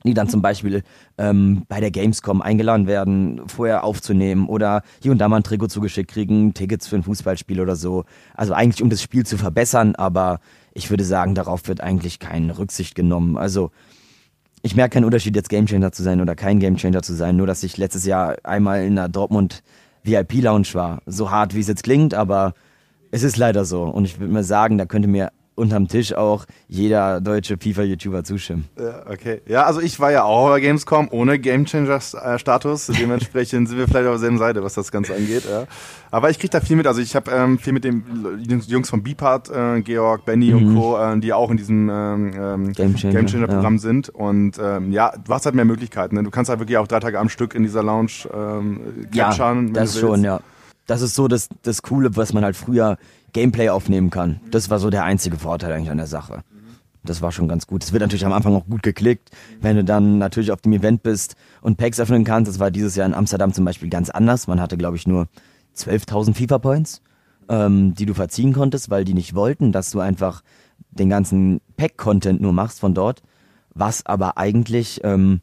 die 0.04 0.14
dann 0.14 0.28
zum 0.28 0.42
Beispiel 0.42 0.82
ähm, 1.18 1.62
bei 1.68 1.80
der 1.80 1.90
Gamescom 1.90 2.42
eingeladen 2.42 2.86
werden, 2.86 3.42
vorher 3.46 3.84
aufzunehmen 3.84 4.48
oder 4.48 4.82
hier 5.00 5.12
und 5.12 5.18
da 5.18 5.28
mal 5.28 5.38
ein 5.38 5.42
Trikot 5.42 5.68
zugeschickt 5.68 6.10
kriegen, 6.10 6.54
Tickets 6.54 6.88
für 6.88 6.96
ein 6.96 7.02
Fußballspiel 7.02 7.60
oder 7.60 7.76
so. 7.76 8.04
Also 8.34 8.52
eigentlich 8.54 8.82
um 8.82 8.90
das 8.90 9.02
Spiel 9.02 9.24
zu 9.24 9.38
verbessern, 9.38 9.94
aber 9.94 10.40
ich 10.74 10.90
würde 10.90 11.04
sagen, 11.04 11.34
darauf 11.34 11.68
wird 11.68 11.80
eigentlich 11.80 12.18
keine 12.18 12.58
Rücksicht 12.58 12.94
genommen. 12.94 13.36
Also 13.36 13.70
ich 14.62 14.76
merke 14.76 14.94
keinen 14.94 15.04
Unterschied, 15.04 15.36
jetzt 15.36 15.48
Gamechanger 15.48 15.92
zu 15.92 16.02
sein 16.02 16.20
oder 16.20 16.34
kein 16.34 16.60
Gamechanger 16.60 17.02
zu 17.02 17.14
sein, 17.14 17.36
nur 17.36 17.46
dass 17.46 17.62
ich 17.62 17.76
letztes 17.76 18.06
Jahr 18.06 18.36
einmal 18.44 18.84
in 18.84 18.96
der 18.96 19.08
Dortmund 19.08 19.62
VIP 20.04 20.34
Lounge 20.42 20.68
war. 20.72 21.02
So 21.06 21.30
hart, 21.30 21.54
wie 21.54 21.60
es 21.60 21.68
jetzt 21.68 21.84
klingt, 21.84 22.14
aber 22.14 22.54
es 23.10 23.22
ist 23.22 23.36
leider 23.36 23.64
so. 23.64 23.84
Und 23.84 24.04
ich 24.04 24.18
würde 24.18 24.32
mal 24.32 24.44
sagen, 24.44 24.78
da 24.78 24.86
könnte 24.86 25.08
mir 25.08 25.32
unterm 25.54 25.88
Tisch 25.88 26.14
auch 26.14 26.46
jeder 26.66 27.20
deutsche 27.20 27.56
FIFA-YouTuber 27.58 28.24
zustimmen. 28.24 28.68
Ja, 28.78 29.10
okay. 29.10 29.42
Ja, 29.46 29.64
also 29.64 29.80
ich 29.80 30.00
war 30.00 30.10
ja 30.10 30.24
auch 30.24 30.48
bei 30.48 30.60
Gamescom 30.60 31.08
ohne 31.10 31.38
Gamechanger-Status. 31.38 32.86
Dementsprechend 32.98 33.68
sind 33.68 33.78
wir 33.78 33.86
vielleicht 33.86 34.06
auf 34.06 34.14
derselben 34.14 34.38
Seite, 34.38 34.62
was 34.62 34.74
das 34.74 34.90
Ganze 34.90 35.14
angeht. 35.14 35.44
Ja. 35.48 35.66
Aber 36.10 36.30
ich 36.30 36.38
kriege 36.38 36.50
da 36.50 36.60
viel 36.60 36.76
mit. 36.76 36.86
Also 36.86 37.00
ich 37.00 37.14
habe 37.14 37.30
ähm, 37.30 37.58
viel 37.58 37.72
mit 37.72 37.84
den 37.84 38.02
Jungs 38.66 38.88
vom 38.88 39.02
Beepart, 39.02 39.50
äh, 39.50 39.82
Georg, 39.82 40.24
Benny 40.24 40.52
mhm. 40.52 40.56
und 40.56 40.74
Co., 40.74 40.98
äh, 40.98 41.20
die 41.20 41.32
auch 41.32 41.50
in 41.50 41.56
diesem 41.56 41.88
ähm, 41.90 42.32
ähm 42.36 42.72
Gamechanger-Programm 42.72 43.62
Game 43.62 43.74
ja. 43.74 43.78
sind. 43.78 44.08
Und 44.08 44.58
ähm, 44.58 44.92
ja, 44.92 45.12
du 45.22 45.32
hast 45.32 45.44
halt 45.44 45.54
mehr 45.54 45.64
Möglichkeiten. 45.64 46.16
Ne? 46.16 46.22
Du 46.22 46.30
kannst 46.30 46.48
halt 46.48 46.60
wirklich 46.60 46.78
auch 46.78 46.86
drei 46.86 47.00
Tage 47.00 47.18
am 47.18 47.28
Stück 47.28 47.54
in 47.54 47.62
dieser 47.62 47.82
Lounge 47.82 48.28
ähm, 48.32 49.06
capturen. 49.14 49.68
Ja, 49.68 49.72
das 49.74 49.98
schon, 49.98 50.24
ja. 50.24 50.40
Das 50.86 51.00
ist 51.00 51.14
so 51.14 51.28
das, 51.28 51.48
das 51.62 51.82
Coole, 51.82 52.16
was 52.16 52.32
man 52.32 52.44
halt 52.44 52.56
früher 52.56 52.98
Gameplay 53.32 53.68
aufnehmen 53.68 54.10
kann. 54.10 54.40
Das 54.50 54.70
war 54.70 54.78
so 54.78 54.90
der 54.90 55.04
einzige 55.04 55.38
Vorteil 55.38 55.72
eigentlich 55.72 55.90
an 55.90 55.98
der 55.98 56.06
Sache. 56.06 56.42
Das 57.04 57.20
war 57.20 57.32
schon 57.32 57.48
ganz 57.48 57.66
gut. 57.66 57.82
Es 57.82 57.92
wird 57.92 58.00
natürlich 58.00 58.24
am 58.24 58.32
Anfang 58.32 58.54
auch 58.54 58.66
gut 58.66 58.82
geklickt, 58.82 59.30
wenn 59.60 59.76
du 59.76 59.84
dann 59.84 60.18
natürlich 60.18 60.52
auf 60.52 60.60
dem 60.60 60.72
Event 60.72 61.02
bist 61.02 61.34
und 61.60 61.76
Packs 61.76 61.98
öffnen 61.98 62.24
kannst. 62.24 62.48
Das 62.48 62.60
war 62.60 62.70
dieses 62.70 62.94
Jahr 62.94 63.06
in 63.06 63.14
Amsterdam 63.14 63.52
zum 63.52 63.64
Beispiel 63.64 63.88
ganz 63.88 64.08
anders. 64.08 64.46
Man 64.46 64.60
hatte, 64.60 64.76
glaube 64.76 64.96
ich, 64.96 65.06
nur 65.06 65.26
12.000 65.76 66.34
FIFA-Points, 66.34 67.02
ähm, 67.48 67.94
die 67.94 68.06
du 68.06 68.14
verziehen 68.14 68.52
konntest, 68.52 68.88
weil 68.90 69.04
die 69.04 69.14
nicht 69.14 69.34
wollten, 69.34 69.72
dass 69.72 69.90
du 69.90 69.98
einfach 69.98 70.42
den 70.90 71.08
ganzen 71.08 71.60
Pack-Content 71.76 72.40
nur 72.40 72.52
machst 72.52 72.78
von 72.78 72.94
dort. 72.94 73.22
Was 73.74 74.06
aber 74.06 74.38
eigentlich, 74.38 75.00
ähm, 75.02 75.40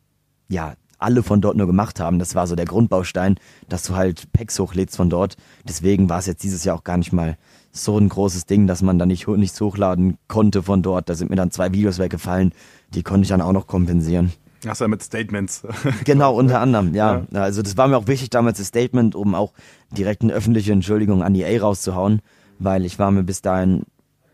ja, 0.48 0.76
alle 1.00 1.24
von 1.24 1.42
dort 1.42 1.58
nur 1.58 1.68
gemacht 1.68 2.00
haben. 2.00 2.20
Das 2.20 2.36
war 2.36 2.46
so 2.46 2.56
der 2.56 2.66
Grundbaustein, 2.66 3.36
dass 3.70 3.84
du 3.84 3.96
halt 3.96 4.32
Packs 4.34 4.60
hochlädst 4.60 4.98
von 4.98 5.10
dort. 5.10 5.38
Deswegen 5.68 6.10
war 6.10 6.20
es 6.20 6.26
jetzt 6.26 6.44
dieses 6.44 6.64
Jahr 6.66 6.76
auch 6.76 6.84
gar 6.84 6.98
nicht 6.98 7.14
mal 7.14 7.38
so 7.72 7.98
ein 7.98 8.10
großes 8.10 8.46
Ding, 8.46 8.68
dass 8.68 8.82
man 8.82 8.98
da 9.00 9.06
nicht 9.06 9.28
nichts 9.28 9.60
hochladen 9.62 10.18
konnte 10.28 10.64
von 10.64 10.82
dort. 10.82 11.10
Da 11.10 11.16
sind 11.16 11.30
mir 11.30 11.36
dann 11.36 11.52
zwei 11.52 11.72
Videos 11.72 12.00
weggefallen, 12.00 12.54
die 12.94 13.04
konnte 13.04 13.24
ich 13.24 13.30
dann 13.30 13.42
auch 13.42 13.52
noch 13.52 13.68
kompensieren. 13.68 14.32
Achso, 14.68 14.88
mit 14.88 15.02
Statements. 15.02 15.64
genau, 16.04 16.36
unter 16.36 16.60
anderem, 16.60 16.94
ja. 16.94 17.26
ja. 17.32 17.42
Also 17.42 17.62
das 17.62 17.78
war 17.78 17.88
mir 17.88 17.98
auch 17.98 18.08
wichtig 18.08 18.30
damals, 18.30 18.58
das 18.58 18.68
Statement, 18.68 19.16
um 19.16 19.36
auch 19.36 19.54
direkt 19.92 20.22
eine 20.22 20.34
öffentliche 20.34 20.74
Entschuldigung 20.74 21.24
an 21.24 21.34
EA 21.36 21.62
rauszuhauen, 21.62 22.22
weil 22.58 22.86
ich 22.86 23.00
war 23.00 23.12
mir 23.12 23.24
bis 23.24 23.42
dahin 23.42 23.84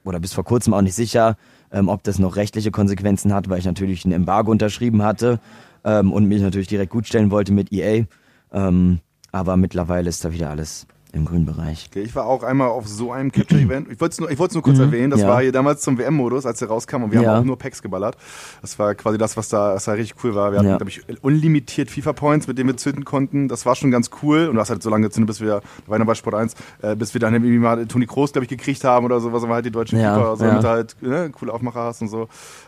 oder 0.04 0.20
bis 0.20 0.34
vor 0.34 0.44
kurzem 0.44 0.74
auch 0.74 0.82
nicht 0.82 0.96
sicher, 0.96 1.38
ähm, 1.72 1.90
ob 1.90 2.04
das 2.04 2.20
noch 2.20 2.36
rechtliche 2.38 2.72
Konsequenzen 2.72 3.34
hat, 3.34 3.50
weil 3.50 3.60
ich 3.60 3.66
natürlich 3.66 4.06
ein 4.06 4.12
Embargo 4.12 4.52
unterschrieben 4.52 5.04
hatte 5.04 5.40
ähm, 5.84 6.12
und 6.12 6.26
mich 6.26 6.42
natürlich 6.42 6.68
direkt 6.68 6.92
gutstellen 6.92 7.32
wollte 7.32 7.54
mit 7.54 7.72
EA. 7.72 8.06
Ähm, 8.52 9.00
aber 9.32 9.58
mittlerweile 9.58 10.10
ist 10.10 10.24
da 10.24 10.32
wieder 10.32 10.50
alles 10.50 10.88
im 11.16 11.26
grünen 11.26 11.46
Bereich. 11.46 11.88
Okay, 11.90 12.02
ich 12.02 12.14
war 12.16 12.26
auch 12.26 12.44
einmal 12.44 12.68
auf 12.68 12.88
so 12.88 13.12
einem 13.12 13.32
Capture-Event. 13.32 13.92
Ich 13.92 14.00
wollte 14.00 14.14
es 14.14 14.20
nur, 14.20 14.30
ich 14.30 14.38
nur 14.38 14.62
kurz 14.62 14.78
mhm, 14.78 14.84
erwähnen. 14.84 15.12
Das 15.12 15.22
ja. 15.22 15.28
war 15.28 15.42
hier 15.42 15.52
damals 15.52 15.82
zum 15.82 15.98
WM-Modus, 15.98 16.46
als 16.46 16.62
er 16.62 16.68
rauskam 16.68 17.04
und 17.04 17.12
wir 17.12 17.22
ja. 17.22 17.32
haben 17.32 17.42
auch 17.42 17.46
nur 17.46 17.58
Packs 17.58 17.82
geballert. 17.82 18.18
Das 18.62 18.78
war 18.78 18.94
quasi 18.96 19.18
das, 19.18 19.38
was 19.38 19.50
da, 19.50 19.76
was 19.76 19.86
da 19.86 19.94
richtig 19.94 20.24
cool 20.24 20.36
war. 20.36 20.52
Wir 20.52 20.60
hatten, 20.60 20.70
ja. 20.70 20.78
glaube 20.78 20.90
ich, 20.90 21.02
unlimitiert 21.24 21.90
FIFA-Points, 21.90 22.48
mit 22.48 22.58
denen 22.58 22.70
wir 22.70 22.78
zünden 22.78 23.06
konnten. 23.06 23.48
Das 23.48 23.66
war 23.66 23.76
schon 23.76 23.92
ganz 23.92 24.10
cool. 24.22 24.48
Und 24.48 24.56
du 24.56 24.62
hast 24.62 24.70
halt 24.70 24.84
so 24.84 24.90
lange 24.90 25.08
gezündet, 25.08 25.28
bis 25.28 25.42
wir, 25.42 25.62
da 25.62 25.62
war 25.88 25.98
ja 25.98 26.04
bei 26.04 26.16
Sport 26.16 26.36
1, 26.36 26.54
äh, 26.82 26.96
bis 26.96 27.14
wir 27.14 27.22
dann 27.22 27.34
irgendwie 27.34 27.58
mal 27.58 27.86
Toni 27.86 28.06
Kroos, 28.06 28.34
glaube 28.34 28.44
ich, 28.44 28.50
gekriegt 28.50 28.84
haben 28.84 29.06
oder 29.06 29.20
so, 29.22 29.32
was 29.32 29.44
aber 29.44 29.56
halt 29.56 29.66
die 29.66 29.72
deutschen 29.72 30.00
ja, 30.00 30.16
FIFA, 30.16 30.36
so, 30.36 30.62
du 30.62 30.68
halt 30.68 30.96
ne, 31.02 31.30
coole 31.32 31.54
Aufmacher 31.54 31.82
hast 31.82 32.02
und 32.02 32.10
so. 32.10 32.24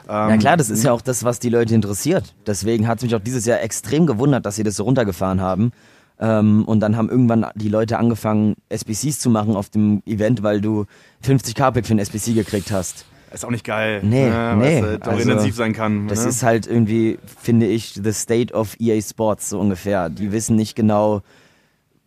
Ähm, 0.08 0.30
ja 0.30 0.38
klar, 0.38 0.58
das 0.58 0.70
ist 0.70 0.84
ja 0.84 0.94
auch 0.94 1.02
das, 1.02 1.24
was 1.24 1.40
die 1.40 1.50
Leute 1.50 1.76
interessiert. 1.76 2.34
Deswegen 2.46 2.88
hat 2.88 3.00
es 3.00 3.04
mich 3.04 3.16
auch 3.16 3.20
dieses 3.20 3.46
Jahr 3.46 3.62
extrem 3.62 4.08
gewundert, 4.08 4.46
dass 4.46 4.56
sie 4.56 4.64
das 4.64 4.76
so 4.78 4.84
runtergefahren 4.84 5.42
haben. 5.42 5.72
Ähm, 6.20 6.66
und 6.66 6.80
dann 6.80 6.98
haben 6.98 7.10
irgendwann 7.10 7.46
die 7.56 7.70
Leute 7.70 7.98
angefangen, 7.98 8.56
SBCs 8.70 9.20
zu 9.20 9.30
machen 9.30 9.56
auf 9.56 9.70
dem 9.70 10.02
Event, 10.06 10.44
weil 10.44 10.62
du 10.62 10.86
50 11.22 11.56
k 11.56 11.72
für 11.72 11.94
ein 11.94 12.00
SBC 12.00 12.34
gekriegt 12.34 12.72
hast. 12.72 13.06
Ist 13.32 13.46
auch 13.46 13.52
nicht 13.52 13.66
geil. 13.66 14.02
Nee, 14.04 14.28
ja, 14.28 14.56
nee. 14.56 14.82
Weil 14.82 14.96
es 14.96 15.02
also, 15.02 15.30
intensiv 15.30 15.56
sein 15.56 15.74
kann. 15.74 16.08
Das 16.08 16.24
ne? 16.24 16.30
ist 16.30 16.44
halt 16.44 16.66
irgendwie, 16.66 17.20
finde 17.40 17.66
ich, 17.68 18.00
the 18.02 18.14
state 18.14 18.54
of 18.54 18.76
EA 18.80 19.02
Sports, 19.02 19.50
so 19.50 19.60
ungefähr. 19.60 20.10
Die 20.10 20.32
wissen 20.32 20.56
nicht 20.56 20.76
genau, 20.76 21.22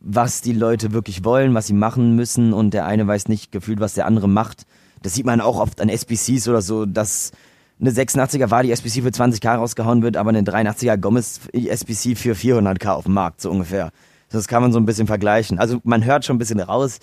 was 0.01 0.41
die 0.41 0.55
Leute 0.55 0.93
wirklich 0.93 1.25
wollen, 1.25 1.55
was 1.55 1.67
sie 1.67 1.75
machen 1.75 2.17
müssen 2.17 2.53
und 2.53 2.73
der 2.73 2.87
eine 2.87 3.07
weiß 3.07 3.29
nicht 3.29 3.53
gefühlt, 3.53 3.81
was 3.81 3.95
der 3.95 4.07
andere 4.07 4.29
macht. 4.29 4.67
Das 5.03 5.15
sieht 5.15 5.27
man 5.27 5.41
auch 5.41 5.59
oft 5.61 5.81
an 5.81 5.89
SBCs 5.89 6.49
oder 6.49 6.63
so, 6.63 6.87
dass 6.87 7.33
eine 7.81 7.91
86er 7.91 8.51
war 8.51 8.63
die 8.63 8.73
SBC 8.73 9.03
für 9.03 9.09
20k 9.09 9.55
rausgehauen 9.57 10.03
wird, 10.03 10.17
aber 10.17 10.31
eine 10.31 10.43
83er 10.43 10.97
Gomez 10.99 11.41
SBC 11.53 12.17
für 12.17 12.35
400k 12.35 12.89
auf 12.89 13.05
dem 13.05 13.15
Markt, 13.15 13.41
so 13.41 13.51
ungefähr. 13.51 13.91
Das 14.31 14.47
kann 14.49 14.63
man 14.63 14.73
so 14.73 14.79
ein 14.79 14.85
bisschen 14.85 15.07
vergleichen. 15.07 15.59
Also 15.59 15.81
man 15.83 16.05
hört 16.05 16.25
schon 16.25 16.37
ein 16.37 16.39
bisschen 16.39 16.61
raus, 16.61 16.99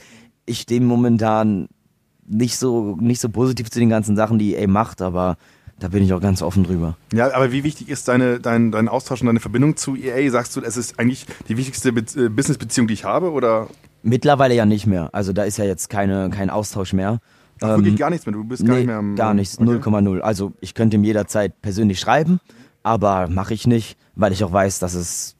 ich 0.46 0.62
stehe 0.62 0.82
momentan 0.82 1.68
nicht 2.26 2.58
so, 2.58 2.96
nicht 3.00 3.22
so 3.22 3.30
positiv 3.30 3.70
zu 3.70 3.80
den 3.80 3.90
ganzen 3.90 4.16
Sachen, 4.16 4.40
die 4.40 4.56
EA 4.56 4.68
macht, 4.68 5.02
aber 5.02 5.38
da 5.80 5.90
bin 5.90 6.04
ich 6.04 6.14
auch 6.14 6.22
ganz 6.22 6.42
offen 6.42 6.64
drüber. 6.64 6.98
Ja, 7.14 7.34
aber 7.34 7.52
wie 7.52 7.64
wichtig 7.64 7.90
ist 7.90 8.08
deine, 8.08 8.40
dein, 8.40 8.72
dein 8.72 8.88
Austausch 8.88 9.22
und 9.22 9.28
deine 9.28 9.40
Verbindung 9.40 9.78
zu 9.78 9.96
EA? 9.96 10.30
Sagst 10.32 10.56
du, 10.56 10.62
es 10.62 10.78
ist 10.78 11.00
eigentlich 11.00 11.26
die 11.48 11.58
wichtigste 11.58 11.94
Be 11.94 12.02
äh, 12.02 12.30
Business-Beziehung, 12.30 12.88
die 12.88 12.96
ich 12.96 13.04
habe, 13.04 13.32
oder? 13.32 13.68
Mittlerweile 14.04 14.56
ja 14.56 14.66
nicht 14.66 14.88
mehr. 14.88 15.10
Also 15.14 15.34
da 15.34 15.44
ist 15.44 15.58
ja 15.58 15.66
jetzt 15.66 15.90
keine, 15.90 16.30
kein 16.30 16.50
Austausch 16.50 16.94
mehr. 16.94 17.20
Ach, 17.62 17.78
wirklich 17.78 17.94
ähm, 17.94 17.98
gar 17.98 18.10
nichts 18.10 18.26
mehr. 18.26 18.34
Du 18.34 18.44
bist 18.44 18.66
gar 18.66 18.74
nee, 18.74 18.80
nicht 18.80 18.88
mehr 18.88 18.98
am. 18.98 19.16
Gar 19.16 19.34
nichts, 19.34 19.60
0,0. 19.60 20.08
Okay. 20.08 20.22
Also 20.22 20.54
ich 20.62 20.74
könnte 20.74 20.98
ihm 20.98 21.04
jederzeit 21.04 21.62
persönlich 21.62 22.00
schreiben, 22.00 22.40
aber 22.84 23.28
mache 23.28 23.54
ich 23.54 23.68
nicht, 23.68 23.98
weil 24.16 24.32
ich 24.32 24.44
auch 24.44 24.52
weiß, 24.52 24.80
dass 24.80 24.94
es 24.94 25.38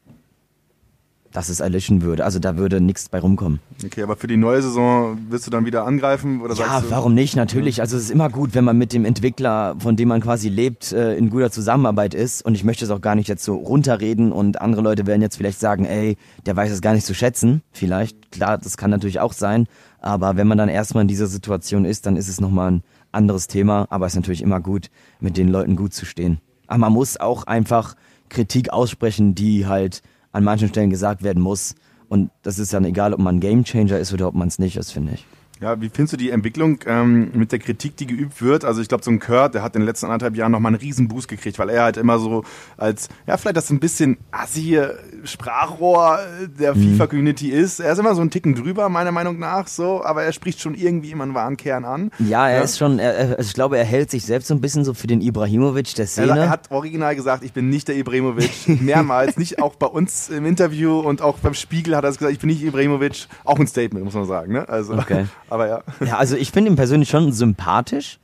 dass 1.32 1.48
es 1.48 1.60
erlischen 1.60 2.02
würde. 2.02 2.24
Also 2.24 2.38
da 2.38 2.56
würde 2.56 2.80
nichts 2.80 3.08
bei 3.08 3.20
rumkommen. 3.20 3.60
Okay, 3.84 4.02
aber 4.02 4.16
für 4.16 4.26
die 4.26 4.36
neue 4.36 4.62
Saison 4.62 5.18
willst 5.28 5.46
du 5.46 5.50
dann 5.50 5.66
wieder 5.66 5.84
angreifen? 5.84 6.40
Oder 6.40 6.54
ja, 6.54 6.82
warum 6.88 7.14
nicht? 7.14 7.36
Natürlich. 7.36 7.80
Also 7.80 7.96
es 7.96 8.04
ist 8.04 8.10
immer 8.10 8.30
gut, 8.30 8.54
wenn 8.54 8.64
man 8.64 8.78
mit 8.78 8.92
dem 8.92 9.04
Entwickler, 9.04 9.76
von 9.78 9.96
dem 9.96 10.08
man 10.08 10.20
quasi 10.20 10.48
lebt, 10.48 10.92
äh, 10.92 11.14
in 11.16 11.30
guter 11.30 11.50
Zusammenarbeit 11.50 12.14
ist. 12.14 12.44
Und 12.44 12.54
ich 12.54 12.64
möchte 12.64 12.84
es 12.84 12.90
auch 12.90 13.00
gar 13.00 13.14
nicht 13.14 13.28
jetzt 13.28 13.44
so 13.44 13.56
runterreden 13.56 14.32
und 14.32 14.60
andere 14.60 14.82
Leute 14.82 15.06
werden 15.06 15.22
jetzt 15.22 15.36
vielleicht 15.36 15.60
sagen, 15.60 15.84
ey, 15.84 16.16
der 16.46 16.56
weiß 16.56 16.72
es 16.72 16.80
gar 16.80 16.94
nicht 16.94 17.06
zu 17.06 17.14
schätzen. 17.14 17.62
Vielleicht, 17.72 18.32
klar, 18.32 18.58
das 18.58 18.76
kann 18.76 18.90
natürlich 18.90 19.20
auch 19.20 19.32
sein. 19.32 19.66
Aber 20.00 20.36
wenn 20.36 20.46
man 20.46 20.58
dann 20.58 20.68
erstmal 20.68 21.02
in 21.02 21.08
dieser 21.08 21.26
Situation 21.26 21.84
ist, 21.84 22.06
dann 22.06 22.16
ist 22.16 22.28
es 22.28 22.40
nochmal 22.40 22.72
ein 22.72 22.82
anderes 23.12 23.46
Thema. 23.46 23.86
Aber 23.90 24.06
es 24.06 24.12
ist 24.12 24.16
natürlich 24.16 24.42
immer 24.42 24.60
gut, 24.60 24.90
mit 25.20 25.36
den 25.36 25.48
Leuten 25.48 25.76
gut 25.76 25.94
zu 25.94 26.04
stehen. 26.06 26.40
Aber 26.66 26.78
man 26.78 26.92
muss 26.92 27.18
auch 27.18 27.44
einfach 27.44 27.94
Kritik 28.28 28.70
aussprechen, 28.70 29.34
die 29.34 29.66
halt 29.66 30.02
an 30.32 30.44
manchen 30.44 30.68
Stellen 30.68 30.90
gesagt 30.90 31.22
werden 31.22 31.42
muss. 31.42 31.74
Und 32.08 32.30
das 32.42 32.58
ist 32.58 32.72
dann 32.72 32.84
egal, 32.84 33.12
ob 33.12 33.20
man 33.20 33.40
Gamechanger 33.40 33.98
ist 33.98 34.12
oder 34.12 34.28
ob 34.28 34.34
man 34.34 34.48
es 34.48 34.58
nicht 34.58 34.76
ist, 34.76 34.92
finde 34.92 35.14
ich. 35.14 35.26
Ja, 35.60 35.80
wie 35.80 35.88
findest 35.88 36.12
du 36.12 36.16
die 36.16 36.30
Entwicklung 36.30 36.78
ähm, 36.86 37.32
mit 37.34 37.50
der 37.50 37.58
Kritik, 37.58 37.96
die 37.96 38.06
geübt 38.06 38.40
wird? 38.40 38.64
Also 38.64 38.80
ich 38.80 38.86
glaube, 38.86 39.02
so 39.02 39.10
ein 39.10 39.18
Kurt, 39.18 39.54
der 39.54 39.62
hat 39.62 39.74
in 39.74 39.82
den 39.82 39.86
letzten 39.86 40.06
anderthalb 40.06 40.36
Jahren 40.36 40.52
nochmal 40.52 40.70
einen 40.70 40.80
riesen 40.80 41.08
Boost 41.08 41.26
gekriegt, 41.26 41.58
weil 41.58 41.68
er 41.68 41.82
halt 41.82 41.96
immer 41.96 42.20
so 42.20 42.44
als, 42.76 43.08
ja, 43.26 43.36
vielleicht 43.36 43.56
das 43.56 43.70
ein 43.70 43.80
bisschen 43.80 44.18
assige 44.30 44.98
Sprachrohr 45.24 46.18
der 46.58 46.74
mhm. 46.74 46.96
FIFA-Community 46.96 47.48
ist. 47.50 47.80
Er 47.80 47.92
ist 47.92 47.98
immer 47.98 48.14
so 48.14 48.22
ein 48.22 48.30
Ticken 48.30 48.54
drüber, 48.54 48.88
meiner 48.88 49.12
Meinung 49.12 49.38
nach, 49.38 49.66
so, 49.66 50.04
aber 50.04 50.22
er 50.22 50.32
spricht 50.32 50.60
schon 50.60 50.74
irgendwie 50.74 51.10
immer 51.10 51.24
einen 51.24 51.34
wahren 51.34 51.56
Kern 51.56 51.84
an. 51.84 52.10
Ja, 52.18 52.48
er 52.48 52.58
ja. 52.58 52.62
ist 52.62 52.78
schon, 52.78 52.98
er, 52.98 53.36
also 53.36 53.48
ich 53.48 53.54
glaube, 53.54 53.78
er 53.78 53.84
hält 53.84 54.10
sich 54.10 54.24
selbst 54.24 54.48
so 54.48 54.54
ein 54.54 54.60
bisschen 54.60 54.84
so 54.84 54.94
für 54.94 55.06
den 55.06 55.20
Ibrahimovic 55.20 55.94
der 55.94 56.06
Szene. 56.06 56.32
Er, 56.32 56.36
er 56.36 56.50
hat 56.50 56.70
original 56.70 57.14
gesagt, 57.14 57.44
ich 57.44 57.52
bin 57.52 57.68
nicht 57.68 57.88
der 57.88 57.96
Ibrahimovic, 57.96 58.68
mehrmals, 58.80 59.36
nicht 59.36 59.60
auch 59.62 59.76
bei 59.76 59.86
uns 59.86 60.28
im 60.28 60.46
Interview 60.46 60.98
und 61.00 61.22
auch 61.22 61.38
beim 61.38 61.54
Spiegel 61.54 61.96
hat 61.96 62.04
er 62.04 62.10
gesagt, 62.10 62.32
ich 62.32 62.38
bin 62.38 62.48
nicht 62.48 62.62
Ibrahimovic, 62.62 63.26
auch 63.44 63.58
ein 63.58 63.66
Statement, 63.66 64.04
muss 64.04 64.14
man 64.14 64.26
sagen, 64.26 64.52
ne? 64.52 64.68
Also, 64.68 64.94
okay. 64.94 65.26
Aber 65.50 65.68
ja. 65.68 65.82
Ja, 66.04 66.16
also 66.16 66.36
ich 66.36 66.50
finde 66.50 66.70
ihn 66.70 66.76
persönlich 66.76 67.08
schon 67.08 67.32
sympathisch, 67.32 68.18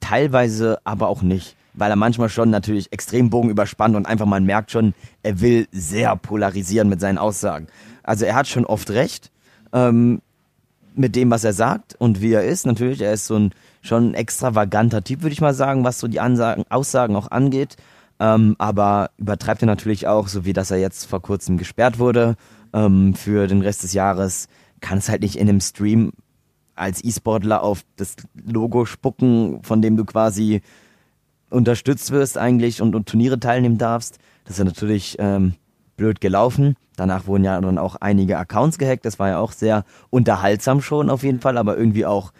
teilweise 0.00 0.78
aber 0.84 1.08
auch 1.08 1.22
nicht. 1.22 1.56
Weil 1.76 1.90
er 1.90 1.96
manchmal 1.96 2.28
schon 2.28 2.50
natürlich 2.50 2.92
extrem 2.92 3.30
Bogen 3.30 3.50
überspannt 3.50 3.94
und 3.94 4.06
einfach 4.06 4.26
man 4.26 4.44
merkt 4.44 4.70
schon, 4.70 4.94
er 5.22 5.40
will 5.40 5.68
sehr 5.72 6.16
polarisieren 6.16 6.88
mit 6.88 7.00
seinen 7.00 7.18
Aussagen. 7.18 7.68
Also 8.02 8.24
er 8.24 8.34
hat 8.34 8.48
schon 8.48 8.64
oft 8.64 8.90
recht 8.90 9.30
ähm, 9.72 10.20
mit 10.94 11.14
dem, 11.14 11.30
was 11.30 11.44
er 11.44 11.52
sagt 11.52 11.94
und 11.98 12.20
wie 12.20 12.32
er 12.32 12.44
ist. 12.44 12.66
Natürlich, 12.66 13.02
er 13.02 13.12
ist 13.12 13.26
so 13.26 13.36
ein 13.36 13.52
schon 13.82 14.10
ein 14.10 14.14
extravaganter 14.14 15.04
Typ, 15.04 15.22
würde 15.22 15.32
ich 15.32 15.40
mal 15.40 15.54
sagen, 15.54 15.84
was 15.84 16.00
so 16.00 16.08
die 16.08 16.20
Ansagen, 16.20 16.64
Aussagen 16.68 17.16
auch 17.16 17.30
angeht. 17.30 17.76
Ähm, 18.18 18.56
aber 18.58 19.10
übertreibt 19.18 19.62
er 19.62 19.66
natürlich 19.66 20.06
auch, 20.06 20.28
so 20.28 20.44
wie 20.44 20.52
dass 20.52 20.70
er 20.70 20.78
jetzt 20.78 21.04
vor 21.04 21.20
kurzem 21.20 21.58
gesperrt 21.58 21.98
wurde 21.98 22.36
ähm, 22.72 23.14
für 23.14 23.46
den 23.46 23.60
Rest 23.62 23.82
des 23.82 23.92
Jahres. 23.92 24.48
Kann 24.80 24.98
es 24.98 25.08
halt 25.08 25.22
nicht 25.22 25.36
in 25.36 25.48
einem 25.48 25.60
Stream 25.60 26.12
als 26.74 27.02
E-Sportler 27.04 27.62
auf 27.62 27.82
das 27.96 28.16
Logo 28.44 28.84
spucken, 28.84 29.62
von 29.62 29.82
dem 29.82 29.96
du 29.96 30.04
quasi 30.04 30.62
unterstützt 31.50 32.10
wirst 32.10 32.38
eigentlich 32.38 32.82
und, 32.82 32.94
und 32.94 33.08
Turniere 33.08 33.38
teilnehmen 33.38 33.78
darfst. 33.78 34.18
Das 34.44 34.58
ist 34.58 34.64
natürlich 34.64 35.16
ähm, 35.18 35.54
blöd 35.96 36.20
gelaufen. 36.20 36.76
Danach 36.96 37.26
wurden 37.26 37.44
ja 37.44 37.60
dann 37.60 37.78
auch 37.78 37.96
einige 37.96 38.38
Accounts 38.38 38.78
gehackt. 38.78 39.04
Das 39.04 39.18
war 39.18 39.28
ja 39.28 39.38
auch 39.38 39.52
sehr 39.52 39.84
unterhaltsam 40.10 40.80
schon 40.80 41.10
auf 41.10 41.22
jeden 41.22 41.40
Fall, 41.40 41.58
aber 41.58 41.76
irgendwie 41.76 42.06
auch 42.06 42.32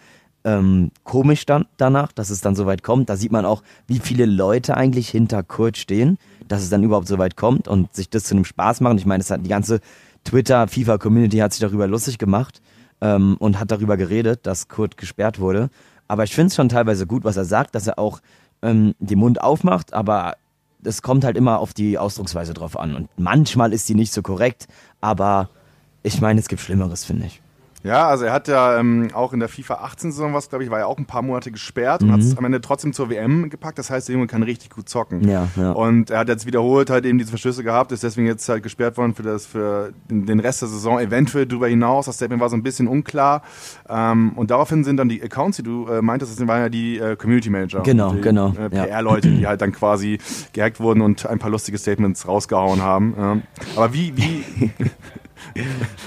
ähm, 0.43 0.91
komisch 1.03 1.45
dann 1.45 1.65
danach, 1.77 2.11
dass 2.11 2.29
es 2.29 2.41
dann 2.41 2.55
so 2.55 2.65
weit 2.65 2.83
kommt. 2.83 3.09
Da 3.09 3.17
sieht 3.17 3.31
man 3.31 3.45
auch, 3.45 3.63
wie 3.87 3.99
viele 3.99 4.25
Leute 4.25 4.77
eigentlich 4.77 5.09
hinter 5.09 5.43
Kurt 5.43 5.77
stehen, 5.77 6.17
dass 6.47 6.61
es 6.63 6.69
dann 6.69 6.83
überhaupt 6.83 7.07
so 7.07 7.17
weit 7.17 7.35
kommt 7.35 7.67
und 7.67 7.93
sich 7.93 8.09
das 8.09 8.23
zu 8.23 8.35
einem 8.35 8.45
Spaß 8.45 8.81
machen. 8.81 8.97
Ich 8.97 9.05
meine, 9.05 9.21
es 9.21 9.29
hat 9.29 9.43
die 9.43 9.49
ganze 9.49 9.79
Twitter, 10.23 10.67
FIFA-Community 10.67 11.37
hat 11.37 11.53
sich 11.53 11.61
darüber 11.61 11.87
lustig 11.87 12.17
gemacht 12.17 12.61
ähm, 13.01 13.35
und 13.39 13.59
hat 13.59 13.71
darüber 13.71 13.97
geredet, 13.97 14.47
dass 14.47 14.67
Kurt 14.67 14.97
gesperrt 14.97 15.39
wurde. 15.39 15.69
Aber 16.07 16.23
ich 16.23 16.33
finde 16.33 16.47
es 16.47 16.55
schon 16.55 16.69
teilweise 16.69 17.05
gut, 17.05 17.23
was 17.25 17.37
er 17.37 17.45
sagt, 17.45 17.75
dass 17.75 17.87
er 17.87 17.99
auch 17.99 18.21
ähm, 18.67 18.95
den 18.99 19.19
Mund 19.19 19.41
aufmacht, 19.41 19.93
aber 19.93 20.35
es 20.83 21.01
kommt 21.01 21.23
halt 21.23 21.37
immer 21.37 21.59
auf 21.59 21.73
die 21.73 21.97
Ausdrucksweise 21.97 22.53
drauf 22.53 22.77
an. 22.77 22.95
Und 22.95 23.09
manchmal 23.17 23.73
ist 23.73 23.87
die 23.89 23.95
nicht 23.95 24.13
so 24.13 24.21
korrekt, 24.21 24.67
aber 25.01 25.49
ich 26.03 26.21
meine, 26.21 26.39
es 26.39 26.47
gibt 26.47 26.61
Schlimmeres, 26.61 27.05
finde 27.05 27.25
ich. 27.27 27.41
Ja, 27.83 28.07
also 28.07 28.25
er 28.25 28.33
hat 28.33 28.47
ja 28.47 28.79
ähm, 28.79 29.09
auch 29.13 29.33
in 29.33 29.39
der 29.39 29.49
FIFA 29.49 29.75
18 29.75 30.11
Saison 30.11 30.33
was, 30.33 30.49
glaube 30.49 30.63
ich, 30.63 30.69
war 30.69 30.79
ja 30.79 30.87
auch 30.87 30.97
ein 30.97 31.05
paar 31.05 31.21
Monate 31.21 31.51
gesperrt 31.51 32.01
mhm. 32.01 32.07
und 32.07 32.13
hat 32.13 32.21
es 32.21 32.37
am 32.37 32.43
Ende 32.43 32.59
trotzdem 32.59 32.91
zur 32.91 33.09
WM 33.09 33.49
gepackt. 33.49 33.77
Das 33.77 33.89
heißt, 33.89 34.07
der 34.07 34.13
Junge 34.13 34.27
kann 34.27 34.43
richtig 34.43 34.71
gut 34.71 34.89
zocken. 34.89 35.27
Ja, 35.27 35.47
ja. 35.55 35.71
Und 35.71 36.09
er 36.09 36.19
hat 36.19 36.27
jetzt 36.27 36.45
wiederholt 36.45 36.89
halt 36.89 37.05
eben 37.05 37.17
diese 37.17 37.29
Verschlüsse 37.29 37.63
gehabt, 37.63 37.91
ist 37.91 38.03
deswegen 38.03 38.27
jetzt 38.27 38.49
halt 38.49 38.63
gesperrt 38.63 38.97
worden 38.97 39.13
für 39.13 39.23
das 39.23 39.45
für 39.45 39.93
den 40.09 40.39
Rest 40.39 40.61
der 40.61 40.69
Saison, 40.69 40.99
eventuell 40.99 41.45
darüber 41.45 41.67
hinaus. 41.67 42.07
Das 42.07 42.15
Statement 42.15 42.41
war 42.41 42.49
so 42.49 42.57
ein 42.57 42.63
bisschen 42.63 42.87
unklar. 42.87 43.43
Ähm, 43.87 44.33
und 44.35 44.51
daraufhin 44.51 44.83
sind 44.83 44.97
dann 44.97 45.09
die 45.09 45.21
Accounts, 45.21 45.57
die 45.57 45.63
du 45.63 45.87
äh, 45.87 46.01
meintest, 46.01 46.39
das 46.39 46.47
waren 46.47 46.61
ja 46.61 46.69
die 46.69 46.97
äh, 46.97 47.15
Community 47.15 47.49
Manager. 47.49 47.81
Genau, 47.81 48.13
die, 48.13 48.21
genau. 48.21 48.53
Äh, 48.59 48.69
PR-Leute, 48.69 49.29
die 49.29 49.45
halt 49.45 49.61
dann 49.61 49.71
quasi 49.71 50.17
gehackt 50.53 50.79
wurden 50.79 51.01
und 51.01 51.25
ein 51.25 51.39
paar 51.39 51.51
lustige 51.51 51.77
Statements 51.77 52.27
rausgehauen 52.27 52.81
haben. 52.81 53.15
Ähm, 53.17 53.41
aber 53.75 53.93
wie, 53.93 54.17
wie 54.17 54.71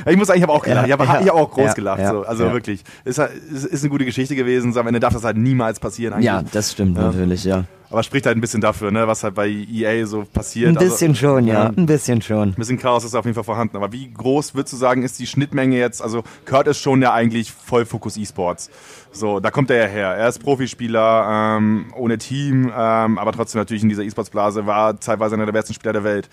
ich 0.06 0.16
muss 0.16 0.26
sagen, 0.26 0.38
ich 0.38 0.42
habe 0.42 0.52
auch 0.52 0.62
gelacht. 0.62 0.86
ich 0.86 0.92
habe 0.92 1.24
ja, 1.24 1.32
auch 1.32 1.50
groß 1.50 1.74
gelacht. 1.74 2.06
So. 2.06 2.22
Also 2.22 2.52
wirklich. 2.52 2.82
Ist, 3.04 3.18
ist, 3.18 3.64
ist 3.64 3.82
eine 3.82 3.90
gute 3.90 4.04
Geschichte 4.04 4.36
gewesen. 4.36 4.76
Am 4.76 4.86
Ende 4.86 5.00
darf 5.00 5.12
das 5.12 5.24
halt 5.24 5.36
niemals 5.36 5.80
passieren. 5.80 6.14
Eigentlich. 6.14 6.26
Ja, 6.26 6.42
das 6.42 6.72
stimmt 6.72 6.94
natürlich, 6.94 7.44
ja. 7.44 7.64
Aber 7.90 8.05
spricht 8.05 8.24
halt 8.26 8.37
ein 8.37 8.40
bisschen 8.40 8.61
dafür, 8.61 8.92
ne, 8.92 9.09
was 9.09 9.24
halt 9.24 9.35
bei 9.35 9.48
EA 9.48 10.07
so 10.07 10.24
passiert. 10.24 10.70
Ein 10.70 10.76
also, 10.76 10.90
bisschen 10.90 11.11
also, 11.11 11.20
schon, 11.20 11.46
ja. 11.46 11.66
Ein 11.66 11.87
bisschen 11.87 12.22
schon. 12.22 12.50
Ein 12.50 12.55
bisschen 12.55 12.79
Chaos 12.79 13.05
ist 13.05 13.16
auf 13.16 13.24
jeden 13.24 13.35
Fall 13.35 13.44
vorhanden. 13.44 13.76
Aber 13.76 13.92
wie 13.92 14.09
groß 14.12 14.55
würdest 14.55 14.74
du 14.74 14.76
sagen, 14.76 15.03
ist 15.03 15.18
die 15.18 15.26
Schnittmenge 15.26 15.76
jetzt? 15.76 16.00
Also 16.00 16.22
Kurt 16.46 16.68
ist 16.68 16.79
schon 16.79 17.03
ja 17.03 17.12
eigentlich 17.12 17.50
voll 17.50 17.85
Fokus 17.85 18.16
E-Sports. 18.16 18.70
So, 19.11 19.40
da 19.40 19.50
kommt 19.50 19.70
er 19.70 19.76
ja 19.76 19.87
her. 19.87 20.09
Er 20.11 20.29
ist 20.29 20.38
Profispieler, 20.38 21.57
ähm, 21.59 21.87
ohne 21.96 22.16
Team, 22.18 22.66
ähm, 22.66 23.18
aber 23.18 23.33
trotzdem 23.33 23.61
natürlich 23.61 23.83
in 23.83 23.88
dieser 23.88 24.05
E-Sports-Blase, 24.05 24.66
war 24.66 24.98
teilweise 25.00 25.35
einer 25.35 25.46
der 25.46 25.53
besten 25.53 25.74
Spieler 25.74 25.92
der 25.92 26.05
Welt. 26.05 26.29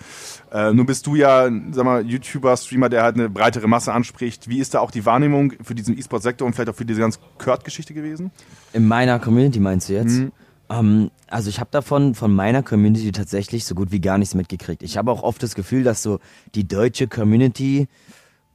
Äh, 0.52 0.72
nun 0.72 0.86
bist 0.86 1.04
du 1.08 1.16
ja, 1.16 1.50
sag 1.72 1.84
mal, 1.84 2.06
YouTuber, 2.06 2.56
Streamer, 2.56 2.88
der 2.88 3.02
halt 3.02 3.16
eine 3.16 3.28
breitere 3.28 3.66
Masse 3.66 3.92
anspricht. 3.92 4.48
Wie 4.48 4.60
ist 4.60 4.74
da 4.74 4.78
auch 4.80 4.92
die 4.92 5.04
Wahrnehmung 5.04 5.54
für 5.60 5.74
diesen 5.74 5.98
E-Sports-Sektor 5.98 6.46
und 6.46 6.54
vielleicht 6.54 6.70
auch 6.70 6.76
für 6.76 6.84
diese 6.84 7.00
ganze 7.00 7.18
Kurt-Geschichte 7.38 7.94
gewesen? 7.94 8.30
In 8.72 8.86
meiner 8.86 9.18
Community 9.18 9.58
meinst 9.58 9.88
du 9.88 9.94
jetzt? 9.94 10.18
Mhm. 10.18 10.32
Ähm, 10.70 11.10
also 11.28 11.50
ich 11.50 11.60
habe 11.60 11.70
davon 11.70 12.14
von 12.14 12.34
meiner 12.34 12.62
Community 12.62 13.12
tatsächlich 13.12 13.64
so 13.64 13.74
gut 13.74 13.92
wie 13.92 14.00
gar 14.00 14.18
nichts 14.18 14.34
mitgekriegt. 14.34 14.82
Ich 14.82 14.96
habe 14.96 15.10
auch 15.10 15.22
oft 15.22 15.42
das 15.42 15.54
Gefühl, 15.54 15.84
dass 15.84 16.02
so 16.02 16.20
die 16.54 16.66
deutsche 16.66 17.08
Community 17.08 17.88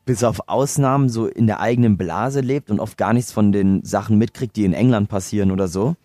bis 0.06 0.23
auf 0.23 0.49
Ausnahmen 0.49 1.10
so 1.10 1.28
in 1.28 1.47
der 1.47 1.60
eigenen 1.60 1.97
Blase 1.97 2.41
lebt 2.41 2.69
und 2.69 2.80
oft 2.80 2.97
gar 2.97 3.13
nichts 3.13 3.32
von 3.32 3.52
den 3.52 3.84
Sachen 3.86 4.17
mitkriegt, 4.17 4.56
die 4.56 4.65
in 4.65 4.73
England 4.73 5.10
passieren 5.10 5.52
oder 5.52 5.67
so. 5.67 5.95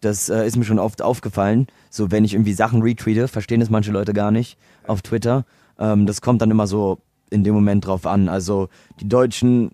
Das 0.00 0.28
äh, 0.28 0.46
ist 0.46 0.56
mir 0.56 0.64
schon 0.64 0.78
oft 0.78 1.00
aufgefallen. 1.00 1.68
So, 1.90 2.10
wenn 2.10 2.24
ich 2.24 2.34
irgendwie 2.34 2.52
Sachen 2.52 2.82
retweete, 2.82 3.28
verstehen 3.28 3.60
das 3.60 3.70
manche 3.70 3.92
Leute 3.92 4.12
gar 4.12 4.30
nicht 4.30 4.58
auf 4.86 5.02
Twitter. 5.02 5.44
Ähm, 5.78 6.06
das 6.06 6.20
kommt 6.20 6.42
dann 6.42 6.50
immer 6.50 6.66
so 6.66 6.98
in 7.30 7.44
dem 7.44 7.54
Moment 7.54 7.86
drauf 7.86 8.06
an. 8.06 8.28
Also 8.28 8.68
die 9.00 9.08
Deutschen 9.08 9.70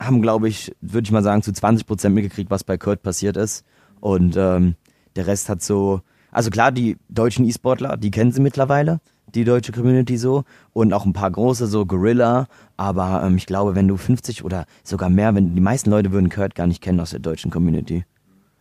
haben, 0.00 0.22
glaube 0.22 0.48
ich, 0.48 0.74
würde 0.80 1.06
ich 1.06 1.12
mal 1.12 1.22
sagen, 1.22 1.42
zu 1.42 1.52
20 1.52 1.86
Prozent 1.86 2.14
mitgekriegt, 2.14 2.50
was 2.50 2.64
bei 2.64 2.76
Kurt 2.76 3.02
passiert 3.02 3.36
ist. 3.36 3.64
Und 4.00 4.36
ähm, 4.36 4.74
der 5.16 5.26
Rest 5.26 5.48
hat 5.48 5.62
so, 5.62 6.00
also 6.30 6.50
klar, 6.50 6.72
die 6.72 6.96
deutschen 7.08 7.44
E-Sportler, 7.44 7.96
die 7.96 8.10
kennen 8.10 8.32
sie 8.32 8.40
mittlerweile, 8.40 9.00
die 9.34 9.44
deutsche 9.44 9.72
Community 9.72 10.16
so. 10.16 10.44
Und 10.72 10.92
auch 10.92 11.04
ein 11.04 11.12
paar 11.12 11.30
große, 11.30 11.66
so 11.66 11.86
Gorilla. 11.86 12.46
Aber 12.76 13.22
ähm, 13.24 13.36
ich 13.36 13.46
glaube, 13.46 13.74
wenn 13.74 13.88
du 13.88 13.96
50 13.96 14.44
oder 14.44 14.66
sogar 14.82 15.10
mehr, 15.10 15.34
wenn 15.34 15.54
die 15.54 15.60
meisten 15.60 15.90
Leute 15.90 16.12
würden 16.12 16.30
Kurt 16.30 16.54
gar 16.54 16.66
nicht 16.66 16.82
kennen 16.82 17.00
aus 17.00 17.10
der 17.10 17.20
deutschen 17.20 17.50
Community. 17.50 18.04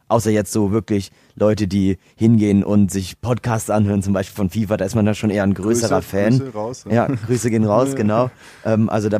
Außer 0.08 0.30
jetzt 0.30 0.52
so 0.52 0.72
wirklich 0.72 1.12
Leute, 1.36 1.68
die 1.68 1.98
hingehen 2.16 2.64
und 2.64 2.92
sich 2.92 3.20
Podcasts 3.22 3.70
anhören, 3.70 4.04
zum 4.04 4.14
Beispiel 4.14 4.36
von 4.36 4.50
FIFA, 4.50 4.78
da 4.78 4.86
ist 4.86 4.96
man 4.96 5.06
da 5.06 5.14
schon 5.14 5.30
eher 5.30 5.44
ein 5.44 5.54
größerer 5.54 6.02
Grüße, 6.02 6.08
Fan. 6.08 6.40
Grüße 6.40 6.54
raus, 6.54 6.86
ja. 6.88 6.94
ja, 6.94 7.08
Grüße 7.08 7.50
gehen 7.50 7.64
raus, 7.64 7.96
genau. 7.96 8.30
Ähm, 8.64 8.90
also 8.90 9.10
da 9.10 9.20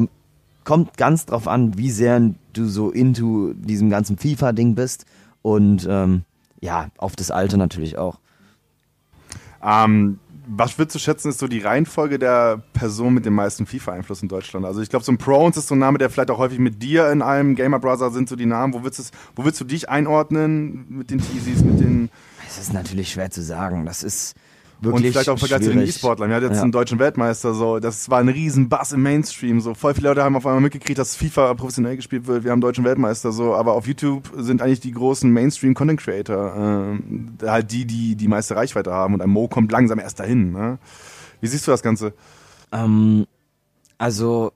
kommt 0.64 0.98
ganz 0.98 1.26
drauf 1.26 1.48
an, 1.48 1.78
wie 1.78 1.90
sehr 1.90 2.22
du 2.54 2.68
so 2.68 2.92
into 2.92 3.54
diesem 3.54 3.90
ganzen 3.90 4.18
FIFA-Ding 4.18 4.76
bist. 4.76 5.06
Und 5.42 5.88
ähm, 5.90 6.24
ja, 6.64 6.88
auf 6.98 7.16
das 7.16 7.30
Alter 7.30 7.58
natürlich 7.58 7.98
auch. 7.98 8.20
Ähm, 9.62 10.20
was 10.48 10.78
würdest 10.78 10.96
du 10.96 11.00
schätzen, 11.00 11.30
ist 11.30 11.40
so 11.40 11.48
die 11.48 11.60
Reihenfolge 11.60 12.20
der 12.20 12.62
Person 12.74 13.14
mit 13.14 13.26
dem 13.26 13.34
meisten 13.34 13.66
FIFA-Einfluss 13.66 14.22
in 14.22 14.30
Deutschland? 14.30 14.66
Also 14.66 14.82
ich 14.82 14.90
glaube, 14.90 15.04
so 15.04 15.12
ein 15.12 15.18
Prones 15.18 15.58
ist 15.58 15.68
so 15.68 15.76
ein 15.76 15.80
Name, 15.80 15.98
der 15.98 16.10
vielleicht 16.10 16.32
auch 16.32 16.38
häufig 16.38 16.60
mit 16.60 16.82
dir 16.82 17.12
in 17.12 17.22
einem 17.22 17.56
Gamer 17.56 17.80
Brother 17.80 18.12
sind 18.12 18.30
so 18.30 18.36
die 18.36 18.46
Namen. 18.46 18.74
Wo 18.74 18.84
willst, 18.84 19.00
du, 19.00 19.04
wo 19.36 19.46
willst 19.46 19.60
du 19.60 19.66
dich 19.66 19.90
einordnen 19.90 20.86
mit 20.90 21.12
den 21.12 21.20
Teasies, 21.20 21.64
mit 21.64 21.80
den... 21.80 22.10
Das 22.46 22.58
ist 22.58 22.74
natürlich 22.74 23.12
schwer 23.12 23.30
zu 23.30 23.42
sagen. 23.42 23.86
Das 23.86 24.04
ist 24.04 24.36
wirklich 24.84 25.06
Und 25.06 25.12
vielleicht 25.12 25.30
auch 25.30 25.34
im 25.34 25.40
Vergleich 25.40 25.62
zu 25.62 25.70
den 25.70 25.82
E-Sportlern. 25.82 26.30
Wir 26.30 26.36
hatten 26.36 26.46
jetzt 26.48 26.58
ja. 26.58 26.64
einen 26.64 26.72
deutschen 26.72 27.00
Weltmeister, 27.00 27.54
so, 27.54 27.80
das 27.80 28.10
war 28.10 28.20
ein 28.20 28.30
riesen 28.30 28.70
Bass 28.70 28.92
im 28.92 29.02
Mainstream, 29.02 29.62
so. 29.62 29.74
Voll 29.74 29.94
viele 29.94 30.10
Leute 30.10 30.24
haben 30.24 30.36
auf 30.36 30.46
einmal 30.46 30.62
mitgekriegt, 30.62 30.98
dass 30.98 31.16
FIFA 31.16 31.54
professionell 31.54 31.96
gespielt 31.96 32.28
wird. 32.28 32.44
Wir 32.44 32.52
haben 32.52 32.58
einen 32.58 32.62
deutschen 32.62 32.84
Weltmeister, 32.84 33.32
so. 33.32 33.54
Aber 33.56 33.74
auf 33.74 33.88
YouTube 33.88 34.32
sind 34.38 34.62
eigentlich 34.62 34.80
die 34.82 34.92
großen 34.92 35.32
Mainstream-Content-Creator, 35.32 36.98
äh, 37.42 37.48
halt 37.48 37.72
die, 37.72 37.86
die 37.86 38.16
die 38.16 38.28
meiste 38.28 38.56
Reichweite 38.56 38.92
haben. 38.92 39.14
Und 39.14 39.22
ein 39.22 39.30
Mo 39.30 39.48
kommt 39.48 39.72
langsam 39.72 40.00
erst 40.00 40.20
dahin, 40.20 40.52
ne? 40.52 40.80
Wie 41.42 41.48
siehst 41.48 41.68
du 41.68 41.72
das 41.72 41.82
Ganze? 41.82 42.14
Ähm, 42.72 43.26
Also 43.98 44.52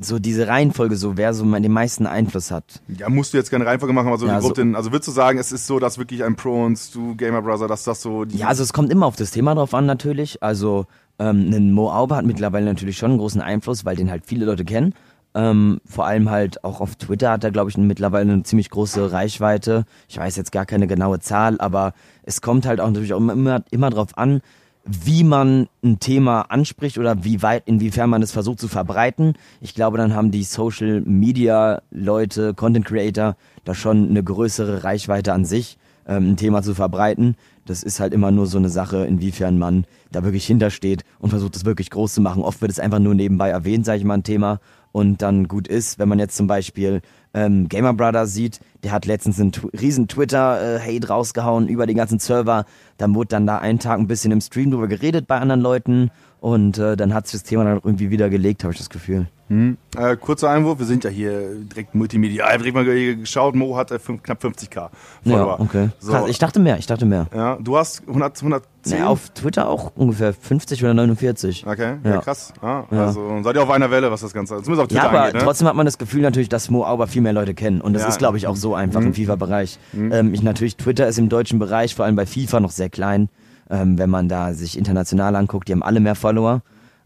so 0.00 0.18
diese 0.20 0.46
Reihenfolge, 0.46 0.94
so 0.96 1.16
wer 1.16 1.34
so 1.34 1.44
den 1.44 1.72
meisten 1.72 2.06
Einfluss 2.06 2.50
hat. 2.52 2.80
Ja, 2.86 3.08
musst 3.08 3.32
du 3.32 3.36
jetzt 3.36 3.50
keine 3.50 3.66
Reihenfolge 3.66 3.92
machen, 3.92 4.06
aber 4.08 4.18
so 4.18 4.26
Ja, 4.26 4.36
die 4.36 4.46
Gruppe, 4.46 4.64
so- 4.70 4.76
also 4.76 4.92
würdest 4.92 5.08
du 5.08 5.12
sagen, 5.12 5.38
es 5.38 5.50
ist 5.50 5.66
so, 5.66 5.80
dass 5.80 5.98
wirklich 5.98 6.22
ein 6.22 6.36
Pro 6.36 6.64
und 6.64 6.94
du 6.94 7.16
Gamer 7.16 7.42
Brother, 7.42 7.66
dass 7.66 7.82
das 7.82 8.00
so 8.00 8.24
die 8.24 8.38
Ja, 8.38 8.46
also 8.46 8.62
es 8.62 8.72
kommt 8.72 8.92
immer 8.92 9.06
auf 9.06 9.16
das 9.16 9.32
Thema 9.32 9.54
drauf 9.56 9.74
an 9.74 9.86
natürlich. 9.86 10.40
Also 10.42 10.86
ähm, 11.18 11.50
ein 11.52 11.72
Mo 11.72 11.90
Auber 11.90 12.16
hat 12.16 12.24
mittlerweile 12.26 12.66
natürlich 12.66 12.96
schon 12.96 13.10
einen 13.10 13.18
großen 13.18 13.40
Einfluss, 13.40 13.84
weil 13.84 13.96
den 13.96 14.08
halt 14.10 14.24
viele 14.24 14.46
Leute 14.46 14.64
kennen. 14.64 14.94
Ähm, 15.34 15.80
vor 15.84 16.06
allem 16.06 16.30
halt 16.30 16.62
auch 16.64 16.80
auf 16.80 16.94
Twitter 16.96 17.32
hat 17.32 17.42
er, 17.44 17.50
glaube 17.50 17.68
ich, 17.70 17.76
mittlerweile 17.76 18.32
eine 18.32 18.42
ziemlich 18.44 18.70
große 18.70 19.10
Reichweite. 19.12 19.84
Ich 20.08 20.16
weiß 20.16 20.36
jetzt 20.36 20.52
gar 20.52 20.64
keine 20.64 20.86
genaue 20.86 21.18
Zahl, 21.18 21.60
aber 21.60 21.92
es 22.22 22.40
kommt 22.40 22.66
halt 22.66 22.80
auch 22.80 22.86
natürlich 22.86 23.12
auch 23.14 23.18
immer, 23.18 23.32
immer, 23.32 23.62
immer 23.70 23.90
drauf 23.90 24.16
an, 24.16 24.40
wie 24.84 25.24
man 25.24 25.68
ein 25.84 25.98
Thema 26.00 26.42
anspricht 26.42 26.98
oder 26.98 27.24
wie 27.24 27.42
weit, 27.42 27.64
inwiefern 27.66 28.10
man 28.10 28.22
es 28.22 28.32
versucht 28.32 28.60
zu 28.60 28.68
verbreiten. 28.68 29.34
Ich 29.60 29.74
glaube, 29.74 29.98
dann 29.98 30.14
haben 30.14 30.30
die 30.30 30.44
Social 30.44 31.02
Media 31.02 31.82
Leute, 31.90 32.54
Content 32.54 32.86
Creator, 32.86 33.36
da 33.64 33.74
schon 33.74 34.08
eine 34.08 34.22
größere 34.22 34.84
Reichweite 34.84 35.32
an 35.32 35.44
sich, 35.44 35.78
ähm, 36.06 36.30
ein 36.30 36.36
Thema 36.36 36.62
zu 36.62 36.74
verbreiten. 36.74 37.36
Das 37.66 37.82
ist 37.82 38.00
halt 38.00 38.14
immer 38.14 38.30
nur 38.30 38.46
so 38.46 38.56
eine 38.56 38.70
Sache, 38.70 39.04
inwiefern 39.04 39.58
man 39.58 39.84
da 40.10 40.24
wirklich 40.24 40.46
hintersteht 40.46 41.04
und 41.18 41.30
versucht, 41.30 41.54
es 41.54 41.66
wirklich 41.66 41.90
groß 41.90 42.14
zu 42.14 42.22
machen. 42.22 42.42
Oft 42.42 42.62
wird 42.62 42.70
es 42.70 42.80
einfach 42.80 42.98
nur 42.98 43.14
nebenbei 43.14 43.50
erwähnt, 43.50 43.84
sage 43.84 43.98
ich 43.98 44.04
mal, 44.04 44.14
ein 44.14 44.22
Thema 44.22 44.60
und 44.92 45.20
dann 45.20 45.48
gut 45.48 45.68
ist. 45.68 45.98
Wenn 45.98 46.08
man 46.08 46.18
jetzt 46.18 46.36
zum 46.36 46.46
Beispiel 46.46 47.02
ähm, 47.34 47.68
Gamer 47.68 47.94
Brother 47.94 48.26
sieht, 48.26 48.60
der 48.82 48.92
hat 48.92 49.06
letztens 49.06 49.40
einen 49.40 49.52
tw 49.52 49.68
riesen 49.78 50.08
Twitter-Hate 50.08 51.08
rausgehauen 51.08 51.68
über 51.68 51.86
den 51.86 51.96
ganzen 51.96 52.18
Server. 52.18 52.64
Dann 52.96 53.14
wurde 53.14 53.28
dann 53.28 53.46
da 53.46 53.58
einen 53.58 53.78
Tag 53.78 53.98
ein 53.98 54.06
bisschen 54.06 54.32
im 54.32 54.40
Stream 54.40 54.70
drüber 54.70 54.88
geredet 54.88 55.26
bei 55.26 55.38
anderen 55.38 55.60
Leuten 55.60 56.10
und 56.40 56.78
äh, 56.78 56.96
dann 56.96 57.14
hat 57.14 57.26
sich 57.26 57.40
das 57.40 57.48
Thema 57.48 57.64
dann 57.64 57.76
irgendwie 57.76 58.10
wieder 58.10 58.30
gelegt, 58.30 58.64
habe 58.64 58.72
ich 58.72 58.78
das 58.78 58.90
Gefühl. 58.90 59.28
Hm. 59.48 59.78
Äh, 59.96 60.16
kurzer 60.16 60.50
Einwurf, 60.50 60.78
wir 60.78 60.84
sind 60.86 61.04
ja 61.04 61.10
hier 61.10 61.54
direkt 61.54 61.94
multimedial, 61.94 62.58
direkt 62.58 62.74
mal 62.74 62.84
ge- 62.84 63.16
geschaut, 63.16 63.54
Mo 63.54 63.76
hat 63.76 63.90
äh, 63.90 63.98
fünf, 63.98 64.22
knapp 64.22 64.42
50k 64.44 64.90
Follower. 65.24 65.56
Ja, 65.58 65.60
okay. 65.60 65.88
So, 66.00 66.26
ich 66.26 66.38
dachte 66.38 66.60
mehr, 66.60 66.78
ich 66.78 66.86
dachte 66.86 67.06
mehr. 67.06 67.26
ja, 67.34 67.56
du 67.58 67.76
hast 67.78 68.02
100, 68.06 68.36
110? 68.42 68.98
Nee, 68.98 69.02
auf 69.04 69.30
Twitter 69.30 69.68
auch 69.68 69.92
ungefähr 69.96 70.34
50 70.34 70.82
oder 70.84 70.92
49. 70.94 71.66
Okay, 71.66 71.94
ja, 72.04 72.10
Ja. 72.10 72.20
krass. 72.20 72.52
Ah, 72.60 72.84
Ja. 72.90 73.06
Also 73.06 73.40
seid 73.42 73.56
ihr 73.56 73.62
auf 73.62 73.70
einer 73.70 73.90
Welle, 73.90 74.10
was 74.10 74.20
das 74.20 74.32
Ganze, 74.34 74.54
zumindest 74.62 74.80
auf 74.82 74.88
Twitter 74.88 75.02
Ja, 75.04 75.08
aber 75.08 75.20
angeht, 75.22 75.34
ne? 75.36 75.40
trotzdem 75.44 75.66
hat 75.68 75.74
man 75.76 75.86
das 75.86 75.96
Gefühl 75.98 76.20
natürlich, 76.20 76.48
dass 76.50 76.68
Mo 76.70 76.84
Auber 76.84 77.06
viel 77.06 77.22
mehr 77.22 77.32
Leute 77.32 77.54
kennen. 77.54 77.80
Und 77.80 77.94
das 77.94 78.06
ist, 78.06 78.18
glaube 78.18 78.36
ich, 78.36 78.46
auch 78.46 78.56
so 78.56 78.74
einfach 78.74 79.00
Mhm. 79.00 79.06
im 79.08 79.14
FIFA-Bereich. 79.14 79.78
Ähm, 79.94 80.34
ich, 80.34 80.42
natürlich, 80.42 80.76
Twitter 80.76 81.08
ist 81.08 81.18
im 81.18 81.28
deutschen 81.30 81.58
Bereich, 81.58 81.94
vor 81.94 82.04
allem 82.04 82.16
bei 82.16 82.26
FIFA, 82.26 82.60
noch 82.60 82.70
sehr 82.70 82.90
klein. 82.90 83.28
Ähm, 83.70 83.98
wenn 83.98 84.08
man 84.10 84.28
da 84.28 84.52
sich 84.54 84.78
international 84.78 85.36
anguckt, 85.36 85.68
die 85.68 85.72
haben 85.72 85.82
alle 85.82 86.00
mehr 86.00 86.14
Follower. 86.14 86.60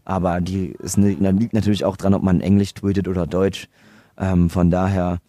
Aber 0.05 0.41
die, 0.41 0.75
es 0.83 0.97
ne- 0.97 1.13
liegt 1.31 1.53
natürlich 1.53 1.85
auch 1.85 1.97
dran, 1.97 2.13
ob 2.13 2.23
man 2.23 2.41
Englisch 2.41 2.73
tweetet 2.73 3.07
oder 3.07 3.25
Deutsch. 3.25 3.67
Ähm, 4.17 4.49
von 4.49 4.69
daher, 4.69 5.19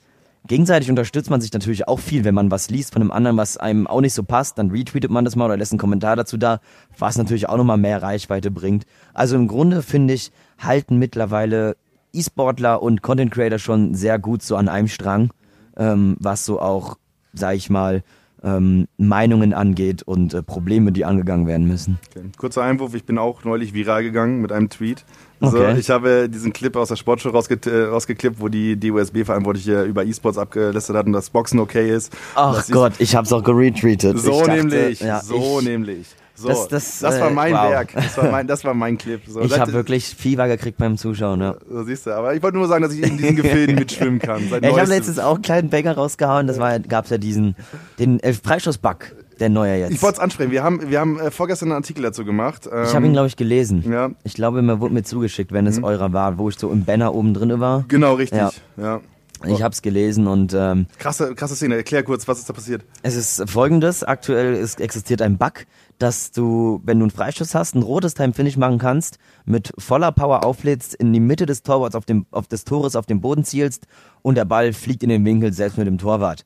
gegenseitig 0.46 0.90
unterstützt 0.90 1.30
man 1.30 1.40
sich 1.40 1.52
natürlich 1.52 1.88
auch 1.88 2.00
viel, 2.00 2.24
wenn 2.24 2.34
man 2.34 2.50
was 2.50 2.70
liest 2.70 2.92
von 2.92 3.02
einem 3.02 3.10
anderen, 3.10 3.36
was 3.36 3.56
einem 3.56 3.86
auch 3.86 4.00
nicht 4.00 4.14
so 4.14 4.22
passt, 4.22 4.58
dann 4.58 4.70
retweetet 4.70 5.10
man 5.10 5.24
das 5.24 5.36
mal 5.36 5.46
oder 5.46 5.56
lässt 5.56 5.72
einen 5.72 5.78
Kommentar 5.78 6.16
dazu 6.16 6.36
da, 6.36 6.60
was 6.98 7.16
natürlich 7.16 7.48
auch 7.48 7.56
nochmal 7.56 7.78
mehr 7.78 8.02
Reichweite 8.02 8.50
bringt. 8.50 8.84
Also 9.14 9.36
im 9.36 9.48
Grunde 9.48 9.82
finde 9.82 10.14
ich, 10.14 10.32
halten 10.58 10.98
mittlerweile 10.98 11.76
E-Sportler 12.12 12.82
und 12.82 13.02
Content 13.02 13.32
Creator 13.32 13.58
schon 13.58 13.94
sehr 13.94 14.18
gut 14.18 14.42
so 14.42 14.56
an 14.56 14.68
einem 14.68 14.88
Strang, 14.88 15.30
ähm, 15.76 16.16
was 16.20 16.44
so 16.44 16.60
auch, 16.60 16.96
sag 17.32 17.56
ich 17.56 17.70
mal, 17.70 18.02
ähm, 18.44 18.86
Meinungen 18.98 19.54
angeht 19.54 20.02
und 20.02 20.34
äh, 20.34 20.42
Probleme, 20.42 20.92
die 20.92 21.04
angegangen 21.04 21.46
werden 21.46 21.66
müssen. 21.66 21.98
Okay. 22.10 22.26
Kurzer 22.36 22.62
Einwurf, 22.62 22.94
ich 22.94 23.04
bin 23.04 23.18
auch 23.18 23.44
neulich 23.44 23.74
viral 23.74 24.02
gegangen 24.02 24.40
mit 24.42 24.52
einem 24.52 24.68
Tweet. 24.68 25.04
So, 25.40 25.58
Okay. 25.58 25.78
Ich 25.78 25.90
habe 25.90 26.28
diesen 26.28 26.52
Clip 26.52 26.74
aus 26.76 26.88
der 26.88 26.96
Sportshow 26.96 27.30
rausge 27.30 27.58
äh, 27.66 27.84
rausgeklippt, 27.86 28.40
wo 28.40 28.48
die 28.48 28.78
DUSB-Verantwortliche 28.78 29.82
über 29.84 30.04
E-Sports 30.04 30.38
abgelistet 30.38 30.94
hatten, 30.94 31.12
dass 31.12 31.30
Boxen 31.30 31.58
okay 31.58 31.90
ist. 31.90 32.12
Ach 32.34 32.64
Gott, 32.70 32.92
ich 32.98 33.16
hab's 33.16 33.32
auch 33.32 33.42
geretweetet. 33.42 34.18
So 34.18 34.40
dachte, 34.40 34.64
nämlich, 34.64 35.00
ja, 35.00 35.20
so 35.20 35.58
ich, 35.58 35.64
nämlich. 35.66 36.06
So, 36.36 36.48
Das- 36.48 36.68
das, 36.68 36.98
das, 36.98 37.20
war 37.20 37.30
äh, 37.30 37.32
mein 37.32 37.52
wow. 37.54 37.70
Werk, 37.70 37.92
das 37.94 38.16
war 38.18 38.28
mein, 38.30 38.46
das 38.48 38.64
war 38.64 38.74
mein 38.74 38.98
Clip. 38.98 39.20
So, 39.26 39.40
Ich 39.42 39.56
habe 39.58 39.72
wirklich 39.72 40.06
Fieber 40.16 40.48
gekriegt 40.48 40.78
beim 40.78 40.96
Zuschauen, 40.96 41.40
ja. 41.40 41.54
So 41.70 41.84
siehst 41.84 42.06
du, 42.06 42.10
aber 42.12 42.34
ich 42.34 42.42
wollte 42.42 42.56
nur 42.56 42.66
sagen, 42.66 42.82
dass 42.82 42.92
ich 42.92 43.02
in 43.02 43.16
diesen 43.16 43.36
Gefilden 43.36 43.76
mitschwimmen 43.76 44.18
kann. 44.18 44.42
Ja, 44.50 44.58
ich 44.58 44.76
habe 44.78 44.88
letztens 44.88 45.18
auch 45.20 45.34
einen 45.34 45.42
kleinen 45.42 45.70
Banger 45.70 45.92
rausgehauen, 45.94 46.46
das 46.48 46.58
war, 46.58 46.78
gab's 46.80 47.10
ja 47.10 47.18
diesen, 47.18 47.54
den 48.00 48.18
äh, 48.20 48.32
Freischuss-Bug, 48.32 49.12
der 49.38 49.48
neue 49.48 49.76
jetzt. 49.78 49.92
Ich 49.92 50.02
wollte 50.02 50.16
es 50.16 50.20
ansprechen. 50.20 50.50
Wir 50.50 50.62
haben, 50.64 50.90
wir 50.90 50.98
haben 51.00 51.20
äh, 51.20 51.30
vorgestern 51.30 51.68
einen 51.70 51.76
Artikel 51.82 52.02
dazu 52.02 52.24
gemacht. 52.24 52.68
Ähm, 52.72 52.84
Ich 52.84 52.94
habe 52.94 53.06
ihn, 53.06 53.12
glaube 53.12 53.28
ich, 53.28 53.36
gelesen. 53.36 53.84
Ja, 53.88 54.08
Mhm. 54.08 54.16
Ich 54.24 54.34
glaube, 54.34 54.60
mir 54.62 54.80
wurde 54.80 54.94
mir 54.94 55.02
zugeschickt, 55.04 55.52
wenn 55.52 55.66
es 55.68 55.82
eurer 55.82 56.12
war, 56.12 56.36
wo 56.38 56.48
ich 56.48 56.58
so 56.58 56.70
im 56.70 56.84
Banner 56.84 57.14
oben 57.14 57.32
drin 57.34 57.60
war. 57.60 57.84
genau, 57.88 58.14
richtig. 58.14 58.38
Ja. 58.38 58.50
Ja. 58.76 59.00
Ich 59.46 59.62
habe 59.62 59.72
es 59.72 59.82
gelesen 59.82 60.26
und 60.26 60.54
ähm, 60.54 60.86
Krasse, 60.98 61.34
krasse 61.34 61.56
Szene. 61.56 61.76
Erklär 61.76 62.02
kurz, 62.02 62.26
was 62.28 62.38
ist 62.38 62.48
da 62.48 62.52
passiert? 62.52 62.84
es 63.02 63.14
ist 63.16 63.48
folgendes. 63.50 64.02
Aktuell 64.04 64.54
ist, 64.54 64.80
existiert 64.80 65.22
ein 65.22 65.38
Bug, 65.38 65.66
dass 65.98 66.30
du, 66.32 66.80
wenn 66.84 66.98
du 66.98 67.04
einen 67.04 67.10
Freischuss 67.10 67.54
hast, 67.54 67.74
ein 67.74 67.82
rotes 67.82 68.14
Time-Finish 68.14 68.56
machen 68.56 68.78
kannst, 68.78 69.18
mit 69.44 69.72
voller 69.78 70.12
Power 70.12 70.44
auflädst, 70.44 70.94
in 70.94 71.12
die 71.12 71.20
Mitte 71.20 71.46
des 71.46 71.62
Torwarts 71.62 71.94
auf 71.94 72.04
dem, 72.04 72.26
auf 72.30 72.46
des 72.48 72.64
Tores 72.64 72.96
auf 72.96 73.06
den 73.06 73.20
Boden 73.20 73.44
zielst 73.44 73.86
und 74.22 74.36
der 74.36 74.44
Ball 74.44 74.72
fliegt 74.72 75.02
in 75.02 75.08
den 75.08 75.24
Winkel 75.24 75.52
selbst 75.52 75.78
mit 75.78 75.86
dem 75.86 75.98
Torwart. 75.98 76.44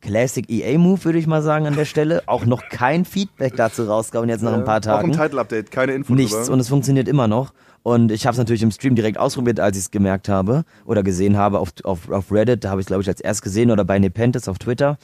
Classic 0.00 0.48
EA-Move, 0.48 1.04
würde 1.04 1.18
ich 1.18 1.26
mal 1.26 1.42
sagen, 1.42 1.66
an 1.66 1.74
der 1.74 1.84
Stelle. 1.84 2.22
Auch 2.26 2.44
noch 2.46 2.62
kein 2.68 3.04
Feedback 3.04 3.56
dazu 3.56 3.82
rausgehauen, 3.84 4.28
jetzt 4.28 4.42
nach 4.42 4.52
ein 4.52 4.62
paar 4.64 4.76
Äh, 4.86 4.90
Auch 4.90 5.02
im 5.02 5.10
Tagen. 5.10 5.12
Title-Update, 5.12 5.70
keine 5.72 5.92
Info 5.94 6.14
Nichts 6.14 6.36
drüber. 6.42 6.52
und 6.52 6.60
es 6.60 6.68
funktioniert 6.68 7.08
immer 7.08 7.26
noch. 7.26 7.52
Und 7.88 8.12
ich 8.12 8.26
habe 8.26 8.32
es 8.32 8.38
natürlich 8.38 8.62
im 8.62 8.70
Stream 8.70 8.96
direkt 8.96 9.16
ausprobiert, 9.16 9.60
als 9.60 9.78
ich 9.78 9.84
es 9.84 9.90
gemerkt 9.90 10.28
habe 10.28 10.64
oder 10.84 11.02
gesehen 11.02 11.38
habe 11.38 11.58
auf, 11.58 11.70
auf, 11.84 12.10
auf 12.10 12.30
Reddit. 12.30 12.62
Da 12.62 12.68
habe 12.68 12.82
ich 12.82 12.86
glaube 12.86 13.00
ich 13.00 13.08
als 13.08 13.18
erst 13.18 13.40
gesehen 13.40 13.70
oder 13.70 13.82
bei 13.82 13.98
Nepenthes 13.98 14.46
auf 14.46 14.58
Twitter. 14.58 14.98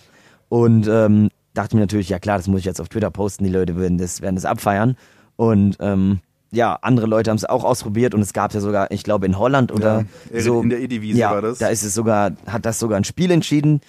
Und 0.50 0.86
ähm, 0.86 1.30
dachte 1.54 1.76
mir 1.76 1.80
natürlich, 1.80 2.10
ja 2.10 2.18
klar, 2.18 2.36
das 2.36 2.46
muss 2.46 2.58
ich 2.58 2.66
jetzt 2.66 2.82
auf 2.82 2.90
Twitter 2.90 3.10
posten. 3.10 3.44
Die 3.44 3.50
Leute 3.50 3.78
werden 3.78 3.96
das, 3.96 4.20
werden 4.20 4.34
das 4.34 4.44
abfeiern. 4.44 4.98
Und 5.36 5.78
ähm, 5.80 6.20
ja, 6.50 6.78
andere 6.82 7.06
Leute 7.06 7.30
haben 7.30 7.38
es 7.38 7.46
auch 7.46 7.64
ausprobiert 7.64 8.14
und 8.14 8.20
es 8.20 8.34
gab 8.34 8.52
ja 8.52 8.60
sogar, 8.60 8.90
ich 8.90 9.02
glaube 9.02 9.24
in 9.24 9.38
Holland 9.38 9.72
oder 9.72 10.04
Ja, 10.30 10.40
so. 10.42 10.60
in 10.60 10.68
der 10.68 10.80
E-Divisie 10.80 11.18
ja, 11.18 11.30
war 11.30 11.40
das. 11.40 11.56
Da 11.60 11.68
ist 11.68 11.84
es 11.84 11.94
sogar, 11.94 12.32
hat 12.46 12.66
das 12.66 12.78
sogar 12.78 12.98
ein 12.98 13.04
Spiel 13.04 13.30
entschieden. 13.30 13.80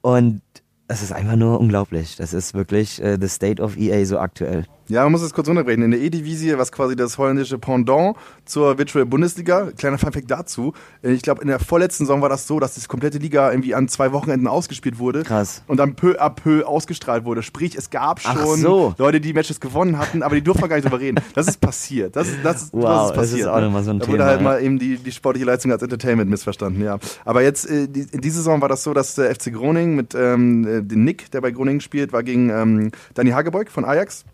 Und 0.00 0.42
das 0.86 1.02
ist 1.02 1.10
einfach 1.10 1.34
nur 1.34 1.58
unglaublich. 1.58 2.14
Das 2.14 2.32
ist 2.32 2.54
wirklich 2.54 3.02
äh, 3.02 3.18
the 3.20 3.26
state 3.28 3.60
of 3.60 3.76
EA 3.76 4.04
so 4.06 4.20
aktuell. 4.20 4.64
Ja, 4.88 5.02
man 5.02 5.12
muss 5.12 5.22
es 5.22 5.34
kurz 5.34 5.48
runterbrechen. 5.48 5.82
In 5.82 5.90
der 5.90 6.00
E-Divisie, 6.00 6.56
was 6.58 6.72
quasi 6.72 6.96
das 6.96 7.18
holländische 7.18 7.58
Pendant 7.58 8.16
zur 8.46 8.78
Virtual 8.78 9.04
Bundesliga, 9.04 9.68
kleiner 9.76 9.98
Funfact 9.98 10.30
dazu. 10.30 10.72
äh, 11.02 11.12
Ich 11.12 11.22
glaube, 11.22 11.42
in 11.42 11.48
der 11.48 11.58
vorletzten 11.58 12.04
Saison 12.06 12.22
war 12.22 12.28
das 12.30 12.46
so, 12.46 12.58
dass 12.58 12.74
die 12.74 12.86
komplette 12.86 13.18
Liga 13.18 13.50
irgendwie 13.50 13.74
an 13.74 13.88
zwei 13.88 14.12
Wochenenden 14.12 14.46
ausgespielt 14.48 14.98
wurde. 14.98 15.22
Krass. 15.24 15.62
Und 15.66 15.76
dann 15.76 15.94
peu 15.94 16.18
à 16.20 16.30
peu 16.30 16.64
ausgestrahlt 16.66 17.24
wurde. 17.24 17.42
Sprich, 17.42 17.76
es 17.76 17.90
gab 17.90 18.20
schon 18.20 18.56
so. 18.58 18.94
Leute, 18.98 19.20
die 19.20 19.32
Matches 19.34 19.60
gewonnen 19.60 19.98
hatten, 19.98 20.22
aber 20.22 20.34
die 20.36 20.42
durften 20.42 20.66
gar 20.68 20.76
nicht 20.76 20.86
drüber 20.86 21.00
reden. 21.00 21.20
Das 21.34 21.46
ist 21.48 21.60
passiert. 21.60 22.16
Das, 22.16 22.28
ist- 22.28 22.38
das, 22.42 22.70
Wow, 22.72 22.82
das 22.82 22.92
ist 22.92 23.08
das 23.10 23.16
passiert. 23.16 23.40
ist 23.40 23.46
auch 23.48 23.56
ne? 23.56 23.62
nochmal 23.66 23.84
so 23.84 23.90
ein 23.90 23.98
da 23.98 24.04
Thema, 24.06 24.14
wurde 24.14 24.24
halt 24.24 24.40
ja. 24.40 24.44
mal 24.44 24.62
eben 24.62 24.78
die, 24.78 24.96
die 24.96 25.12
sportliche 25.12 25.44
Leistung 25.46 25.70
als 25.72 25.82
Entertainment 25.82 26.30
missverstanden, 26.30 26.82
ja. 26.82 26.98
Aber 27.24 27.42
jetzt, 27.42 27.68
äh, 27.68 27.84
in 27.84 28.20
dieser 28.22 28.36
Saison 28.38 28.60
war 28.62 28.68
das 28.68 28.82
so, 28.82 28.94
dass 28.94 29.14
der 29.16 29.34
FC 29.34 29.52
Groningen 29.52 29.96
mit 29.96 30.14
ähm, 30.14 30.66
äh, 30.66 30.82
dem 30.82 31.04
Nick, 31.04 31.30
der 31.30 31.40
bei 31.42 31.50
Groningen 31.50 31.80
spielt, 31.82 32.12
war 32.12 32.22
gegen 32.22 32.48
ähm, 32.50 32.90
Danny 33.14 33.30
Hagebeuk 33.30 33.68
von 33.68 33.84
Ajax. 33.84 34.24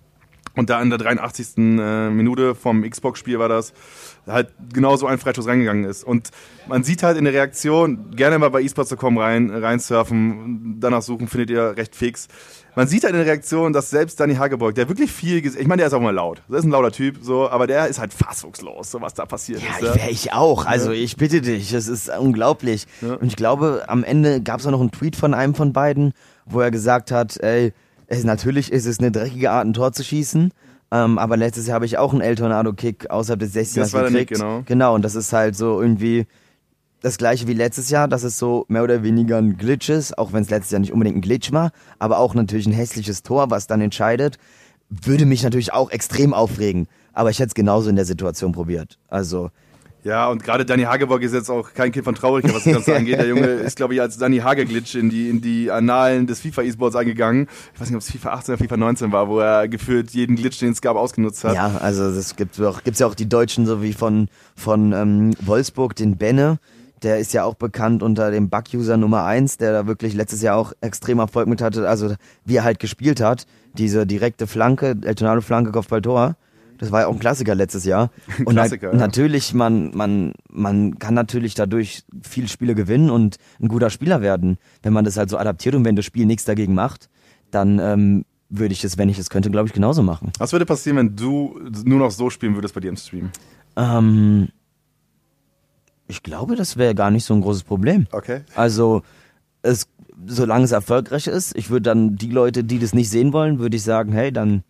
Und 0.57 0.71
da 0.71 0.81
in 0.81 0.91
der 0.91 0.99
83. 0.99 1.59
äh, 1.59 2.11
Minute 2.11 2.55
vom 2.55 2.89
Xbox-Spiel 2.89 3.39
war 3.39 3.49
das, 3.49 3.73
halt 4.27 4.53
genau 4.73 4.97
so 4.97 5.07
ein 5.07 5.19
Freischuss 5.19 5.47
reingegangen 5.47 5.85
ist. 5.85 6.05
Und 6.05 6.31
man 6.69 6.85
sieht 6.85 7.03
halt 7.03 7.19
in 7.19 7.25
der 7.25 7.35
Reaktion, 7.35 8.13
gerne 8.15 8.39
mal 8.39 8.51
bei 8.51 8.63
esports.com 8.63 9.19
rein, 9.19 9.51
reinsurfen, 9.51 10.77
danach 10.81 11.03
suchen, 11.03 11.29
findet 11.29 11.51
ihr 11.51 11.77
recht 11.77 11.95
fix. 11.97 12.29
Man 12.77 12.89
sieht 12.89 13.05
halt 13.05 13.15
in 13.15 13.19
der 13.19 13.27
Reaktion, 13.27 13.73
dass 13.73 13.91
selbst 13.91 14.19
Danny 14.19 14.35
Hagebeug, 14.35 14.75
der 14.75 14.89
wirklich 14.89 15.13
viel 15.13 15.43
gesehen, 15.43 15.61
ich 15.61 15.69
meine, 15.69 15.81
der 15.81 15.89
ist 15.89 15.93
auch 15.93 16.01
mal 16.01 16.15
laut, 16.15 16.43
das 16.49 16.61
ist 16.61 16.65
ein 16.65 16.71
lauter 16.71 16.91
Typ, 16.91 17.19
so, 17.21 17.49
aber 17.49 17.67
der 17.67 17.87
ist 17.87 18.01
halt 18.01 18.13
fassungslos, 18.13 18.91
so 18.91 19.01
was 19.01 19.15
da 19.15 19.27
passiert 19.27 19.61
ist. 19.61 19.81
Ja, 19.83 19.91
ich, 19.91 19.95
wär 19.95 20.11
ich 20.11 20.33
auch. 20.33 20.67
Also 20.67 20.91
ich 20.91 21.17
bitte 21.17 21.41
dich, 21.41 21.73
es 21.73 21.87
ist 21.87 22.11
unglaublich. 22.17 22.87
Und 23.01 23.25
ich 23.25 23.37
glaube, 23.37 23.85
am 23.89 24.03
Ende 24.03 24.41
gab 24.41 24.61
es 24.61 24.67
auch 24.67 24.71
noch 24.71 24.81
einen 24.81 24.91
Tweet 24.91 25.17
von 25.17 25.35
einem 25.35 25.55
von 25.55 25.73
beiden, 25.73 26.15
wo 26.47 26.61
er 26.61 26.71
gesagt 26.71 27.11
hat, 27.11 27.37
ey, 27.39 27.73
es, 28.07 28.25
natürlich 28.25 28.73
ist 28.73 28.87
es 28.87 28.99
eine 28.99 29.11
dreckige 29.11 29.51
Art, 29.51 29.67
ein 29.67 29.73
Tor 29.73 29.93
zu 29.93 30.05
schießen. 30.05 30.53
Ähm, 30.91 31.19
aber 31.19 31.37
letztes 31.37 31.67
Jahr 31.67 31.77
habe 31.77 31.87
ich 31.87 31.99
auch 31.99 32.13
einen 32.13 32.21
El 32.21 32.37
Tornado-Kick 32.37 33.11
außerhalb 33.11 33.41
des 33.41 33.53
16 33.53 33.83
Das 33.83 33.93
war 33.93 34.03
der 34.03 34.11
Nick, 34.11 34.29
gekriegt. 34.29 34.41
genau. 34.41 34.63
Genau, 34.67 34.95
und 34.95 35.03
das 35.03 35.15
ist 35.15 35.33
halt 35.33 35.57
so 35.57 35.81
irgendwie 35.81 36.27
das 37.01 37.19
gleiche 37.19 37.47
wie 37.47 37.53
letztes 37.55 37.91
Jahr, 37.91 38.09
dass 38.09 38.23
es 38.23 38.39
so 38.39 38.65
mehr 38.69 38.83
oder 38.83 39.03
weniger 39.03 39.39
ein 39.39 39.57
Glitch 39.57 39.89
ist, 39.91 40.17
auch 40.17 40.33
wenn 40.33 40.43
es 40.43 40.51
letztes 40.51 40.71
Jahr 40.71 40.81
nicht 40.81 40.93
unbedingt 40.93 41.19
ein 41.19 41.21
Glitch 41.21 41.53
war, 41.53 41.71
aber 41.99 42.19
auch 42.19 42.35
natürlich 42.35 42.67
ein 42.67 42.73
hässliches 42.73 43.23
Tor, 43.23 43.51
was 43.51 43.67
dann 43.67 43.81
entscheidet, 43.81 44.39
würde 44.89 45.27
mich 45.27 45.43
natürlich 45.43 45.73
auch 45.73 45.91
extrem 45.91 46.33
aufregen. 46.33 46.87
Aber 47.13 47.31
ich 47.31 47.39
hätte 47.39 47.49
es 47.49 47.55
genauso 47.55 47.91
in 47.91 47.97
der 47.97 48.05
Situation 48.05 48.53
probiert. 48.53 48.99
Also 49.09 49.51
Ja, 50.05 50.29
und 50.29 50.45
gerade 50.45 50.67
Danny 50.67 50.83
Hageborg 50.83 51.23
ist 51.23 51.33
jetzt 51.33 51.49
auch 51.49 51.73
kein 51.73 51.91
Kind 51.91 52.05
von 52.05 52.15
Traurigkeit, 52.15 52.55
was 52.55 52.65
das 52.65 52.75
Ganze 52.75 52.95
angeht. 52.97 53.19
Der 53.19 53.27
Junge 53.27 53.47
ist, 53.47 53.77
glaube 53.77 53.95
ich, 53.95 54.03
als 54.03 54.19
Danny 54.19 54.39
Hageglitch 54.39 54.95
in 54.95 55.09
die, 55.09 55.31
in 55.31 55.41
die 55.41 55.71
Annalen 55.71 56.27
des 56.27 56.41
FIFA-E-Sports 56.41 56.95
eingegangen. 56.95 57.49
Ich 57.75 57.81
weiß 57.81 57.89
nicht, 57.89 57.97
ob 57.97 58.03
es 58.03 58.11
FIFA 58.11 58.35
18 58.35 58.55
oder 58.55 58.63
FIFA 58.63 58.77
19 58.77 59.13
war, 59.13 59.29
wo 59.29 59.41
er 59.41 59.67
gefühlt 59.67 60.11
jeden 60.11 60.37
Glitch, 60.37 60.59
den 60.59 60.73
es 60.73 60.83
gab, 60.83 60.97
ausgenutzt 60.97 61.43
hat. 61.45 61.55
Ja, 61.55 61.79
also 61.81 62.05
es 62.05 62.37
gibt 62.37 62.61
auch, 62.61 62.85
gibt's 62.85 63.01
ja 63.01 63.07
auch 63.07 63.15
die 63.15 63.29
Deutschen, 63.29 63.65
so 63.65 63.83
wie 63.83 63.95
von, 63.95 64.29
von 64.55 64.93
ähm, 64.93 65.31
Wolfsburg, 65.41 65.97
den 65.97 66.19
Benne. 66.19 66.59
Der 67.03 67.19
ist 67.19 67.33
ja 67.33 67.45
auch 67.45 67.55
bekannt 67.55 68.03
unter 68.03 68.31
dem 68.31 68.51
Bug-User 68.51 68.99
Nummer 68.99 69.25
1, 69.25 69.57
der 69.57 69.73
da 69.73 69.87
wirklich 69.87 70.13
letztes 70.13 70.43
Jahr 70.43 70.59
auch 70.59 70.75
extrem 70.83 71.19
Erfolg 71.19 71.49
mit 71.49 71.63
hatte. 71.63 71.89
Also 71.89 72.15
wie 72.45 72.57
er 72.57 72.65
halt 72.65 72.79
gespielt 72.79 73.23
hat, 73.23 73.47
diese 73.73 74.07
direkte 74.07 74.47
Flanke, 74.47 74.97
El 75.03 75.15
Tornado-Flanke, 75.15 75.73
Kopfballtor 75.73 76.37
das 76.85 76.93
war 76.93 77.01
ja 77.03 77.07
auch 77.07 77.15
ein 77.15 77.19
Klassiker 77.19 77.55
letztes 77.55 77.85
Jahr. 77.85 78.11
Und 78.45 78.55
Klassiker, 78.55 78.89
na, 78.89 78.93
ja. 78.93 78.99
natürlich, 78.99 79.55
man, 79.55 79.91
man, 79.95 80.35
man 80.51 80.99
kann 80.99 81.15
natürlich 81.15 81.55
dadurch 81.55 82.05
viele 82.23 82.49
Spiele 82.49 82.75
gewinnen 82.75 83.11
und 83.11 83.37
ein 83.61 83.69
guter 83.69 83.91
Spieler 83.91 84.21
werden, 84.21 84.59
wenn 84.83 84.93
man 84.93 85.05
das 85.05 85.17
halt 85.17 85.31
so 85.31 85.39
adaptiert 85.39 85.75
und 85.75 85.85
wenn 85.85 85.97
das 85.97 86.05
Spiel 86.05 86.27
nichts 86.27 86.45
dagegen 86.45 86.75
macht, 86.75 87.09
dann 87.51 87.79
ähm, 87.79 88.25
würde 88.51 88.73
ich 88.73 88.85
es, 88.85 88.99
wenn 88.99 89.09
ich 89.09 89.19
es 89.19 89.31
könnte, 89.31 89.51
glaube 89.51 89.69
ich, 89.69 89.73
genauso 89.73 90.03
machen. 90.03 90.33
Was 90.39 90.53
würde 90.53 90.67
passieren, 90.67 90.97
wenn 90.99 91.17
du 91.17 91.59
nur 91.85 91.99
noch 91.99 92.11
so 92.11 92.31
spielen 92.31 92.55
würdest 92.55 92.75
bei 92.75 92.81
dir 92.81 92.89
im 92.89 92.97
Stream? 92.97 93.31
Ähm, 93.77 94.49
ich 96.07 96.23
glaube, 96.23 96.55
das 96.55 96.77
wäre 96.77 96.95
gar 96.95 97.11
nicht 97.11 97.25
so 97.25 97.35
ein 97.35 97.41
großes 97.41 97.65
Problem. 97.65 98.07
Okay. 98.13 98.43
Also, 98.55 99.03
es, 99.63 99.89
solange 100.27 100.65
es 100.65 100.73
erfolgreich 100.73 101.27
ist, 101.27 101.57
ich 101.57 101.71
würde 101.71 101.83
dann 101.83 102.17
die 102.17 102.31
Leute, 102.31 102.63
die 102.63 102.79
das 102.79 102.95
nicht 102.95 103.09
sehen 103.11 103.33
wollen, 103.33 103.59
würde 103.59 103.77
ich 103.77 103.83
sagen, 103.83 104.13
hey, 104.13 104.31
dann 104.31 104.63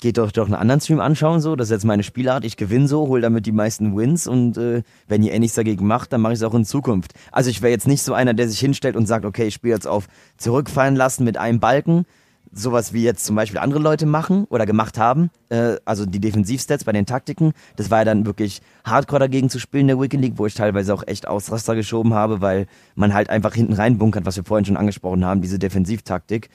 geht 0.00 0.18
doch 0.18 0.32
doch 0.32 0.46
einen 0.46 0.54
anderen 0.54 0.80
Stream 0.80 1.00
anschauen, 1.00 1.40
so, 1.40 1.56
das 1.56 1.68
ist 1.68 1.72
jetzt 1.72 1.84
meine 1.84 2.02
Spielart, 2.02 2.44
ich 2.44 2.56
gewinne 2.56 2.88
so, 2.88 3.06
hol 3.08 3.20
damit 3.20 3.46
die 3.46 3.52
meisten 3.52 3.96
Wins 3.96 4.26
und 4.26 4.56
äh, 4.56 4.82
wenn 5.08 5.22
ihr 5.22 5.32
eh 5.32 5.38
nichts 5.38 5.56
dagegen 5.56 5.86
macht, 5.86 6.12
dann 6.12 6.20
mache 6.20 6.32
ich 6.32 6.38
es 6.38 6.42
auch 6.42 6.54
in 6.54 6.64
Zukunft. 6.64 7.12
Also 7.32 7.50
ich 7.50 7.62
wäre 7.62 7.70
jetzt 7.70 7.86
nicht 7.86 8.02
so 8.02 8.14
einer, 8.14 8.34
der 8.34 8.48
sich 8.48 8.60
hinstellt 8.60 8.96
und 8.96 9.06
sagt, 9.06 9.24
okay, 9.24 9.46
ich 9.46 9.54
spiele 9.54 9.74
jetzt 9.74 9.86
auf 9.86 10.08
zurückfallen 10.36 10.96
lassen 10.96 11.24
mit 11.24 11.36
einem 11.36 11.60
Balken, 11.60 12.06
sowas 12.52 12.92
wie 12.92 13.04
jetzt 13.04 13.24
zum 13.24 13.36
Beispiel 13.36 13.60
andere 13.60 13.80
Leute 13.80 14.06
machen 14.06 14.44
oder 14.48 14.66
gemacht 14.66 14.98
haben, 14.98 15.30
äh, 15.50 15.76
also 15.84 16.06
die 16.06 16.20
Defensivstats 16.20 16.84
bei 16.84 16.92
den 16.92 17.06
Taktiken, 17.06 17.52
das 17.76 17.90
war 17.90 17.98
ja 17.98 18.04
dann 18.04 18.26
wirklich 18.26 18.60
hardcore 18.84 19.20
dagegen 19.20 19.50
zu 19.50 19.58
spielen 19.58 19.82
in 19.82 19.88
der 19.88 20.00
Weekend 20.00 20.22
League, 20.22 20.34
wo 20.36 20.46
ich 20.46 20.54
teilweise 20.54 20.92
auch 20.92 21.06
echt 21.06 21.28
Ausraster 21.28 21.74
geschoben 21.74 22.14
habe, 22.14 22.40
weil 22.40 22.66
man 22.94 23.14
halt 23.14 23.30
einfach 23.30 23.54
hinten 23.54 23.74
rein 23.74 23.98
bunkert, 23.98 24.26
was 24.26 24.36
wir 24.36 24.44
vorhin 24.44 24.64
schon 24.64 24.76
angesprochen 24.76 25.24
haben, 25.24 25.42
diese 25.42 25.58
Defensivtaktik 25.58 26.48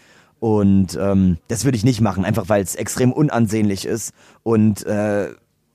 und 0.46 0.96
ähm, 1.02 1.39
das 1.48 1.66
würde 1.66 1.76
ich 1.76 1.84
nicht 1.84 2.02
machen, 2.02 2.24
einfach 2.24 2.50
weil 2.50 2.62
es 2.62 2.76
extrem 2.76 3.12
unansehnlich 3.12 3.84
ist 3.84 4.14
und 4.43 4.86
äh, 4.86 5.30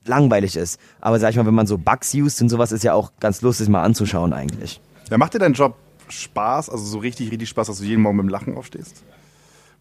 langweilig 0.05 0.55
ist. 0.55 0.79
Aber 1.01 1.19
sag 1.19 1.31
ich 1.31 1.35
mal, 1.35 1.45
wenn 1.45 1.53
man 1.53 1.67
so 1.67 1.77
Bugs 1.77 2.13
used 2.13 2.41
und 2.41 2.47
sowas, 2.47 2.71
ist 2.71 2.85
ja 2.85 2.93
auch 2.93 3.11
ganz 3.19 3.41
lustig 3.41 3.67
mal 3.67 3.83
anzuschauen 3.83 4.31
eigentlich. 4.31 4.79
Ja, 5.09 5.17
macht 5.17 5.33
dir 5.33 5.39
dein 5.39 5.51
Job 5.51 5.75
Spaß, 6.07 6.69
also 6.69 6.85
so 6.85 6.99
richtig, 6.99 7.31
richtig 7.31 7.49
Spaß, 7.49 7.67
dass 7.67 7.79
du 7.79 7.83
jeden 7.83 8.01
Morgen 8.01 8.15
mit 8.15 8.27
dem 8.27 8.29
Lachen 8.29 8.55
aufstehst? 8.55 9.03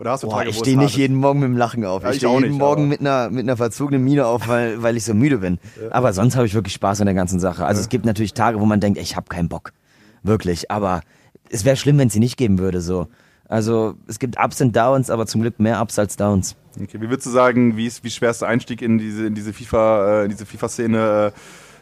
Oder 0.01 0.11
hast 0.11 0.25
du 0.25 0.27
Boah, 0.27 0.39
Tage, 0.39 0.51
ich 0.51 0.59
stehe 0.59 0.77
nicht 0.77 0.97
jeden 0.97 1.19
Morgen 1.19 1.39
mit 1.39 1.51
dem 1.51 1.57
Lachen 1.57 1.85
auf. 1.85 2.03
Ja, 2.03 2.11
ich 2.11 2.17
stehe 2.17 2.33
jeden 2.33 2.49
nicht, 2.49 2.59
Morgen 2.59 2.89
mit 2.89 2.99
einer, 2.99 3.31
mit 3.31 3.45
einer 3.45 3.57
verzogenen 3.57 4.03
Miene 4.03 4.27
auf, 4.27 4.49
weil, 4.49 4.83
weil 4.83 4.97
ich 4.97 5.05
so 5.05 5.15
müde 5.15 5.39
bin. 5.39 5.61
Ja. 5.81 5.93
Aber 5.93 6.13
sonst 6.13 6.35
habe 6.35 6.47
ich 6.47 6.55
wirklich 6.55 6.75
Spaß 6.75 7.01
an 7.01 7.07
der 7.07 7.15
ganzen 7.15 7.39
Sache. 7.39 7.65
Also 7.65 7.79
ja. 7.79 7.83
es 7.83 7.91
gibt 7.91 8.07
natürlich 8.07 8.35
Tage, 8.35 8.59
wo 8.59 8.67
man 8.67 8.81
denkt, 8.81 8.99
ich 8.99 9.15
habe 9.15 9.29
keinen 9.29 9.49
Bock. 9.49 9.73
Wirklich. 10.25 10.69
Aber 10.69 11.03
es 11.49 11.65
wäre 11.65 11.77
schlimm, 11.77 11.97
wenn 11.99 12.09
es 12.09 12.13
sie 12.13 12.19
nicht 12.19 12.37
geben 12.37 12.59
würde. 12.59 12.81
So. 12.81 13.07
Also 13.51 13.97
es 14.07 14.21
gibt 14.21 14.39
Ups 14.39 14.61
und 14.61 14.77
Downs, 14.77 15.11
aber 15.11 15.27
zum 15.27 15.41
Glück 15.41 15.59
mehr 15.59 15.83
Ups 15.83 15.99
als 15.99 16.17
Downs. 16.17 16.55
Okay, 16.81 17.01
wie 17.01 17.11
würdest 17.11 17.27
du 17.27 17.31
sagen, 17.31 17.77
wie 17.77 17.87
ist 17.87 18.05
wie 18.05 18.11
schwerster 18.11 18.47
Einstieg 18.47 18.81
in 18.81 18.97
diese 18.97 19.27
in 19.27 19.35
diese 19.35 19.53
FIFA 19.53 20.21
äh, 20.21 20.25
in 20.25 20.31
diese 20.31 20.47
FIFA 20.47 20.69
Szene 20.69 21.33
äh, 21.35 21.39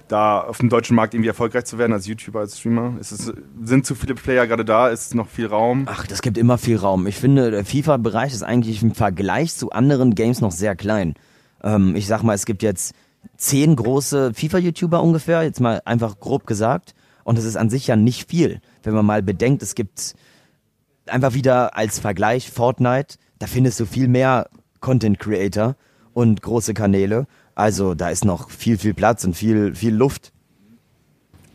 da 0.08 0.40
auf 0.40 0.56
dem 0.56 0.70
deutschen 0.70 0.96
Markt 0.96 1.12
irgendwie 1.12 1.28
erfolgreich 1.28 1.66
zu 1.66 1.76
werden 1.76 1.92
als 1.92 2.06
YouTuber, 2.06 2.40
als 2.40 2.58
Streamer? 2.58 2.94
Es, 2.98 3.10
sind 3.10 3.84
zu 3.84 3.94
viele 3.94 4.14
Player 4.14 4.46
gerade 4.46 4.64
da? 4.64 4.88
Ist 4.88 5.14
noch 5.14 5.28
viel 5.28 5.46
Raum? 5.46 5.84
Ach, 5.90 6.06
das 6.06 6.22
gibt 6.22 6.38
immer 6.38 6.56
viel 6.56 6.78
Raum. 6.78 7.06
Ich 7.06 7.16
finde, 7.16 7.50
der 7.50 7.66
FIFA-Bereich 7.66 8.32
ist 8.32 8.42
eigentlich 8.42 8.82
im 8.82 8.94
Vergleich 8.94 9.54
zu 9.54 9.70
anderen 9.70 10.14
Games 10.14 10.40
noch 10.40 10.52
sehr 10.52 10.74
klein. 10.74 11.16
Ähm, 11.62 11.94
ich 11.96 12.06
sag 12.06 12.22
mal, 12.22 12.32
es 12.32 12.46
gibt 12.46 12.62
jetzt 12.62 12.94
zehn 13.36 13.76
große 13.76 14.32
FIFA-YouTuber 14.32 15.02
ungefähr, 15.02 15.42
jetzt 15.42 15.60
mal 15.60 15.82
einfach 15.84 16.18
grob 16.18 16.46
gesagt. 16.46 16.94
Und 17.24 17.36
das 17.36 17.44
ist 17.44 17.56
an 17.56 17.68
sich 17.68 17.86
ja 17.86 17.96
nicht 17.96 18.30
viel, 18.30 18.62
wenn 18.84 18.94
man 18.94 19.04
mal 19.04 19.22
bedenkt, 19.22 19.62
es 19.62 19.74
gibt 19.74 20.14
einfach 21.10 21.34
wieder 21.34 21.76
als 21.76 21.98
Vergleich 21.98 22.50
Fortnite, 22.50 23.16
da 23.38 23.46
findest 23.46 23.80
du 23.80 23.86
viel 23.86 24.08
mehr 24.08 24.48
Content 24.80 25.18
Creator 25.18 25.76
und 26.12 26.42
große 26.42 26.74
Kanäle. 26.74 27.26
Also 27.54 27.94
da 27.94 28.10
ist 28.10 28.24
noch 28.24 28.50
viel, 28.50 28.78
viel 28.78 28.94
Platz 28.94 29.24
und 29.24 29.34
viel, 29.34 29.74
viel 29.74 29.94
Luft. 29.94 30.32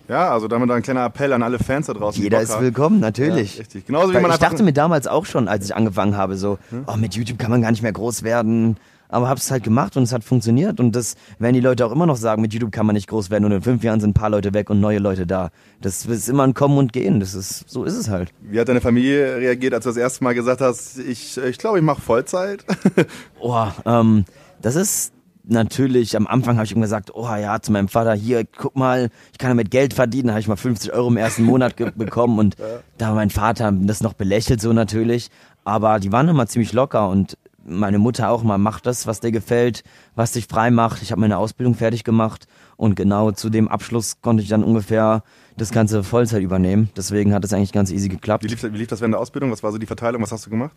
Ja, 0.10 0.32
also 0.32 0.48
damit 0.48 0.70
ein 0.70 0.82
kleiner 0.82 1.06
Appell 1.06 1.32
an 1.32 1.44
alle 1.44 1.60
Fans 1.60 1.88
da 1.88 1.94
draußen. 1.94 2.22
Jeder 2.22 2.42
ist 2.42 2.60
willkommen, 2.60 3.00
natürlich. 3.00 3.56
Ja, 3.56 3.60
richtig. 3.62 3.86
Genauso 3.86 4.14
wie 4.14 4.20
man 4.20 4.32
ich 4.32 4.38
dachte 4.38 4.62
mir 4.62 4.74
damals 4.74 5.08
auch 5.08 5.26
schon, 5.26 5.48
als 5.48 5.66
ich 5.66 5.76
angefangen 5.76 6.18
habe, 6.18 6.36
so, 6.36 6.60
hm? 6.70 6.84
oh, 6.88 6.98
mit 6.98 7.16
YouTube 7.16 7.40
kann 7.40 7.52
man 7.52 7.62
gar 7.62 7.72
nicht 7.72 7.84
mehr 7.84 7.94
groß 7.94 8.24
werden 8.24 8.78
aber 9.14 9.30
habe 9.30 9.40
es 9.40 9.52
halt 9.52 9.64
gemacht 9.64 9.96
und 9.96 10.04
es 10.04 10.12
hat 10.12 10.24
funktioniert 10.24 10.80
und 10.80 10.96
das 10.96 11.16
werden 11.40 11.54
die 11.54 11.60
Leute 11.60 11.86
auch 11.86 11.92
immer 11.92 12.06
noch 12.06 12.16
sagen, 12.16 12.42
mit 12.42 12.54
YouTube 12.54 12.72
kann 12.72 12.86
man 12.86 12.96
nicht 12.96 13.08
groß 13.08 13.30
werden 13.30 13.46
und 13.46 13.52
in 13.52 13.62
fünf 13.62 13.84
Jahren 13.84 14.00
sind 14.00 14.12
ein 14.12 14.14
paar 14.14 14.30
Leute 14.30 14.54
weg 14.54 14.70
und 14.70 14.80
neue 14.80 15.00
Leute 15.00 15.28
da. 15.28 15.52
Das 15.82 16.06
ist 16.06 16.30
immer 16.30 16.44
ein 16.44 16.54
Kommen 16.54 16.78
und 16.78 16.94
Gehen, 16.94 17.20
das 17.20 17.36
ist, 17.36 17.70
so 17.70 17.84
ist 17.84 17.96
es 17.96 18.10
halt. 18.10 18.34
Wie 18.42 18.60
hat 18.60 18.70
deine 18.70 18.82
Familie 18.82 19.38
reagiert, 19.38 19.74
als 19.74 19.84
du 19.84 19.92
das 19.92 19.98
erste 19.98 20.24
Mal 20.24 20.34
gesagt 20.34 20.62
hast, 20.62 20.98
ich 20.98 21.34
glaube, 21.34 21.50
ich, 21.50 21.58
glaub, 21.58 21.78
ich 21.78 21.84
mache 21.84 22.02
Vollzeit? 22.02 22.66
oh, 23.40 23.68
ähm, 23.86 24.26
das 24.62 24.76
ist 24.76 25.14
natürlich, 25.44 26.16
am 26.16 26.26
Anfang 26.26 26.56
habe 26.56 26.66
ich 26.66 26.76
ihm 26.76 26.82
gesagt, 26.82 27.12
oh 27.14 27.28
ja, 27.28 27.60
zu 27.62 27.72
meinem 27.72 27.90
Vater, 27.90 28.14
hier, 28.14 28.46
guck 28.46 28.76
mal, 28.76 29.10
ich 29.32 29.38
kann 29.38 29.52
damit 29.52 29.72
Geld 29.72 29.94
verdienen, 29.94 30.28
da 30.28 30.34
habe 30.34 30.42
ich 30.42 30.48
mal 30.48 30.56
50 30.56 30.94
Euro 30.94 31.10
im 31.10 31.18
ersten 31.18 31.44
Monat 31.44 31.76
bekommen 31.76 32.40
und 32.40 32.58
ja. 32.58 32.66
da 32.98 33.08
war 33.10 33.16
mein 33.16 33.30
Vater 33.30 33.72
das 33.72 34.02
noch 34.02 34.14
belächelt 34.14 34.62
so 34.62 34.74
natürlich, 34.74 35.30
aber 35.66 36.00
die 36.00 36.12
waren 36.12 36.28
immer 36.30 36.48
ziemlich 36.48 36.74
locker 36.74 37.10
und 37.10 37.38
meine 37.66 38.00
Mutter 38.00 38.30
auch 38.30 38.44
mal, 38.44 38.58
mach 38.58 38.80
das, 38.80 39.08
was 39.08 39.20
dir 39.20 39.32
gefällt, 39.32 39.84
was 40.16 40.34
dich 40.34 40.48
frei 40.48 40.72
macht. 40.72 41.02
Ich 41.02 41.12
habe 41.12 41.22
meine 41.22 41.38
Ausbildung 41.38 41.76
fertig 41.76 42.04
gemacht 42.04 42.48
und 42.78 42.96
genau 42.96 43.32
zu 43.32 43.50
dem 43.50 43.68
Abschluss 43.68 44.22
konnte 44.22 44.44
ich 44.44 44.50
dann 44.50 44.64
ungefähr 44.64 45.24
das 45.58 45.72
ganze 45.72 46.04
Vollzeit 46.04 46.42
übernehmen. 46.42 46.90
Deswegen 46.98 47.34
hat 47.34 47.46
es 47.46 47.54
eigentlich 47.54 47.72
ganz 47.72 47.92
easy 47.92 48.10
geklappt. 48.10 48.44
Wie 48.44 48.48
lief, 48.48 48.64
wie 48.64 48.78
lief 48.78 48.88
das 48.88 49.02
während 49.02 49.14
der 49.14 49.22
Ausbildung? 49.22 49.52
Was 49.52 49.64
war 49.64 49.72
so 49.72 49.78
die 49.78 49.86
Verteilung? 49.86 50.22
Was 50.22 50.32
hast 50.32 50.46
du 50.46 50.50
gemacht? 50.50 50.72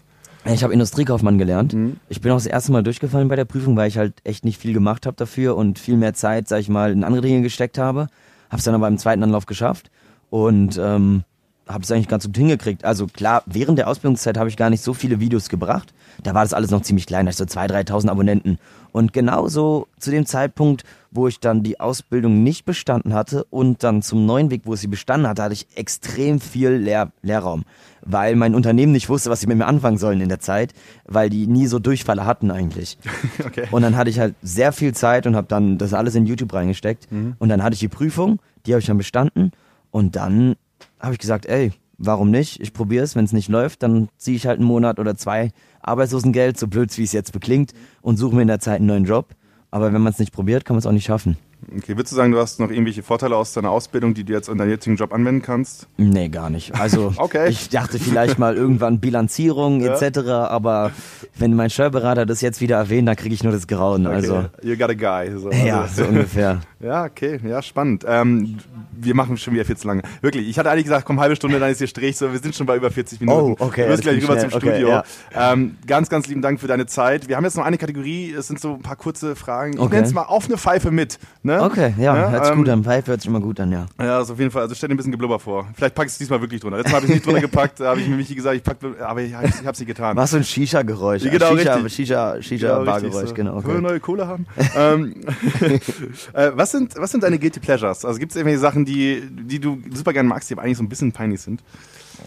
Ich 0.45 0.63
habe 0.63 0.73
Industriekaufmann 0.73 1.39
gelernt. 1.39 1.75
Mhm. 1.75 1.97
Ich 2.09 2.21
bin 2.21 2.31
auch 2.31 2.37
das 2.37 2.47
erste 2.47 2.71
Mal 2.71 2.83
durchgefallen 2.83 3.29
bei 3.29 3.37
der 3.37 3.47
Prüfung, 3.47 3.77
weil 3.77 3.89
ich 3.89 3.99
halt 3.99 4.15
echt 4.23 4.45
nicht 4.45 4.61
viel 4.61 4.73
gemacht 4.73 5.07
habe 5.07 5.17
dafür 5.17 5.57
und 5.57 5.79
viel 5.79 5.97
mehr 5.97 6.15
Zeit, 6.15 6.47
sag 6.47 6.61
ich 6.61 6.69
mal, 6.69 6.93
in 6.93 7.03
andere 7.03 7.23
Dinge 7.23 7.43
gesteckt 7.43 7.79
habe. 7.79 8.09
Habe 8.49 8.59
es 8.59 8.65
dann 8.65 8.75
aber 8.75 8.87
im 8.87 8.99
zweiten 8.99 9.23
Anlauf 9.25 9.47
geschafft 9.47 9.91
und 10.31 10.79
ähm, 10.81 11.25
habe 11.67 11.83
es 11.83 11.91
eigentlich 11.91 12.09
ganz 12.09 12.25
gut 12.25 12.37
hingekriegt. 12.37 12.85
Also 12.85 13.07
klar, 13.07 13.43
während 13.47 13.79
der 13.79 13.89
Ausbildungszeit 13.89 14.39
habe 14.39 14.49
ich 14.49 14.57
gar 14.57 14.71
nicht 14.71 14.83
so 14.83 14.95
viele 14.95 15.19
Videos 15.19 15.49
gebracht. 15.49 15.93
Da 16.23 16.33
war 16.33 16.45
das 16.45 16.55
alles 16.55 16.71
noch 16.71 16.83
ziemlich 16.83 17.07
klein, 17.07 17.27
also 17.27 17.45
so 17.45 17.59
2.000, 17.59 17.89
3.000 17.89 18.09
Abonnenten. 18.09 18.59
Und 18.93 19.13
genauso 19.13 19.89
zu 19.99 20.11
dem 20.11 20.27
Zeitpunkt, 20.27 20.85
wo 21.11 21.29
ich 21.29 21.41
dann 21.41 21.63
die 21.63 21.81
Ausbildung 21.81 22.43
nicht 22.43 22.65
bestanden 22.65 23.15
hatte 23.15 23.45
und 23.45 23.83
dann 23.83 24.01
zum 24.01 24.27
neuen 24.27 24.51
Weg, 24.51 24.63
wo 24.65 24.75
ich 24.75 24.81
sie 24.81 24.87
bestanden 24.87 25.29
hatte, 25.29 25.43
hatte 25.43 25.55
ich 25.55 25.67
extrem 25.75 26.41
viel 26.41 26.71
Lehr 26.71 27.11
Lehrraum. 27.23 27.65
Weil 28.03 28.37
mein 28.37 28.55
Unternehmen 28.55 28.93
nicht 28.93 29.09
wusste, 29.09 29.29
was 29.29 29.41
sie 29.41 29.49
mit 29.49 29.59
mir 29.59 29.67
anfangen 29.67 29.99
sollen 29.99 30.21
in 30.21 30.29
der 30.29 30.39
Zeit, 30.41 30.73
weil 31.05 31.29
die 31.29 31.49
nie 31.49 31.67
so 31.67 31.81
Durchfalle 31.81 32.25
hatten 32.25 32.51
eigentlich. 32.51 32.97
okay. 33.45 33.67
Und 33.73 33.83
dann 33.83 33.97
hatte 33.97 34.09
ich 34.09 34.21
halt 34.21 34.37
sehr 34.41 34.73
viel 34.73 34.95
Zeit 34.95 35.27
und 35.27 35.35
habe 35.35 35.49
dann 35.49 35.79
das 35.79 35.93
alles 35.93 36.15
in 36.15 36.27
YouTube 36.27 36.55
reingesteckt. 36.55 37.11
Mhm. 37.11 37.35
Und 37.39 37.49
dann 37.49 37.63
hatte 37.63 37.75
ich 37.75 37.81
die 37.81 37.89
Prüfung, 37.89 38.39
die 38.65 38.73
habe 38.73 38.81
ich 38.81 38.87
dann 38.87 38.99
bestanden. 38.99 39.51
Und 39.91 40.15
dann 40.15 40.57
habe 41.01 41.15
ich 41.15 41.19
gesagt, 41.19 41.47
ey, 41.47 41.73
warum 41.99 42.31
nicht? 42.31 42.61
Ich 42.61 42.73
probiere 42.73 43.05
es. 43.05 43.17
Wenn 43.17 43.25
es 43.25 43.33
nicht 43.33 43.49
läuft, 43.49 43.83
dann 43.83 44.09
ziehe 44.17 44.37
ich 44.37 44.47
halt 44.47 44.59
einen 44.59 44.69
Monat 44.69 44.99
oder 44.99 45.17
zwei 45.17 45.51
Arbeitslosengeld, 45.81 46.59
so 46.59 46.67
blöd 46.67 46.97
wie 46.99 47.05
es 47.05 47.13
jetzt 47.13 47.33
beklingt, 47.33 47.73
und 48.03 48.17
suche 48.17 48.35
mir 48.35 48.43
in 48.43 48.49
der 48.49 48.61
Zeit 48.61 48.77
einen 48.77 48.87
neuen 48.87 49.05
Job. 49.05 49.35
Aber 49.71 49.93
wenn 49.93 50.03
man 50.03 50.13
es 50.13 50.19
nicht 50.19 50.33
probiert, 50.33 50.65
kann 50.65 50.75
man 50.75 50.81
es 50.81 50.87
auch 50.87 50.93
nicht 50.93 51.05
schaffen. 51.05 51.37
Okay, 51.77 51.97
würdest 51.97 52.13
du 52.13 52.17
sagen, 52.17 52.33
du 52.33 52.39
hast 52.39 52.61
noch 52.61 52.71
irgendwelche 52.71 53.03
Vorteile 53.03 53.37
aus 53.37 53.53
deiner 53.53 53.71
Ausbildung, 53.71 54.15
die 54.15 54.25
du 54.25 54.33
jetzt 54.33 54.49
in 54.49 54.57
deinem 54.57 54.71
jetzigen 54.71 54.97
Job 54.97 55.13
anwenden 55.13 55.43
kannst? 55.43 55.89
Nee, 55.97 56.29
gar 56.29 56.49
nicht. 56.49 56.75
Also 56.75 57.13
okay. 57.17 57.49
ich 57.49 57.71
dachte 57.71 57.99
vielleicht 57.99 58.39
mal 58.39 58.57
irgendwann 58.57 59.01
Bilanzierung 59.01 59.81
ja. 59.81 59.97
etc., 59.99 60.29
aber 60.29 60.93
wenn 61.37 61.55
mein 61.55 61.71
Steuerberater 61.71 62.25
das 62.25 62.41
jetzt 62.41 62.61
wieder 62.61 62.77
erwähnt, 62.77 63.09
dann 63.09 63.17
kriege 63.17 63.35
ich 63.35 63.43
nur 63.43 63.53
das 63.53 63.67
Grauen. 63.67 64.07
Okay. 64.07 64.15
Also, 64.15 64.45
you 64.63 64.77
got 64.77 64.91
a 64.91 64.95
guy. 64.95 65.37
So. 65.37 65.51
Ja, 65.51 65.83
also. 65.83 66.05
so 66.05 66.09
ungefähr. 66.09 66.61
ja, 66.81 67.05
okay, 67.05 67.41
ja, 67.45 67.61
spannend. 67.63 68.05
Ähm, 68.07 68.59
wir 68.93 69.15
machen 69.15 69.37
schon 69.37 69.55
wieder 69.55 69.65
viel 69.65 69.77
zu 69.77 69.89
lange. 69.89 70.03
Wirklich, 70.21 70.49
ich 70.49 70.59
hatte 70.59 70.71
eigentlich 70.71 70.85
gesagt, 70.85 71.05
komm, 71.05 71.21
halbe 71.21 71.37
Stunde, 71.37 71.59
dann 71.59 71.71
ist 71.71 71.79
hier 71.79 71.87
Strich, 71.87 72.17
so, 72.17 72.33
wir 72.33 72.39
sind 72.39 72.55
schon 72.55 72.67
bei 72.67 72.77
über 72.77 72.91
40 72.91 73.21
Minuten. 73.21 73.57
Oh, 73.59 73.65
okay. 73.65 73.83
Wir 73.83 73.89
müssen 73.89 74.03
gleich 74.03 74.23
rüber 74.23 74.39
schnell. 74.39 74.51
zum 74.51 74.61
Studio. 74.61 74.99
Okay, 74.99 75.05
ja. 75.35 75.53
ähm, 75.53 75.77
ganz, 75.87 76.09
ganz 76.09 76.29
lieben 76.29 76.43
Dank 76.43 76.61
für 76.61 76.69
deine 76.69 76.87
Zeit. 76.87 77.29
Wir 77.29 77.37
haben 77.37 77.45
jetzt 77.45 77.57
noch 77.57 77.65
eine 77.65 77.79
Kategorie, 77.79 78.33
es 78.33 78.47
sind 78.47 78.61
so 78.61 78.75
ein 78.75 78.83
paar 78.83 78.97
kurze 78.97 79.35
Fragen. 79.37 79.75
Ich 79.75 79.81
okay. 79.81 79.97
nenne 79.97 80.07
es 80.07 80.15
mal 80.15 80.23
auf 80.23 80.47
eine 80.47 80.59
Pfeife 80.59 80.91
mit. 80.91 81.19
Ne? 81.47 81.63
Okay, 81.63 81.95
ja, 81.97 82.17
ja 82.17 82.31
hört 82.31 82.45
sich 82.45 82.53
ähm, 82.55 82.59
gut 82.59 82.69
an. 82.69 82.83
Pfeife 82.83 83.13
hört 83.13 83.21
sich 83.21 83.29
immer 83.29 83.39
gut 83.39 83.61
an, 83.61 83.71
ja. 83.71 83.87
Ja, 84.01 84.19
also 84.19 84.33
auf 84.33 84.39
jeden 84.41 84.51
Fall. 84.51 84.63
Also 84.63 84.75
stell 84.75 84.89
dir 84.89 84.95
ein 84.95 84.97
bisschen 84.97 85.13
Geblubber 85.13 85.39
vor. 85.39 85.69
Vielleicht 85.77 85.95
packst 85.95 86.15
du 86.15 86.17
es 86.17 86.19
diesmal 86.19 86.41
wirklich 86.41 86.61
drunter. 86.61 86.79
Letztes 86.79 86.93
Mal 86.93 86.97
habe 86.97 87.07
ich 87.07 87.15
nicht 87.15 87.25
drunter 87.25 87.41
gepackt, 87.49 87.79
da 87.79 87.91
habe 87.91 88.01
ich 88.01 88.09
mir 88.09 88.17
Michi 88.17 88.35
gesagt, 88.35 88.57
ich 88.57 88.65
pack, 88.65 88.79
aber 89.01 89.23
ich, 89.23 89.31
ich 89.31 89.37
habe 89.37 89.71
es 89.71 89.79
nicht 89.79 89.87
getan. 89.87 90.17
Was 90.17 90.33
so 90.33 90.39
ein 90.39 90.45
Shisha-Geräusch. 90.45 91.23
Genau, 91.23 91.57
Shisha, 91.57 91.75
richtig. 91.75 91.95
Shisha, 91.95 92.43
Shisha-Bar-Geräusch, 92.43 93.29
so. 93.29 93.35
genau. 93.35 93.59
Okay. 93.59 93.67
Können 93.67 93.85
wir 93.85 93.91
neue 93.91 94.01
Kohle 94.01 94.27
haben? 94.27 94.47
ähm, 94.77 95.15
äh, 96.33 96.51
was, 96.53 96.73
sind, 96.73 96.97
was 96.97 97.13
sind 97.13 97.23
deine 97.23 97.39
Guilty 97.39 97.61
Pleasures? 97.61 98.05
Also 98.05 98.19
gibt 98.19 98.33
es 98.33 98.37
irgendwelche 98.37 98.61
Sachen, 98.61 98.85
die, 98.85 99.23
die 99.31 99.61
du 99.61 99.79
super 99.95 100.13
gerne 100.13 100.29
magst, 100.29 100.51
die 100.51 100.55
aber 100.55 100.63
eigentlich 100.63 100.79
so 100.79 100.83
ein 100.83 100.89
bisschen 100.89 101.13
peinlich 101.13 101.43
sind? 101.43 101.63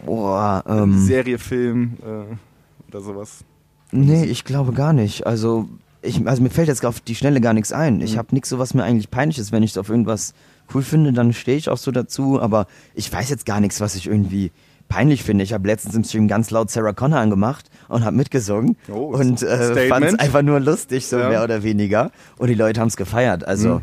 Boah, 0.06 0.64
ähm. 0.66 0.98
Serie, 0.98 1.40
Film 1.40 1.98
äh, 2.02 2.88
oder 2.88 3.02
sowas? 3.02 3.44
Nee, 3.92 4.24
ich 4.24 4.46
glaube 4.46 4.72
gar 4.72 4.94
nicht. 4.94 5.28
Also 5.28 5.68
ich, 6.02 6.26
also 6.28 6.42
mir 6.42 6.50
fällt 6.50 6.68
jetzt 6.68 6.86
auf 6.86 7.00
die 7.00 7.16
Schnelle 7.16 7.42
gar 7.42 7.54
nichts 7.54 7.72
ein. 7.72 8.02
Ich 8.02 8.14
mhm. 8.14 8.18
habe 8.20 8.28
nichts 8.32 8.50
so, 8.50 8.60
was 8.60 8.74
mir 8.74 8.84
eigentlich 8.84 9.10
peinlich 9.10 9.38
ist. 9.38 9.52
Wenn 9.52 9.64
ich 9.64 9.78
auf 9.78 9.90
irgendwas 9.90 10.34
cool 10.74 10.82
finde, 10.82 11.14
dann 11.14 11.34
stehe 11.34 11.58
ich 11.58 11.70
auch 11.70 11.78
so 11.78 11.92
dazu. 11.92 12.42
Aber 12.42 12.68
ich 12.94 13.12
weiß 13.12 13.30
jetzt 13.30 13.46
gar 13.46 13.60
nichts, 13.60 13.82
was 13.82 13.96
ich 13.96 14.08
irgendwie 14.08 14.52
peinlich 14.88 15.24
finde. 15.24 15.44
Ich 15.44 15.54
habe 15.54 15.68
letztens 15.68 15.96
im 15.96 16.04
Stream 16.04 16.28
ganz 16.28 16.52
laut 16.52 16.70
Sarah 16.72 16.94
Connor 16.94 17.20
angemacht 17.20 17.70
und 17.88 18.04
habe 18.04 18.16
mitgesungen 18.16 18.76
oh, 18.92 19.14
und 19.16 19.42
äh, 19.44 19.88
fand 19.88 20.06
es 20.06 20.16
einfach 20.16 20.42
nur 20.42 20.60
lustig, 20.60 21.06
so 21.06 21.20
ja. 21.20 21.30
mehr 21.30 21.44
oder 21.44 21.64
weniger. 21.64 22.12
Und 22.38 22.48
die 22.48 22.56
Leute 22.56 22.82
haben 22.82 22.88
es 22.88 22.98
gefeiert. 22.98 23.46
Also, 23.46 23.76
mhm. 23.76 23.82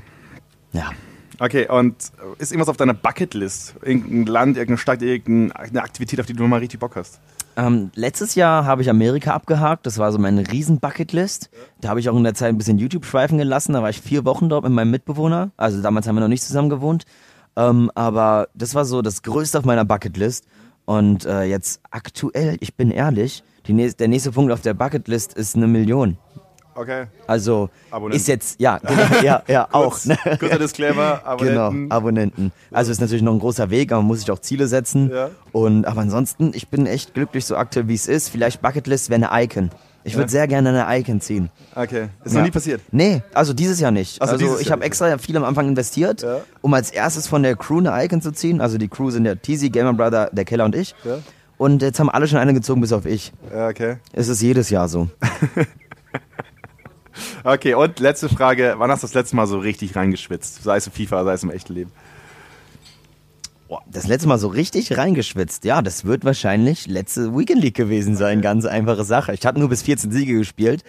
ja. 0.72 0.90
Okay, 1.38 1.68
und 1.68 1.94
ist 2.38 2.50
irgendwas 2.50 2.70
auf 2.70 2.78
deiner 2.78 2.94
Bucketlist? 2.94 3.74
Irgendein 3.82 4.24
Land, 4.24 4.56
irgendeine 4.56 4.78
Stadt, 4.78 5.02
irgendeine 5.02 5.82
Aktivität, 5.82 6.18
auf 6.18 6.26
die 6.26 6.32
du 6.32 6.46
mal 6.46 6.60
richtig 6.60 6.80
Bock 6.80 6.96
hast? 6.96 7.20
Ähm, 7.56 7.90
letztes 7.94 8.34
Jahr 8.34 8.66
habe 8.66 8.82
ich 8.82 8.90
Amerika 8.90 9.32
abgehakt. 9.32 9.86
Das 9.86 9.98
war 9.98 10.12
so 10.12 10.18
meine 10.18 10.50
riesen 10.52 10.78
Bucketlist. 10.78 11.50
Da 11.80 11.88
habe 11.88 12.00
ich 12.00 12.08
auch 12.10 12.16
in 12.16 12.24
der 12.24 12.34
Zeit 12.34 12.50
ein 12.50 12.58
bisschen 12.58 12.78
YouTube 12.78 13.06
schweifen 13.06 13.38
gelassen. 13.38 13.72
Da 13.72 13.82
war 13.82 13.90
ich 13.90 14.00
vier 14.00 14.24
Wochen 14.26 14.48
dort 14.48 14.64
mit 14.64 14.72
meinem 14.72 14.90
Mitbewohner. 14.90 15.50
Also 15.56 15.80
damals 15.80 16.06
haben 16.06 16.16
wir 16.16 16.20
noch 16.20 16.28
nicht 16.28 16.44
zusammen 16.44 16.68
gewohnt. 16.68 17.04
Ähm, 17.56 17.90
aber 17.94 18.48
das 18.54 18.74
war 18.74 18.84
so 18.84 19.00
das 19.00 19.22
Größte 19.22 19.58
auf 19.58 19.64
meiner 19.64 19.86
Bucketlist. 19.86 20.46
Und 20.84 21.24
äh, 21.24 21.44
jetzt 21.44 21.80
aktuell, 21.90 22.58
ich 22.60 22.76
bin 22.76 22.90
ehrlich, 22.90 23.42
nächste, 23.66 23.98
der 23.98 24.08
nächste 24.08 24.32
Punkt 24.32 24.52
auf 24.52 24.60
der 24.60 24.74
Bucketlist 24.74 25.34
ist 25.34 25.56
eine 25.56 25.66
Million. 25.66 26.18
Okay. 26.76 27.06
Also 27.26 27.70
Abonnenten. 27.90 28.20
ist 28.20 28.28
jetzt, 28.28 28.60
ja, 28.60 28.78
genau, 28.78 29.22
ja, 29.22 29.42
ja, 29.48 29.68
auch. 29.72 30.04
Ne? 30.04 30.16
Kurzer 30.38 30.58
Disclaimer, 30.58 31.22
Abonnenten. 31.24 31.82
Genau, 31.82 31.94
Abonnenten. 31.94 32.52
Also 32.70 32.92
ist 32.92 33.00
natürlich 33.00 33.22
noch 33.22 33.32
ein 33.32 33.38
großer 33.38 33.70
Weg, 33.70 33.92
aber 33.92 34.02
man 34.02 34.08
muss 34.08 34.20
sich 34.20 34.30
auch 34.30 34.38
Ziele 34.38 34.66
setzen. 34.68 35.10
Ja. 35.10 35.30
Und, 35.52 35.86
aber 35.86 36.02
ansonsten, 36.02 36.52
ich 36.54 36.68
bin 36.68 36.86
echt 36.86 37.14
glücklich 37.14 37.46
so 37.46 37.56
aktuell, 37.56 37.88
wie 37.88 37.94
es 37.94 38.06
ist. 38.06 38.28
Vielleicht 38.28 38.60
Bucketlist 38.60 39.08
wäre 39.08 39.30
eine 39.30 39.44
Icon. 39.44 39.70
Ich 40.04 40.14
würde 40.14 40.26
ja. 40.26 40.28
sehr 40.28 40.46
gerne 40.46 40.68
eine 40.68 41.00
Icon 41.00 41.20
ziehen. 41.20 41.50
Okay. 41.74 42.08
Ist 42.24 42.32
ja. 42.32 42.38
noch 42.38 42.46
nie 42.46 42.52
passiert? 42.52 42.80
Nee, 42.92 43.22
also 43.34 43.52
dieses 43.52 43.80
Jahr 43.80 43.90
nicht. 43.90 44.22
Also, 44.22 44.34
also 44.34 44.60
ich 44.60 44.70
habe 44.70 44.84
extra 44.84 45.18
viel 45.18 45.36
am 45.36 45.42
Anfang 45.42 45.66
investiert, 45.66 46.22
ja. 46.22 46.42
um 46.60 46.72
als 46.74 46.92
erstes 46.92 47.26
von 47.26 47.42
der 47.42 47.56
Crew 47.56 47.78
eine 47.78 48.04
Icon 48.04 48.20
zu 48.20 48.30
ziehen. 48.30 48.60
Also 48.60 48.78
die 48.78 48.86
Crew 48.86 49.10
sind 49.10 49.24
der 49.24 49.40
Teasy, 49.40 49.70
Gamer 49.70 49.94
Brother, 49.94 50.30
der 50.30 50.44
Keller 50.44 50.66
und 50.66 50.76
ich. 50.76 50.94
Ja. 51.04 51.18
Und 51.58 51.82
jetzt 51.82 51.98
haben 51.98 52.10
alle 52.10 52.28
schon 52.28 52.38
eine 52.38 52.54
gezogen, 52.54 52.82
bis 52.82 52.92
auf 52.92 53.06
ich. 53.06 53.32
Ja, 53.52 53.68
okay. 53.68 53.96
Es 54.12 54.28
ist 54.28 54.42
jedes 54.42 54.70
Jahr 54.70 54.88
so. 54.88 55.08
Okay, 57.46 57.74
und 57.74 58.00
letzte 58.00 58.28
Frage. 58.28 58.74
Wann 58.78 58.90
hast 58.90 59.04
du 59.04 59.06
das 59.06 59.14
letzte 59.14 59.36
Mal 59.36 59.46
so 59.46 59.60
richtig 59.60 59.94
reingeschwitzt? 59.94 60.64
Sei 60.64 60.78
es 60.78 60.88
im 60.88 60.92
FIFA, 60.92 61.22
sei 61.22 61.32
es 61.32 61.44
im 61.44 61.50
echten 61.50 61.74
Leben. 61.74 61.92
Das 63.88 64.08
letzte 64.08 64.26
Mal 64.26 64.38
so 64.38 64.48
richtig 64.48 64.98
reingeschwitzt. 64.98 65.64
Ja, 65.64 65.80
das 65.80 66.04
wird 66.04 66.24
wahrscheinlich 66.24 66.88
letzte 66.88 67.36
Weekend 67.38 67.62
League 67.62 67.76
gewesen 67.76 68.16
sein. 68.16 68.42
Ganz 68.42 68.64
einfache 68.64 69.04
Sache. 69.04 69.32
Ich 69.32 69.46
hatte 69.46 69.60
nur 69.60 69.68
bis 69.68 69.82
14 69.82 70.10
Siege 70.10 70.38
gespielt, 70.38 70.82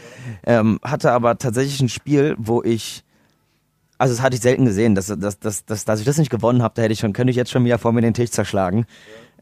ähm, 0.47 0.79
hatte 0.81 1.11
aber 1.11 1.37
tatsächlich 1.37 1.79
ein 1.79 1.89
Spiel, 1.89 2.35
wo 2.39 2.63
ich 2.63 3.03
also 3.99 4.15
das 4.15 4.23
hatte 4.23 4.35
ich 4.35 4.41
selten 4.41 4.65
gesehen, 4.65 4.95
dass, 4.95 5.07
dass, 5.07 5.37
dass, 5.37 5.63
dass, 5.63 5.85
dass 5.85 5.99
ich 5.99 6.05
das 6.07 6.17
nicht 6.17 6.31
gewonnen 6.31 6.63
habe, 6.63 6.73
da 6.75 6.81
hätte 6.81 6.93
ich 6.93 6.99
schon, 6.99 7.13
könnte 7.13 7.29
ich 7.29 7.37
jetzt 7.37 7.51
schon 7.51 7.65
wieder 7.65 7.77
vor 7.77 7.91
mir 7.93 8.01
den 8.01 8.15
Tisch 8.15 8.31
zerschlagen. 8.31 8.87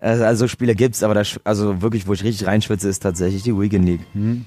Also, 0.01 0.25
also 0.25 0.47
Spiele 0.49 0.75
gibt's, 0.75 1.01
aber 1.01 1.13
das, 1.13 1.39
also 1.45 1.81
wirklich, 1.81 2.07
wo 2.07 2.13
ich 2.13 2.25
richtig 2.25 2.45
reinschwitze, 2.45 2.89
ist 2.89 2.99
tatsächlich 2.99 3.43
die 3.43 3.57
Weekend 3.57 3.85
League. 3.85 4.05
Mhm. 4.13 4.45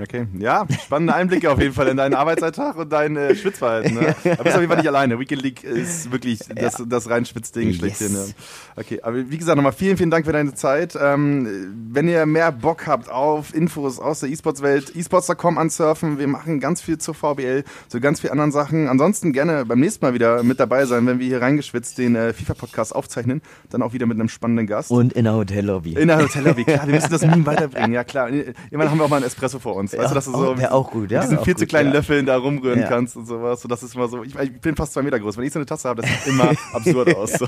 Okay, 0.00 0.26
ja, 0.38 0.66
spannende 0.84 1.14
Einblicke 1.14 1.50
auf 1.50 1.60
jeden 1.60 1.72
Fall 1.72 1.88
in 1.88 1.96
deinen 1.96 2.14
Arbeitsalltag 2.14 2.76
und 2.76 2.92
dein 2.92 3.16
äh, 3.16 3.36
Schwitzverhalten. 3.36 3.94
Ne? 3.94 4.16
Aber 4.24 4.44
bist 4.44 4.56
auf 4.56 4.60
jeden 4.60 4.68
Fall 4.68 4.78
nicht 4.78 4.88
alleine. 4.88 5.18
Weekend 5.20 5.42
League 5.42 5.62
ist 5.62 6.10
wirklich 6.10 6.40
das, 6.54 6.82
das 6.86 7.08
rein 7.08 7.24
Schwitzding 7.24 7.68
yes. 7.68 7.76
schlechthin. 7.76 8.12
Ne? 8.12 8.26
Okay, 8.74 9.00
aber 9.02 9.30
wie 9.30 9.38
gesagt, 9.38 9.56
nochmal 9.56 9.72
vielen, 9.72 9.96
vielen 9.96 10.10
Dank 10.10 10.26
für 10.26 10.32
deine 10.32 10.54
Zeit. 10.54 10.98
Ähm, 11.00 11.88
wenn 11.92 12.08
ihr 12.08 12.26
mehr 12.26 12.52
Bock 12.52 12.86
habt 12.86 13.10
auf 13.10 13.54
Infos 13.54 13.98
aus 13.98 14.20
der 14.20 14.28
E-Sports-Welt, 14.28 14.94
esports.com 14.94 15.56
ansurfen. 15.56 16.18
Wir 16.18 16.26
machen 16.26 16.60
ganz 16.60 16.82
viel 16.82 16.98
zur 16.98 17.14
VBL, 17.14 17.64
zu 17.88 18.00
ganz 18.00 18.20
vielen 18.20 18.32
anderen 18.32 18.52
Sachen. 18.52 18.88
Ansonsten 18.88 19.32
gerne 19.32 19.64
beim 19.64 19.80
nächsten 19.80 20.04
Mal 20.04 20.14
wieder 20.14 20.42
mit 20.42 20.60
dabei 20.60 20.84
sein, 20.84 21.06
wenn 21.06 21.20
wir 21.20 21.26
hier 21.26 21.40
reingeschwitzt 21.40 21.96
den 21.96 22.16
äh, 22.16 22.32
FIFA-Podcast 22.32 22.94
aufzeichnen. 22.94 23.40
Dann 23.70 23.82
auch 23.82 23.92
wieder 23.92 24.06
mit 24.06 24.18
einem 24.18 24.28
spannenden 24.28 24.66
Gast. 24.66 24.90
Und 24.90 25.12
in 25.14 25.24
der 25.24 25.34
Hotellobby. 25.34 25.94
In 25.94 26.08
der 26.08 26.18
Hotellobby, 26.18 26.64
klar. 26.64 26.86
Wir 26.86 26.94
müssen 26.94 27.10
das 27.10 27.22
Meme 27.22 27.46
weiterbringen, 27.46 27.92
ja 27.92 28.04
klar. 28.04 28.28
Irgendwann 28.28 28.90
haben 28.90 28.98
wir 28.98 29.04
auch 29.04 29.10
mal 29.10 29.18
ein 29.18 29.22
Espresso 29.22 29.58
vor 29.58 29.75
uns. 29.76 29.96
Weißt 29.96 30.10
du, 30.10 30.14
dass 30.14 30.24
du 30.24 30.32
so 30.32 30.54
oh, 30.58 30.64
auch 30.70 30.90
gut, 30.90 31.10
ja, 31.10 31.20
mit 31.20 31.30
diesen 31.30 31.44
viel 31.44 31.56
zu 31.56 31.66
kleinen 31.66 31.90
ja. 31.90 31.96
Löffeln 31.96 32.26
da 32.26 32.36
rumrühren 32.36 32.80
ja. 32.80 32.88
kannst 32.88 33.16
und 33.16 33.26
sowas. 33.26 33.60
So, 33.60 33.68
das 33.68 33.82
ist 33.82 33.94
immer 33.94 34.08
so. 34.08 34.22
Ich, 34.24 34.34
ich, 34.34 34.60
bin 34.60 34.74
fast 34.74 34.92
zwei 34.92 35.02
Meter 35.02 35.20
groß. 35.20 35.36
Wenn 35.36 35.44
ich 35.44 35.52
so 35.52 35.58
eine 35.58 35.66
Tasse 35.66 35.88
habe, 35.88 36.02
das 36.02 36.10
sieht 36.10 36.32
immer 36.32 36.50
absurd 36.72 37.14
aus. 37.14 37.32
So. 37.32 37.46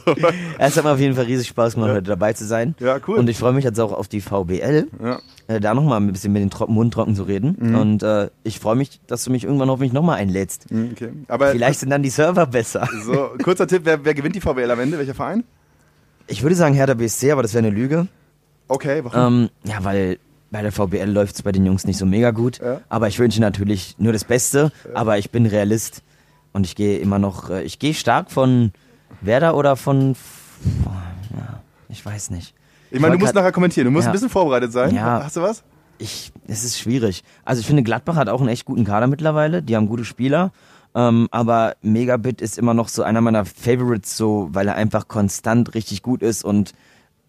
Es 0.58 0.76
hat 0.76 0.84
mir 0.84 0.92
auf 0.92 1.00
jeden 1.00 1.14
Fall 1.14 1.24
riesig 1.24 1.48
Spaß 1.48 1.74
gemacht, 1.74 1.90
heute 1.90 2.02
dabei 2.02 2.32
zu 2.32 2.44
sein. 2.44 2.74
Ja, 2.78 2.98
cool. 3.08 3.18
Und 3.18 3.28
ich 3.28 3.38
freue 3.38 3.52
mich 3.52 3.64
jetzt 3.64 3.80
auch 3.80 3.92
auf 3.92 4.08
die 4.08 4.20
VBL. 4.20 4.88
Ja. 5.02 5.18
Äh, 5.48 5.60
da 5.60 5.74
nochmal 5.74 6.00
ein 6.00 6.12
bisschen 6.12 6.32
mit 6.32 6.42
dem 6.42 6.50
Tro 6.50 6.66
Mund 6.66 6.92
trocken 6.92 7.14
zu 7.14 7.22
reden. 7.22 7.56
Mhm. 7.58 7.74
Und 7.74 8.02
äh, 8.02 8.28
ich 8.44 8.60
freue 8.60 8.76
mich, 8.76 9.00
dass 9.06 9.24
du 9.24 9.30
mich 9.30 9.44
irgendwann 9.44 9.70
hoffentlich 9.70 9.92
nochmal 9.92 10.18
einlädst. 10.18 10.70
Mhm, 10.70 10.90
okay. 10.92 11.12
Aber 11.28 11.48
Vielleicht 11.52 11.80
sind 11.80 11.90
dann 11.90 12.02
die 12.02 12.10
Server 12.10 12.46
besser. 12.46 12.88
So, 13.04 13.30
kurzer 13.42 13.66
Tipp, 13.66 13.82
wer, 13.84 14.04
wer 14.04 14.14
gewinnt 14.14 14.36
die 14.36 14.40
VBL 14.40 14.70
am 14.70 14.80
Ende? 14.80 14.98
Welcher 14.98 15.14
Verein? 15.14 15.44
Ich 16.26 16.42
würde 16.42 16.54
sagen 16.54 16.74
Hertha 16.74 16.92
BSC, 16.94 17.32
aber 17.32 17.42
das 17.42 17.54
wäre 17.54 17.66
eine 17.66 17.74
Lüge. 17.74 18.06
Okay, 18.68 19.02
warum? 19.02 19.44
Ähm, 19.44 19.50
ja, 19.64 19.82
weil 19.82 20.18
bei 20.50 20.62
der 20.62 20.72
VBL 20.72 21.10
läuft 21.10 21.36
es 21.36 21.42
bei 21.42 21.52
den 21.52 21.66
Jungs 21.66 21.84
nicht 21.84 21.98
so 21.98 22.06
mega 22.06 22.30
gut. 22.30 22.58
Ja. 22.58 22.80
Aber 22.88 23.08
ich 23.08 23.18
wünsche 23.18 23.40
natürlich 23.40 23.96
nur 23.98 24.12
das 24.12 24.24
Beste. 24.24 24.72
Ja. 24.84 24.96
Aber 24.96 25.18
ich 25.18 25.30
bin 25.30 25.46
Realist 25.46 26.02
und 26.52 26.64
ich 26.64 26.74
gehe 26.74 26.98
immer 26.98 27.18
noch, 27.18 27.50
äh, 27.50 27.62
ich 27.62 27.78
gehe 27.78 27.94
stark 27.94 28.30
von 28.30 28.72
Werder 29.20 29.56
oder 29.56 29.76
von, 29.76 30.14
ja, 31.36 31.60
ich 31.88 32.04
weiß 32.04 32.30
nicht. 32.30 32.54
Ich 32.90 33.00
meine, 33.00 33.14
du 33.16 33.20
musst 33.20 33.34
nachher 33.34 33.52
kommentieren. 33.52 33.86
Du 33.86 33.90
musst 33.90 34.06
ein 34.06 34.12
bisschen 34.12 34.30
vorbereitet 34.30 34.72
sein. 34.72 34.94
Ja. 34.94 35.22
Hast 35.22 35.36
du 35.36 35.42
was? 35.42 35.62
Ich, 35.98 36.32
es 36.46 36.64
ist 36.64 36.78
schwierig. 36.78 37.22
Also 37.44 37.60
ich 37.60 37.66
finde, 37.66 37.82
Gladbach 37.82 38.16
hat 38.16 38.28
auch 38.28 38.40
einen 38.40 38.48
echt 38.48 38.64
guten 38.64 38.84
Kader 38.84 39.08
mittlerweile. 39.08 39.62
Die 39.62 39.76
haben 39.76 39.88
gute 39.88 40.04
Spieler. 40.04 40.52
Ähm, 40.94 41.28
aber 41.30 41.76
Megabit 41.82 42.40
ist 42.40 42.56
immer 42.56 42.72
noch 42.72 42.88
so 42.88 43.02
einer 43.02 43.20
meiner 43.20 43.44
Favorites, 43.44 44.16
so, 44.16 44.48
weil 44.52 44.68
er 44.68 44.74
einfach 44.74 45.06
konstant 45.08 45.74
richtig 45.74 46.02
gut 46.02 46.22
ist 46.22 46.44
und 46.44 46.72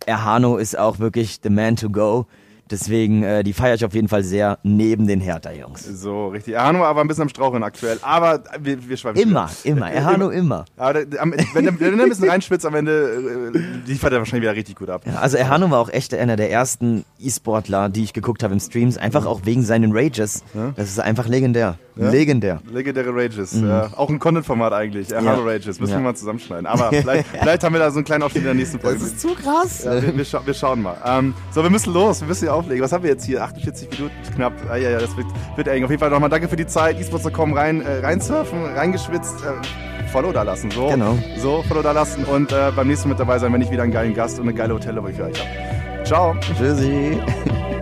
Erhano 0.06 0.58
ist 0.58 0.78
auch 0.78 1.00
wirklich 1.00 1.40
the 1.44 1.50
man 1.50 1.76
to 1.76 1.90
go. 1.90 2.26
Deswegen, 2.72 3.24
äh, 3.24 3.44
die 3.44 3.54
feiere 3.54 3.76
ich 3.76 3.86
auf 3.86 3.94
jeden 3.94 4.08
Fall 4.08 4.24
sehr 4.24 4.60
neben 4.64 5.08
den 5.08 5.20
Hertha-Jungs. 5.20 5.84
So, 5.84 6.28
richtig. 6.28 6.54
Erhano 6.54 6.84
aber 6.86 7.02
ein 7.02 7.08
bisschen 7.08 7.24
am 7.24 7.30
Straucheln 7.30 7.64
aktuell. 7.64 7.98
Aber 8.02 8.44
wir, 8.60 8.88
wir 8.88 8.98
schweifen 8.98 9.20
Immer, 9.22 9.50
wieder. 9.64 9.76
immer. 9.76 9.92
Erhano 9.92 10.30
immer. 10.30 10.66
Aber 10.78 10.96
wenn, 10.96 11.36
wenn, 11.54 11.80
wenn 11.80 12.00
er 12.00 12.04
ein 12.06 12.10
bisschen 12.10 12.30
reinspitzt 12.30 12.66
am 12.66 12.76
Ende, 12.76 13.52
äh, 13.56 13.88
liefert 13.90 14.14
er 14.14 14.20
wahrscheinlich 14.20 14.44
wieder 14.44 14.56
richtig 14.56 14.76
gut 14.76 14.90
ab. 14.90 15.02
Ja, 15.06 15.16
also 15.20 15.38
Erhano 15.38 15.70
war 15.72 15.80
auch 15.80 15.90
echt 15.90 16.14
einer 16.14 16.36
der 16.36 16.52
ersten 16.52 17.06
E-Sportler, 17.20 17.90
die 17.90 18.04
ich 18.04 18.14
geguckt 18.14 18.44
habe 18.44 18.54
im 18.54 18.60
Streams. 18.60 18.98
Einfach 18.98 19.26
auch 19.26 19.42
wegen 19.46 19.64
seinen 19.64 19.92
Rages. 19.96 20.44
Das 20.76 20.90
ist 20.90 21.00
einfach 21.00 21.28
legendär. 21.28 21.78
Ja? 22.00 22.10
Legendär. 22.10 22.62
Legendäre 22.72 23.14
Rages. 23.14 23.54
Mhm. 23.54 23.68
Ja. 23.68 23.90
Auch 23.96 24.10
ein 24.10 24.20
Content-Format 24.20 24.72
eigentlich. 24.74 25.12
Erhano 25.12 25.44
Rages. 25.44 25.80
Müssen 25.80 25.94
wir 25.94 26.00
mal 26.00 26.16
zusammenschneiden. 26.16 26.66
Aber 26.66 26.90
vielleicht, 26.94 27.28
vielleicht 27.28 27.64
haben 27.64 27.74
wir 27.74 27.80
da 27.80 27.92
so 27.92 27.98
einen 27.98 28.06
kleinen 28.06 28.24
Aufstieg 28.24 28.44
in 28.44 28.46
der 28.46 28.54
nächsten 28.54 28.80
Folge. 28.80 29.00
Das 29.00 29.10
ist 29.10 29.20
zu 29.20 29.36
krass. 29.36 29.86
wir, 29.86 30.16
wir, 30.16 30.26
scha 30.26 30.42
wir, 30.46 30.54
schauen 30.54 30.82
mal. 30.82 30.96
Ähm, 31.06 31.34
so, 31.52 31.62
wir 31.62 31.70
müssen 31.70 31.94
los. 31.94 32.22
Wir 32.22 32.28
müssen 32.28 32.46
hier 32.46 32.54
auflegen. 32.54 32.84
Was 32.84 32.94
haben 32.94 33.04
wir 33.04 33.10
jetzt 33.10 33.26
hier? 33.26 33.44
48 33.44 33.90
Minuten 33.92 34.16
knapp. 34.36 34.54
Ah, 34.70 34.78
ja, 34.78 34.92
ja, 34.92 35.00
das 35.00 35.16
wird, 35.18 35.28
wird 35.56 35.68
eng. 35.68 35.84
Auf 35.84 35.90
jeden 35.90 36.00
Fall 36.00 36.10
nochmal 36.10 36.30
danke 36.30 36.48
für 36.48 36.56
die 36.56 36.68
Zeit. 36.68 37.00
esports.com 37.00 37.54
rein, 37.54 37.82
äh, 37.82 38.00
reinsurfen, 38.00 38.64
reingeschwitzt. 38.64 39.44
Äh, 39.44 40.08
Follow 40.10 40.32
da 40.32 40.42
lassen. 40.42 40.72
So, 40.72 40.88
genau. 40.88 41.18
so 41.38 41.64
Follow 41.68 41.84
da 41.84 41.92
lassen 41.92 42.24
und 42.26 42.52
äh, 42.52 42.72
beim 42.76 42.88
nächsten 42.88 43.10
Mal 43.10 43.14
mit 43.14 43.20
dabei 43.20 43.38
sein, 43.38 43.54
wenn 43.54 43.62
ich 43.62 43.70
wieder 43.70 43.84
einen 43.84 43.92
geilen 43.92 44.16
Gast 44.16 44.40
und 44.40 44.48
eine 44.48 44.58
geile 44.58 44.74
Hotelle 44.74 45.02
für 45.14 45.26
euch 45.26 45.40
habe. 45.40 46.04
Ciao. 46.04 46.36
Tschüssi. 46.58 47.20